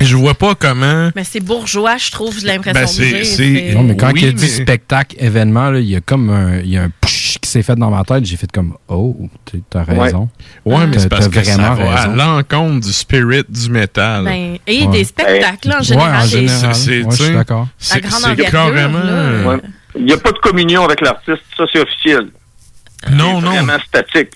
[0.00, 1.10] Je vois pas comment...
[1.14, 4.28] Ben, c'est bourgeois, je trouve, j'ai l'impression Ben, de c'est- Non, mais quand Oui, il
[4.28, 6.90] a dit mais- spectacle, événement, là, il y a comme un, il y a un
[7.38, 8.24] qui s'est fait dans ma tête.
[8.24, 9.16] J'ai fait comme, oh,
[9.70, 10.28] t'as- raison.
[10.64, 14.24] Ouais, mais c'est parce que ça vraiment va à l'encontre du spirit du métal.
[14.24, 14.92] Ben, et Ouais.
[14.98, 16.16] des spectacles en Ouais, général.
[16.16, 16.74] en des- général.
[16.74, 17.68] C'est- Ouais, d'accord.
[17.78, 18.00] c'est-
[18.50, 18.98] carrément...
[18.98, 19.46] là.
[19.48, 19.60] Ouais.
[19.96, 22.28] Il n'y a pas de communion avec l'artiste, ça c'est officiel.
[23.12, 23.50] Non, C'est non.
[23.52, 24.30] vraiment statique.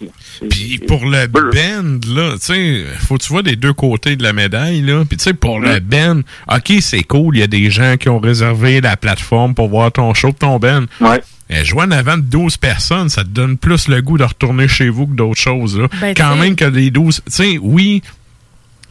[0.50, 4.22] Puis pour le band, là, tu sais, faut que tu vois des deux côtés de
[4.22, 5.04] la médaille, là.
[5.08, 6.20] Puis tu sais, pour le band,
[6.54, 9.90] OK, c'est cool, il y a des gens qui ont réservé la plateforme pour voir
[9.90, 10.84] ton show, ton band.
[11.00, 11.22] Ouais.
[11.48, 14.68] Mais jouer en avant de 12 personnes, ça te donne plus le goût de retourner
[14.68, 15.88] chez vous que d'autres choses, là.
[16.00, 17.22] Ben, Quand même que les 12...
[17.26, 18.02] Tu sais, oui...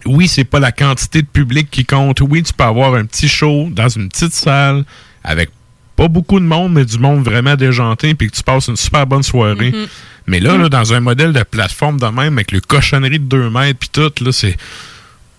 [0.05, 2.21] Oui, c'est pas la quantité de public qui compte.
[2.21, 4.85] Oui, tu peux avoir un petit show dans une petite salle
[5.23, 5.49] avec
[5.97, 9.05] pas beaucoup de monde, mais du monde vraiment déjanté, puis que tu passes une super
[9.07, 9.71] bonne soirée.
[9.71, 9.87] Mhm.
[10.27, 13.49] Mais là, là, dans un modèle de plateforme de même, avec le cochonnerie de 2
[13.49, 14.55] mètres, puis tout, là, c'est.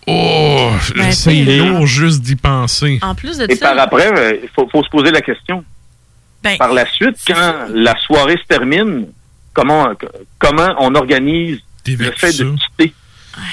[0.07, 0.71] Oh!
[0.97, 2.99] Ben, c'est lourd juste d'y penser.
[3.03, 3.69] En plus de Et ça.
[3.75, 5.65] par après, euh, il faut, faut se poser la question.
[6.43, 9.09] Ben, par la suite, quand la soirée se termine,
[9.53, 9.93] comment,
[10.39, 12.95] comment on organise le fait de quitter?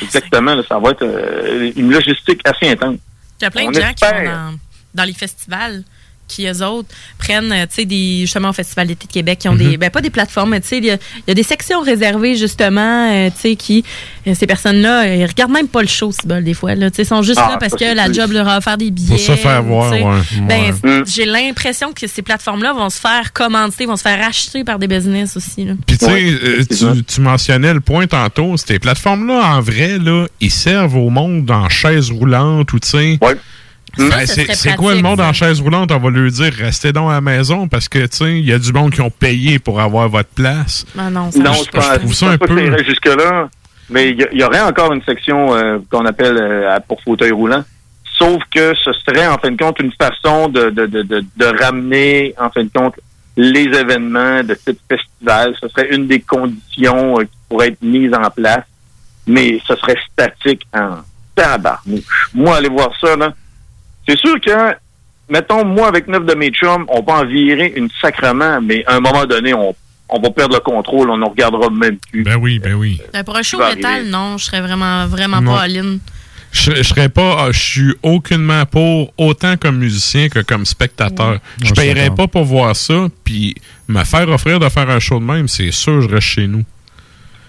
[0.02, 2.98] Exactement, là, ça va être euh, une logistique assez intense.
[3.40, 4.58] Il y a plein On de gens qui dans,
[4.94, 5.84] dans les festivals
[6.28, 9.50] qui, eux autres, prennent, euh, tu sais, des, justement, au Festival d'été de Québec, qui
[9.50, 9.78] ont des, Mhm.
[9.78, 11.82] ben, pas des plateformes, mais tu sais, il y, a- il y a des sections
[11.82, 13.84] réservées, justement, euh, tu sais, qui,
[14.28, 16.98] euh, ces personnes-là, ils regardent même pas le show, si bol, des fois, là, tu
[16.98, 19.10] sais, ils sont juste Ah, là parce que la job leur a offert des billets.
[19.16, 20.04] Pour se faire voir, ouais.
[20.48, 21.04] Ben, Ouais.
[21.06, 24.88] j'ai l'impression que ces plateformes-là vont se faire commenter, vont se faire acheter par des
[24.88, 25.74] business aussi, là.
[25.86, 26.64] Puis tu sais, euh,
[26.96, 31.50] tu, tu mentionnais le point tantôt, ces plateformes-là, en vrai, là, ils servent au monde
[31.52, 33.20] en chaise roulante ou tu sais.
[33.98, 35.92] Ben, c'est quoi le monde en chaise roulante?
[35.92, 38.54] On va lui dire restez donc à la maison parce que tu sais, il y
[38.54, 40.86] a du monde qui ont payé pour avoir votre place.
[40.98, 42.78] Ah non, ça Non, je, je pense, je trouve ça je un pense pas peu.
[42.78, 43.50] ça jusque-là,
[43.90, 47.64] mais il y, aurait encore une section euh, qu'on appelle euh, pour fauteuil roulant.
[48.18, 51.46] Sauf que ce serait, en fin de compte, une façon de, de, de, de, de
[51.46, 52.96] ramener, en fin de compte,
[53.38, 55.54] les événements de type festival.
[55.62, 58.64] Ce serait une des conditions euh, qui pourraient être mises en place,
[59.28, 60.98] mais ce serait statique en
[61.36, 62.30] tabarnouche.
[62.34, 63.34] Moi, aller voir ça, là,
[64.08, 64.76] c'est sûr que,
[65.30, 68.96] mettons, moi, avec neuf de mes chums, on peut en virer une sacrement, mais à
[68.96, 69.76] un moment donné, on,
[70.10, 72.24] on va perdre le contrôle, on ne regardera même plus.
[72.24, 73.02] Ben oui, ben oui.
[73.14, 74.10] Ben, pour un show métal, arriver.
[74.10, 75.54] non, je serais vraiment, vraiment Non.
[75.56, 75.98] pas all-in.
[76.52, 81.34] Je, je serais pas, je suis aucunement pour autant comme musicien que comme spectateur.
[81.34, 83.56] Je Ouais, je suis paierais pas pour voir ça, puis
[83.90, 86.64] me faire offrir de faire un show de même, c'est sûr, je reste chez nous.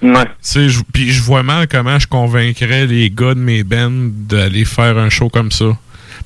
[0.03, 0.24] Ouais.
[0.24, 3.91] Tu sais, je- puis je vois mal comment je convaincrais les gars de mes bands
[3.93, 5.66] d'aller faire un show comme ça.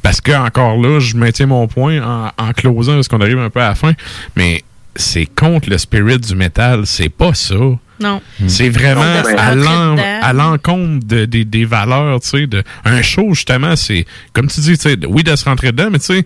[0.02, 3.50] Parce que, encore là, je maintiens mon point en, en closant parce qu'on arrive un
[3.50, 3.92] peu à la fin,
[4.36, 4.62] mais
[4.96, 6.86] c'est contre le spirit du métal.
[6.86, 7.54] C'est pas ça.
[8.00, 8.22] Non.
[8.46, 9.02] C'est vraiment
[10.22, 12.46] à l'encontre de- des- des valeurs, tu sais.
[12.46, 15.90] de- Un show, justement, c'est, comme tu dis, tu sais, oui, de se rentrer dedans,
[15.92, 16.24] mais tu sais,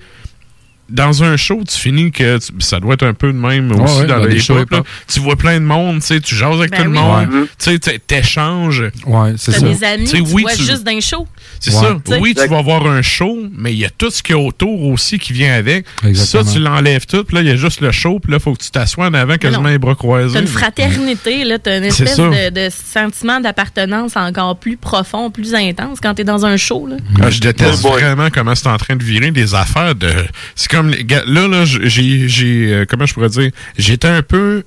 [0.89, 3.81] dans un show, tu finis que tu- ça doit être un peu de même Ouais,
[3.81, 4.63] aussi ouais, dans dans les des shows.
[5.09, 7.41] Tu vois plein de monde, tu sais, tu jases avec Ben tout le monde, Ouais.
[7.59, 8.85] tu sais, tu- t'échanges.
[9.07, 9.67] Ouais, c'est T'as ça.
[9.69, 11.27] des amis, Tu sais, tu oui, vois tu- juste d'un show.
[11.71, 11.81] C'est Ouais.
[11.81, 11.97] ça.
[12.05, 12.19] T'sais.
[12.21, 14.43] Oui, tu vas avoir un show, mais il y a tout ce qu'il y a
[14.43, 15.87] autour aussi qui vient avec.
[16.07, 16.45] Exactement.
[16.45, 18.43] Ça, tu l'enlèves tout, puis là, il y a juste le show, puis là, il
[18.43, 20.35] faut que tu t'assoies en avant quasiment les bras croisés.
[20.35, 25.31] T'as une fraternité, là, t'as une C'est espèce de, de sentiment d'appartenance encore plus profond,
[25.31, 26.87] plus intense quand t'es dans un show.
[26.87, 26.97] Là.
[27.23, 30.11] Ah, je déteste vraiment comment c'est en train de virer des affaires de.
[30.55, 33.51] C'est comme là là j'ai j'ai euh, comment je pourrais dire?
[33.79, 34.65] J'étais un peu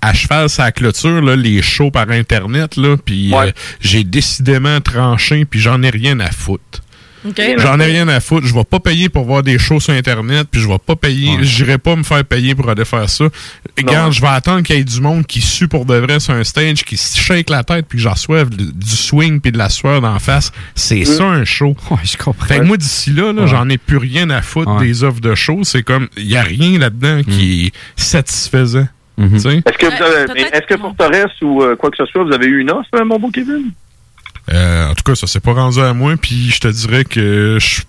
[0.00, 3.50] à cheval la clôture là les shows par internet là puis euh,
[3.80, 6.82] j'ai décidément tranché puis j'en ai rien à foutre.
[7.58, 8.46] J'en ai rien à foutre.
[8.46, 11.38] Je vais pas payer pour voir des shows sur Internet, puis je vais pas payer.
[11.42, 13.24] J'irai pas me faire payer pour aller faire ça.
[13.76, 16.34] Regarde, je vais attendre qu'il y ait du monde qui sue pour de vrai sur
[16.34, 19.58] un stage, qui se shake la tête, puis que j'en reçoive du swing puis de
[19.58, 20.52] la sueur d'en face.
[20.74, 21.76] C'est ça un show.
[22.04, 22.46] je comprends.
[22.46, 23.48] Fait que moi, d'ici là, là Ouais.
[23.48, 24.86] j'en ai plus rien à foutre Ouais.
[24.86, 25.60] des offres de show.
[25.64, 28.86] C'est comme, il y a rien là-dedans qui est satisfaisant.
[29.18, 29.34] Mhm.
[29.36, 32.46] Est-ce que, vous avez- est-ce que Forteresse ou euh, quoi que ce soit, vous avez
[32.46, 33.70] eu une offre, euh, mon beau Kevin?
[34.52, 37.58] Euh, en tout cas, ça s'est pas rendu à moi, puis je te dirais que
[37.60, 37.80] je,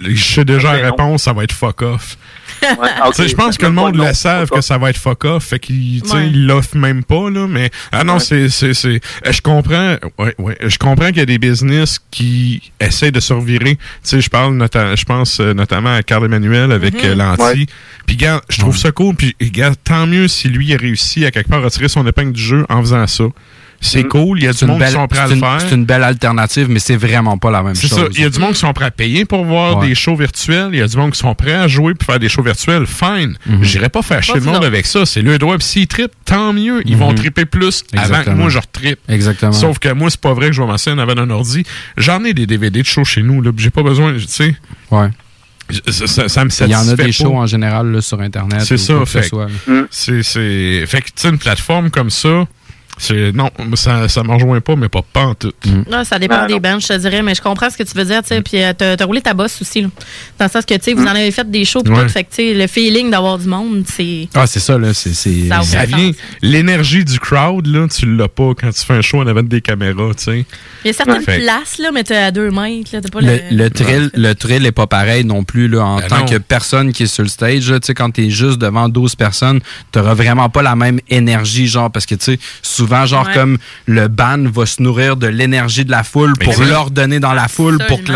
[0.00, 2.16] je sais déjà la réponse, ça va être fuck off.
[2.62, 3.14] Ah, ok.
[3.14, 5.44] Tu sais, je pense que le monde le savent que ça va être fuck off,
[5.46, 6.26] fait qu'ils tu sais, Ouais.
[6.28, 10.56] ils l'offrent même pas, là, mais ah non, c'est, c'est, c'est, je comprends, ouais, ouais,
[10.66, 13.20] je comprends qu'il y a des business qui essaient de.
[13.20, 14.58] Tu sais, je parle,
[14.96, 17.10] je pense euh, notamment à Carl Emmanuel avec Mhm.
[17.10, 17.42] euh, Lanty.
[17.42, 17.66] Ouais.
[18.06, 21.30] Puis, gars, je trouve ça cool, puis, gars, tant mieux si lui a réussi à
[21.30, 23.24] quelque part à tirer son épingle du jeu en faisant ça.
[23.80, 25.34] C'est cool, il y a du une monde qui belle- sont prêts à c'est le
[25.36, 25.60] une- faire.
[25.60, 27.98] C'est une belle alternative, mais c'est vraiment pas la même C'est chose.
[27.98, 28.04] ça.
[28.12, 29.88] Il y a du monde qui sont prêts à payer pour voir Ouais.
[29.88, 30.70] des shows virtuels.
[30.72, 32.86] Il y a du monde qui sont prêts à jouer pour faire des shows virtuels.
[32.86, 33.36] Fine.
[33.46, 33.62] Mhm.
[33.62, 35.06] J'irai pas fâcher Pas le monde avec ça.
[35.06, 35.56] C'est le droit.
[35.58, 36.82] Puis s'ils trippent, tant mieux.
[36.86, 37.14] Ils vont Mhm.
[37.16, 38.98] tripper plus avant que moi je retrippe.
[39.08, 39.52] Exactement.
[39.52, 41.62] Sauf que moi, c'est pas vrai que je vais m'asseoir en avant d'un ordi.
[41.96, 43.40] J'en ai des DVD de shows chez nous.
[43.42, 44.54] là, J'ai pas besoin, tu sais.
[44.90, 45.08] Ouais.
[45.88, 48.20] Ça, ça, ça me Il y en a satisfait des shows en général là, sur
[48.20, 48.62] Internet.
[48.62, 49.28] C'est ça, fait,
[49.90, 52.46] c'est, c'est, fait que, tu sais, une plateforme comme ça,
[53.34, 55.52] non, ça, ça m'en rejoint pas, mais pas, pas en tout.
[55.88, 56.60] Là, ça dépend Ah, des non.
[56.60, 58.42] bandes, je te dirais, mais je comprends ce que tu veux dire, tu sais.
[58.42, 59.88] Puis euh, t'as t'as roulé ta bosse aussi, là.
[60.38, 62.02] Dans le sens que, tu sais, vous en avez fait des shows, pis Ouais.
[62.02, 62.08] tout.
[62.08, 64.28] Fait que, tu sais, le feeling d'avoir du monde, c'est.
[64.34, 64.92] Ah, c'est ça, là.
[64.94, 66.10] C'est, c'est, Ça vient,
[66.42, 69.60] l'énergie du crowd, là, tu l'as pas quand tu fais un show en avant des
[69.60, 70.46] caméras, tu sais.
[70.84, 73.00] Il y a certaines Fait- places, là, mais t'es à deux mètres, là.
[73.00, 73.56] T'as pas Le, le.
[73.64, 76.26] le thrill, le thrill est pas pareil non plus là, en Ben tant non.
[76.26, 77.70] que personne qui est sur le stage.
[77.70, 77.80] là.
[77.80, 79.60] Tu sais, quand t'es juste devant 12 personnes,
[79.92, 83.34] t'auras vraiment pas la même énergie, genre, parce que tu sais, souvent, genre, Ouais.
[83.34, 87.34] comme le band va se nourrir de l'énergie de la foule pour leur donner dans
[87.34, 88.12] la foule pour que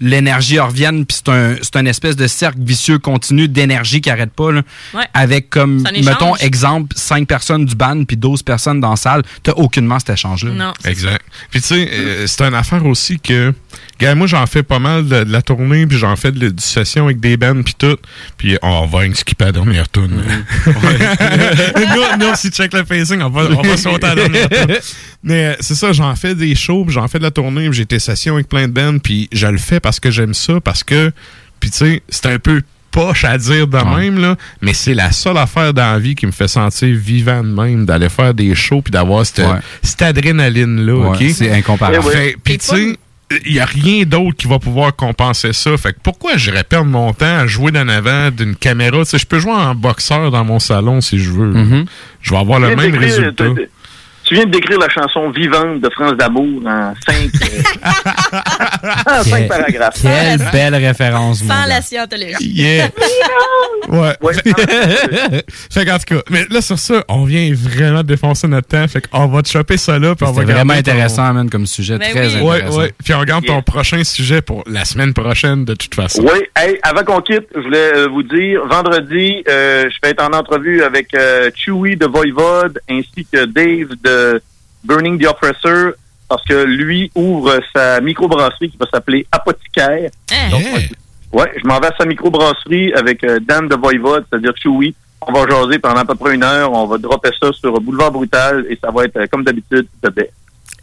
[0.00, 1.04] l'énergie revienne.
[1.06, 4.52] Puis c'est un, c'est un espèce de cercle vicieux continu d'énergie qui arrête pas.
[4.52, 4.62] Là,
[4.94, 5.04] Ouais.
[5.14, 9.22] Avec comme, mettons, exemple, 5 personnes du band puis 12 personnes dans la salle.
[9.42, 10.50] T'as aucunement cet échange-là.
[10.52, 10.72] Non.
[10.84, 11.22] Exact.
[11.50, 11.88] Puis tu sais,
[12.26, 13.52] c'est une affaire aussi que,
[14.00, 16.50] gars, moi j'en fais pas mal de, de la tournée, puis j'en fais de, la-
[16.50, 17.96] du session avec des bands, puis tout.
[18.36, 20.22] Puis on va skipper à la dernière tune.
[20.66, 24.48] nous, nous, si tu check le pacing, on va, on va sauter à la dernière
[24.48, 24.76] tune.
[25.22, 27.78] Mais euh, c'est ça, j'en fais des shows, puis j'en fais de la tournée, puis
[27.78, 30.60] j'ai des sessions avec plein de bands, puis je le fais parce que j'aime ça,
[30.60, 31.12] parce que,
[31.60, 32.62] puis tu sais, c'est un peu
[32.96, 36.26] poche à dire de même, là, mais c'est la seule affaire dans la vie qui
[36.26, 39.58] me fait sentir vivant de même, d'aller faire des shows puis d'avoir cette, Ouais.
[39.82, 42.06] cette adrénaline-là, c'est incomparable.
[42.06, 42.36] Ouais.
[42.42, 42.96] Puis tu sais,
[43.44, 45.76] il n'y a rien d'autre qui va pouvoir compenser ça.
[45.76, 48.98] Fait que pourquoi j'irais perdre mon temps à jouer d'en avant d'une caméra?
[49.00, 51.52] Tu sais, je peux jouer en boxeur dans mon salon si je veux.
[51.52, 51.86] Mm-hmm.
[52.22, 53.44] Je vais avoir le même résultat.
[54.26, 57.62] Tu- viens de décrire la chanson vivante de France d'amour en cinq, euh,
[59.06, 60.02] en cinq Quel- paragraphes.
[60.02, 61.66] Quelle belle référence, Sans gars.
[61.68, 62.34] la scientologie.
[62.56, 62.88] Yeah!
[63.88, 64.14] Ouais.
[65.72, 68.86] fait qu'en tout cas, mais là, sur ça, on vient vraiment défoncer notre temps.
[68.88, 70.14] Fait qu'on va te choper ça là.
[70.14, 71.98] puis on va vraiment garder ton- intéressant, man, comme sujet.
[71.98, 72.40] Ben très oui.
[72.42, 72.78] Ouais, intéressant.
[72.80, 72.92] ouais.
[73.04, 76.22] Puis on garde ton prochain sujet pour la semaine prochaine, de toute façon.
[76.22, 80.22] Oui, hey, avant qu'on quitte, je voulais euh, vous dire, vendredi, euh, je vais être
[80.24, 84.15] en entrevue avec euh, Chewy de Voivode ainsi que Dave de
[84.84, 85.92] Burning the Oppressor
[86.28, 90.10] parce que lui ouvre sa microbrasserie qui va s'appeler Apothicaire.
[90.50, 90.62] Donc,
[91.32, 94.94] ouais, je m'en vais à sa microbrasserie avec euh, Dan de Voivode, c'est-à-dire Chewy.
[95.20, 96.72] On va jaser pendant à peu près une heure.
[96.72, 100.08] On va dropper ça sur Boulevard Brutal et ça va être, euh, comme d'habitude, de
[100.10, 100.30] baie.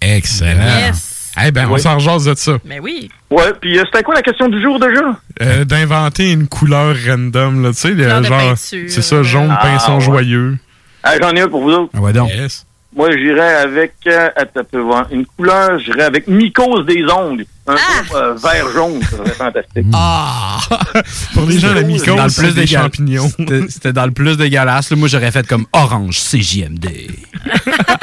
[0.02, 0.64] Excellent.
[0.88, 1.32] Yes.
[1.46, 1.82] Eh ben, on Oui.
[1.82, 2.54] s'en rejase de ça.
[2.66, 3.10] Mais oui.
[3.32, 5.02] Ouais, puis euh, c'était quoi la question du jour déjà?
[5.42, 10.02] Euh, D'inventer une couleur random, là, tu sais, genre, c'est ça, jaune, Ah, pinson ouais.
[10.02, 10.58] joyeux.
[11.04, 11.92] Ah, J'en ai un pour vous autres.
[11.96, 12.30] Ah ouais, donc.
[12.30, 12.66] Yes.
[12.96, 17.46] Moi, j'irais avec, euh, attends, un peu voir, une couleur, j'irais avec mycose des ongles.
[17.66, 19.86] Un beau euh, vert jaune, ça serait fantastique.
[19.94, 20.60] Ah!
[21.34, 23.30] Pour les gens à la mycose, dans le plus des champignons.
[23.70, 24.92] C'était- dans le plus dégueulasse.
[24.92, 24.98] là.
[24.98, 26.88] Moi, j'aurais fait comme orange CJMD.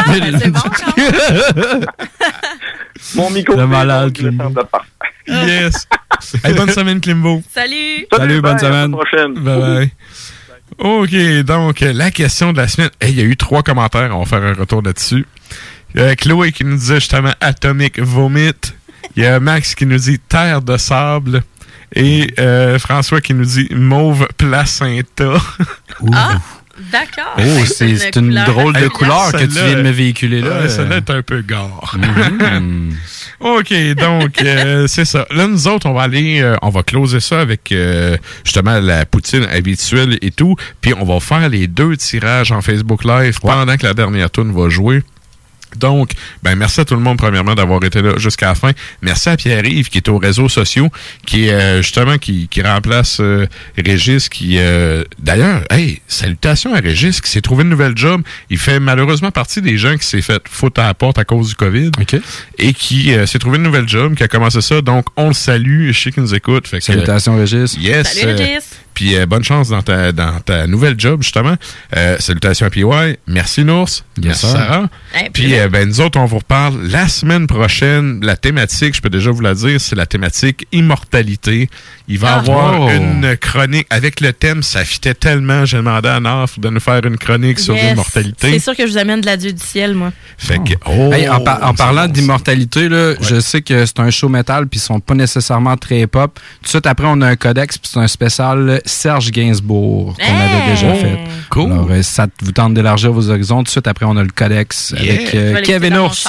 [0.07, 0.61] c'est bon,
[3.15, 4.13] Mon micro, Le malade,
[4.71, 4.89] parfait.
[5.29, 5.87] Yes.
[6.43, 7.43] Hey, bonne semaine, Klimbo.
[7.55, 8.07] Salut!
[8.13, 8.91] Salut, bonne semaine.
[8.91, 9.35] prochaine.
[9.35, 9.91] Bye bye.
[10.81, 12.89] OK, donc euh, la question de la semaine.
[13.03, 15.27] Hey, Il y a eu trois commentaires, on va faire un retour là-dessus.
[15.99, 18.55] Euh, Chloé qui nous disait justement Atomic Vomit.
[19.15, 21.43] Il y a Max qui nous dit Terre de sable.
[21.95, 25.35] Et euh, François qui nous dit Mauve Placenta.
[26.15, 26.39] Ah,
[26.93, 27.37] d'accord.
[27.39, 30.63] Oh, c'est c'est une drôle de couleur que tu viens de me véhiculer là.
[30.63, 31.97] Ouais, Celle-là est un peu gore.
[31.99, 32.95] Mhm.
[33.41, 35.27] OK, donc euh, c'est ça.
[35.31, 39.07] Là, nous autres, on va aller, euh, on va closer ça avec euh, justement la
[39.07, 40.57] poutine habituelle et tout.
[40.83, 44.53] Puis on va faire les deux tirages en Facebook Live pendant que la dernière tune
[44.53, 45.03] va jouer.
[45.77, 46.11] Donc,
[46.43, 48.73] ben merci à tout le monde premièrement d'avoir été là jusqu'à la fin.
[49.03, 50.89] Merci à Pierre-Yves qui est aux réseaux sociaux,
[51.27, 56.81] qui est euh, justement qui, qui remplace euh, Régis, qui euh, d'ailleurs, hey, salutations à
[56.81, 58.23] Régis qui s'est trouvé une nouvelle job.
[58.51, 61.49] Il fait malheureusement partie des gens qui s'est fait foutre à la porte à cause
[61.49, 61.91] du COVID
[62.59, 64.81] et qui euh, s'est trouvé une nouvelle job, qui a commencé ça.
[64.81, 65.91] Donc, on le salue.
[65.93, 66.67] Je sais qu'il nous écoute.
[66.67, 67.77] Fait que, Salutations, Régis.
[67.79, 68.15] Yes.
[68.15, 68.65] Salut, euh, Régis.
[69.01, 71.55] Puis euh, bonne chance dans ta, dans ta nouvelle job, justement.
[71.97, 72.85] Euh, salutations à PY.
[73.27, 73.89] Merci, Nours.
[74.23, 74.45] Merci.
[74.47, 74.91] Sarah.
[75.15, 78.21] Hey, Puis, euh, ben, nous autres, on vous reparle la semaine prochaine.
[78.23, 81.71] La thématique, je peux déjà vous la dire, c'est la thématique immortalité.
[82.09, 82.35] Il va y Ah.
[82.41, 82.91] avoir Oh.
[82.91, 84.63] une chronique avec le thème.
[84.63, 85.65] Ça fitait tellement.
[85.65, 87.91] J'ai demandé à Narf de nous faire une chronique sur Yes.
[87.91, 88.53] l'immortalité.
[88.53, 90.13] C'est sûr que je vous amène de l'adieu du ciel, moi.
[90.37, 93.87] Fait que, oh, Hey, en, par- en c'est parlant bon, d'immortalité, là, je sais que
[93.87, 96.39] c'est un show métal puis ils sont pas nécessairement très pop.
[96.59, 100.25] Tout de suite après, on a un codex puis c'est un spécial Serge Gainsbourg qu'on
[100.25, 101.01] avait déjà Hey!
[101.01, 101.19] fait.
[101.51, 101.73] Cool.
[101.73, 104.31] Alors, euh, ça vous tente d'élargir vos horizons, tout de suite après, on a le
[104.31, 105.15] codex Yeah.
[105.15, 106.29] avec euh, Kevin Ours.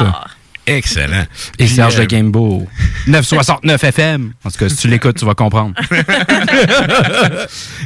[0.68, 1.24] Excellent.
[1.58, 2.68] et Puis, Serge euh, de Gainsbourg.
[3.08, 4.32] 969 FM.
[4.46, 5.74] En tout cas, si tu l'écoutes, tu vas comprendre.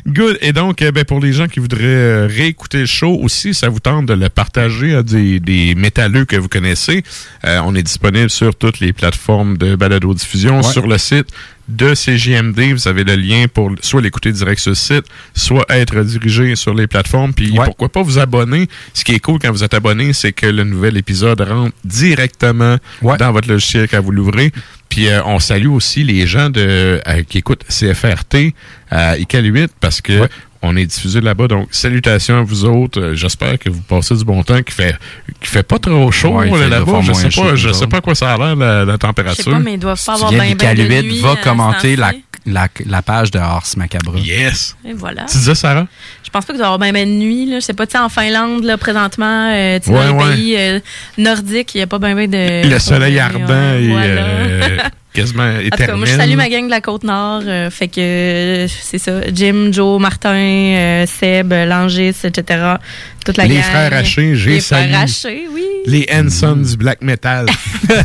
[0.07, 0.37] Good.
[0.41, 3.79] Et donc, euh, ben, pour les gens qui voudraient réécouter le show aussi, ça vous
[3.79, 7.03] tente de le partager à des, des métalleux que vous connaissez.
[7.45, 10.63] Euh, on est disponible sur toutes les plateformes de balado-diffusion, Ouais.
[10.63, 11.27] sur le site
[11.67, 12.73] de CGMD.
[12.73, 15.05] Vous avez le lien pour soit l'écouter direct sur le site,
[15.35, 17.33] soit être dirigé sur les plateformes.
[17.33, 17.65] Puis Ouais.
[17.65, 18.67] pourquoi pas vous abonner?
[18.93, 22.77] Ce qui est cool quand vous êtes abonné, c'est que le nouvel épisode rentre directement
[23.01, 23.17] Ouais.
[23.17, 24.51] dans votre logiciel quand vous l'ouvrez.
[24.89, 28.53] Puis euh, on salue aussi les gens de euh, qui écoutent CFRT
[28.91, 30.29] à ICAL 8 parce que Ouais.
[30.65, 31.47] On est diffusé là-bas.
[31.47, 32.99] Donc salutations à vous autres.
[33.01, 34.61] Euh, J'espère que vous passez du bon temps.
[34.61, 34.95] Qui fait
[35.41, 37.01] qui fait pas trop chaud Ouais, là-bas.
[37.01, 37.51] Je sais pas.
[37.51, 39.51] que Je sais pas à quoi ça a l'air la, la Je sais température.
[39.51, 41.95] pas, mais ils doivent pas avoir Tu bien d'Ical de 8, nuit, va euh, commenter
[41.95, 42.11] la,
[42.45, 44.17] la, la page de Ars Macabre.
[44.17, 44.75] Yes.
[44.87, 45.23] Et voilà.
[45.25, 45.87] Tu disais Sarah?
[46.23, 47.45] Je pense pas qu'il doit y avoir bien ben de nuit.
[47.45, 47.59] Là.
[47.59, 50.23] Je sais pas, tu sais, en Finlande, là, présentement, euh, tu sais, Ouais, dans les
[50.25, 50.35] ouais.
[50.35, 50.79] pays euh,
[51.17, 52.67] nordiques, il n'y a pas bien ben de...
[52.69, 54.21] le soleil ardent ouais, et voilà.
[54.21, 54.77] euh,
[55.15, 55.95] quasiment En tout cas, éternel.
[55.97, 57.41] moi, je salue ma gang de la Côte-Nord.
[57.45, 59.21] euh, fait que euh, c'est ça.
[59.33, 62.75] Jim, Joe, Martin, euh, Seb, Langis, etc.
[63.25, 63.63] Toute la Les gang.
[63.63, 64.95] frères Haché, j'ai Les frères salué.
[64.95, 65.63] Haché, oui.
[65.87, 67.45] Les Hansons du black metal.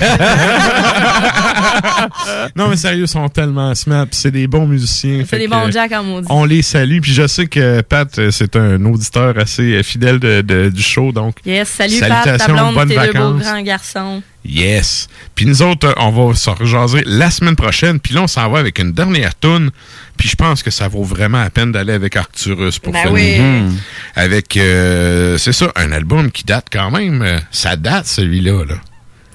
[2.57, 4.07] non, mais sérieux, ils sont tellement smart.
[4.11, 5.25] C'est des bons musiciens.
[5.29, 6.27] C'est des bons jacks en maudit.
[6.31, 7.01] On les salue.
[7.01, 11.13] Puis je sais que Pat, c'est un auditeur assez fidèle de- de- du show.
[11.13, 12.95] Donc, Yes, salut Pat, ta salutations, blonde, tes
[13.43, 14.23] grands garçons.
[14.45, 15.09] Yes.
[15.35, 18.01] Puis nous autres, euh, on va se rejaser la semaine prochaine.
[18.01, 19.71] Puis là, on s'en va avec une dernière tune.
[20.17, 23.13] Puis je pense que ça vaut vraiment la peine d'aller avec Arcturus pour Ben finir.
[23.15, 23.39] oui.
[23.41, 23.77] Mhm.
[24.17, 27.23] Avec, euh, c'est ça, un album qui date quand même.
[27.23, 28.65] euh, ça date, celui-là.
[28.67, 28.75] Là.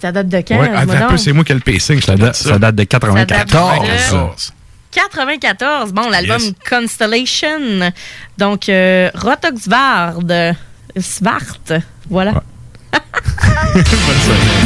[0.02, 0.60] Ça date de quand?
[0.60, 0.70] Ouais,
[1.10, 2.00] peu, c'est moi qui ai le pacing.
[2.02, 4.52] Ça, te date, note ça date de 94.
[4.52, 4.56] de-
[4.92, 5.92] 94.
[5.94, 6.54] Bon, l'album Yes.
[6.70, 7.92] Constellation.
[8.38, 10.20] Donc, euh, Rotoxvard.
[11.00, 11.82] Svart.
[12.10, 12.44] Voilà.
[13.76, 14.66] Bonne soirée.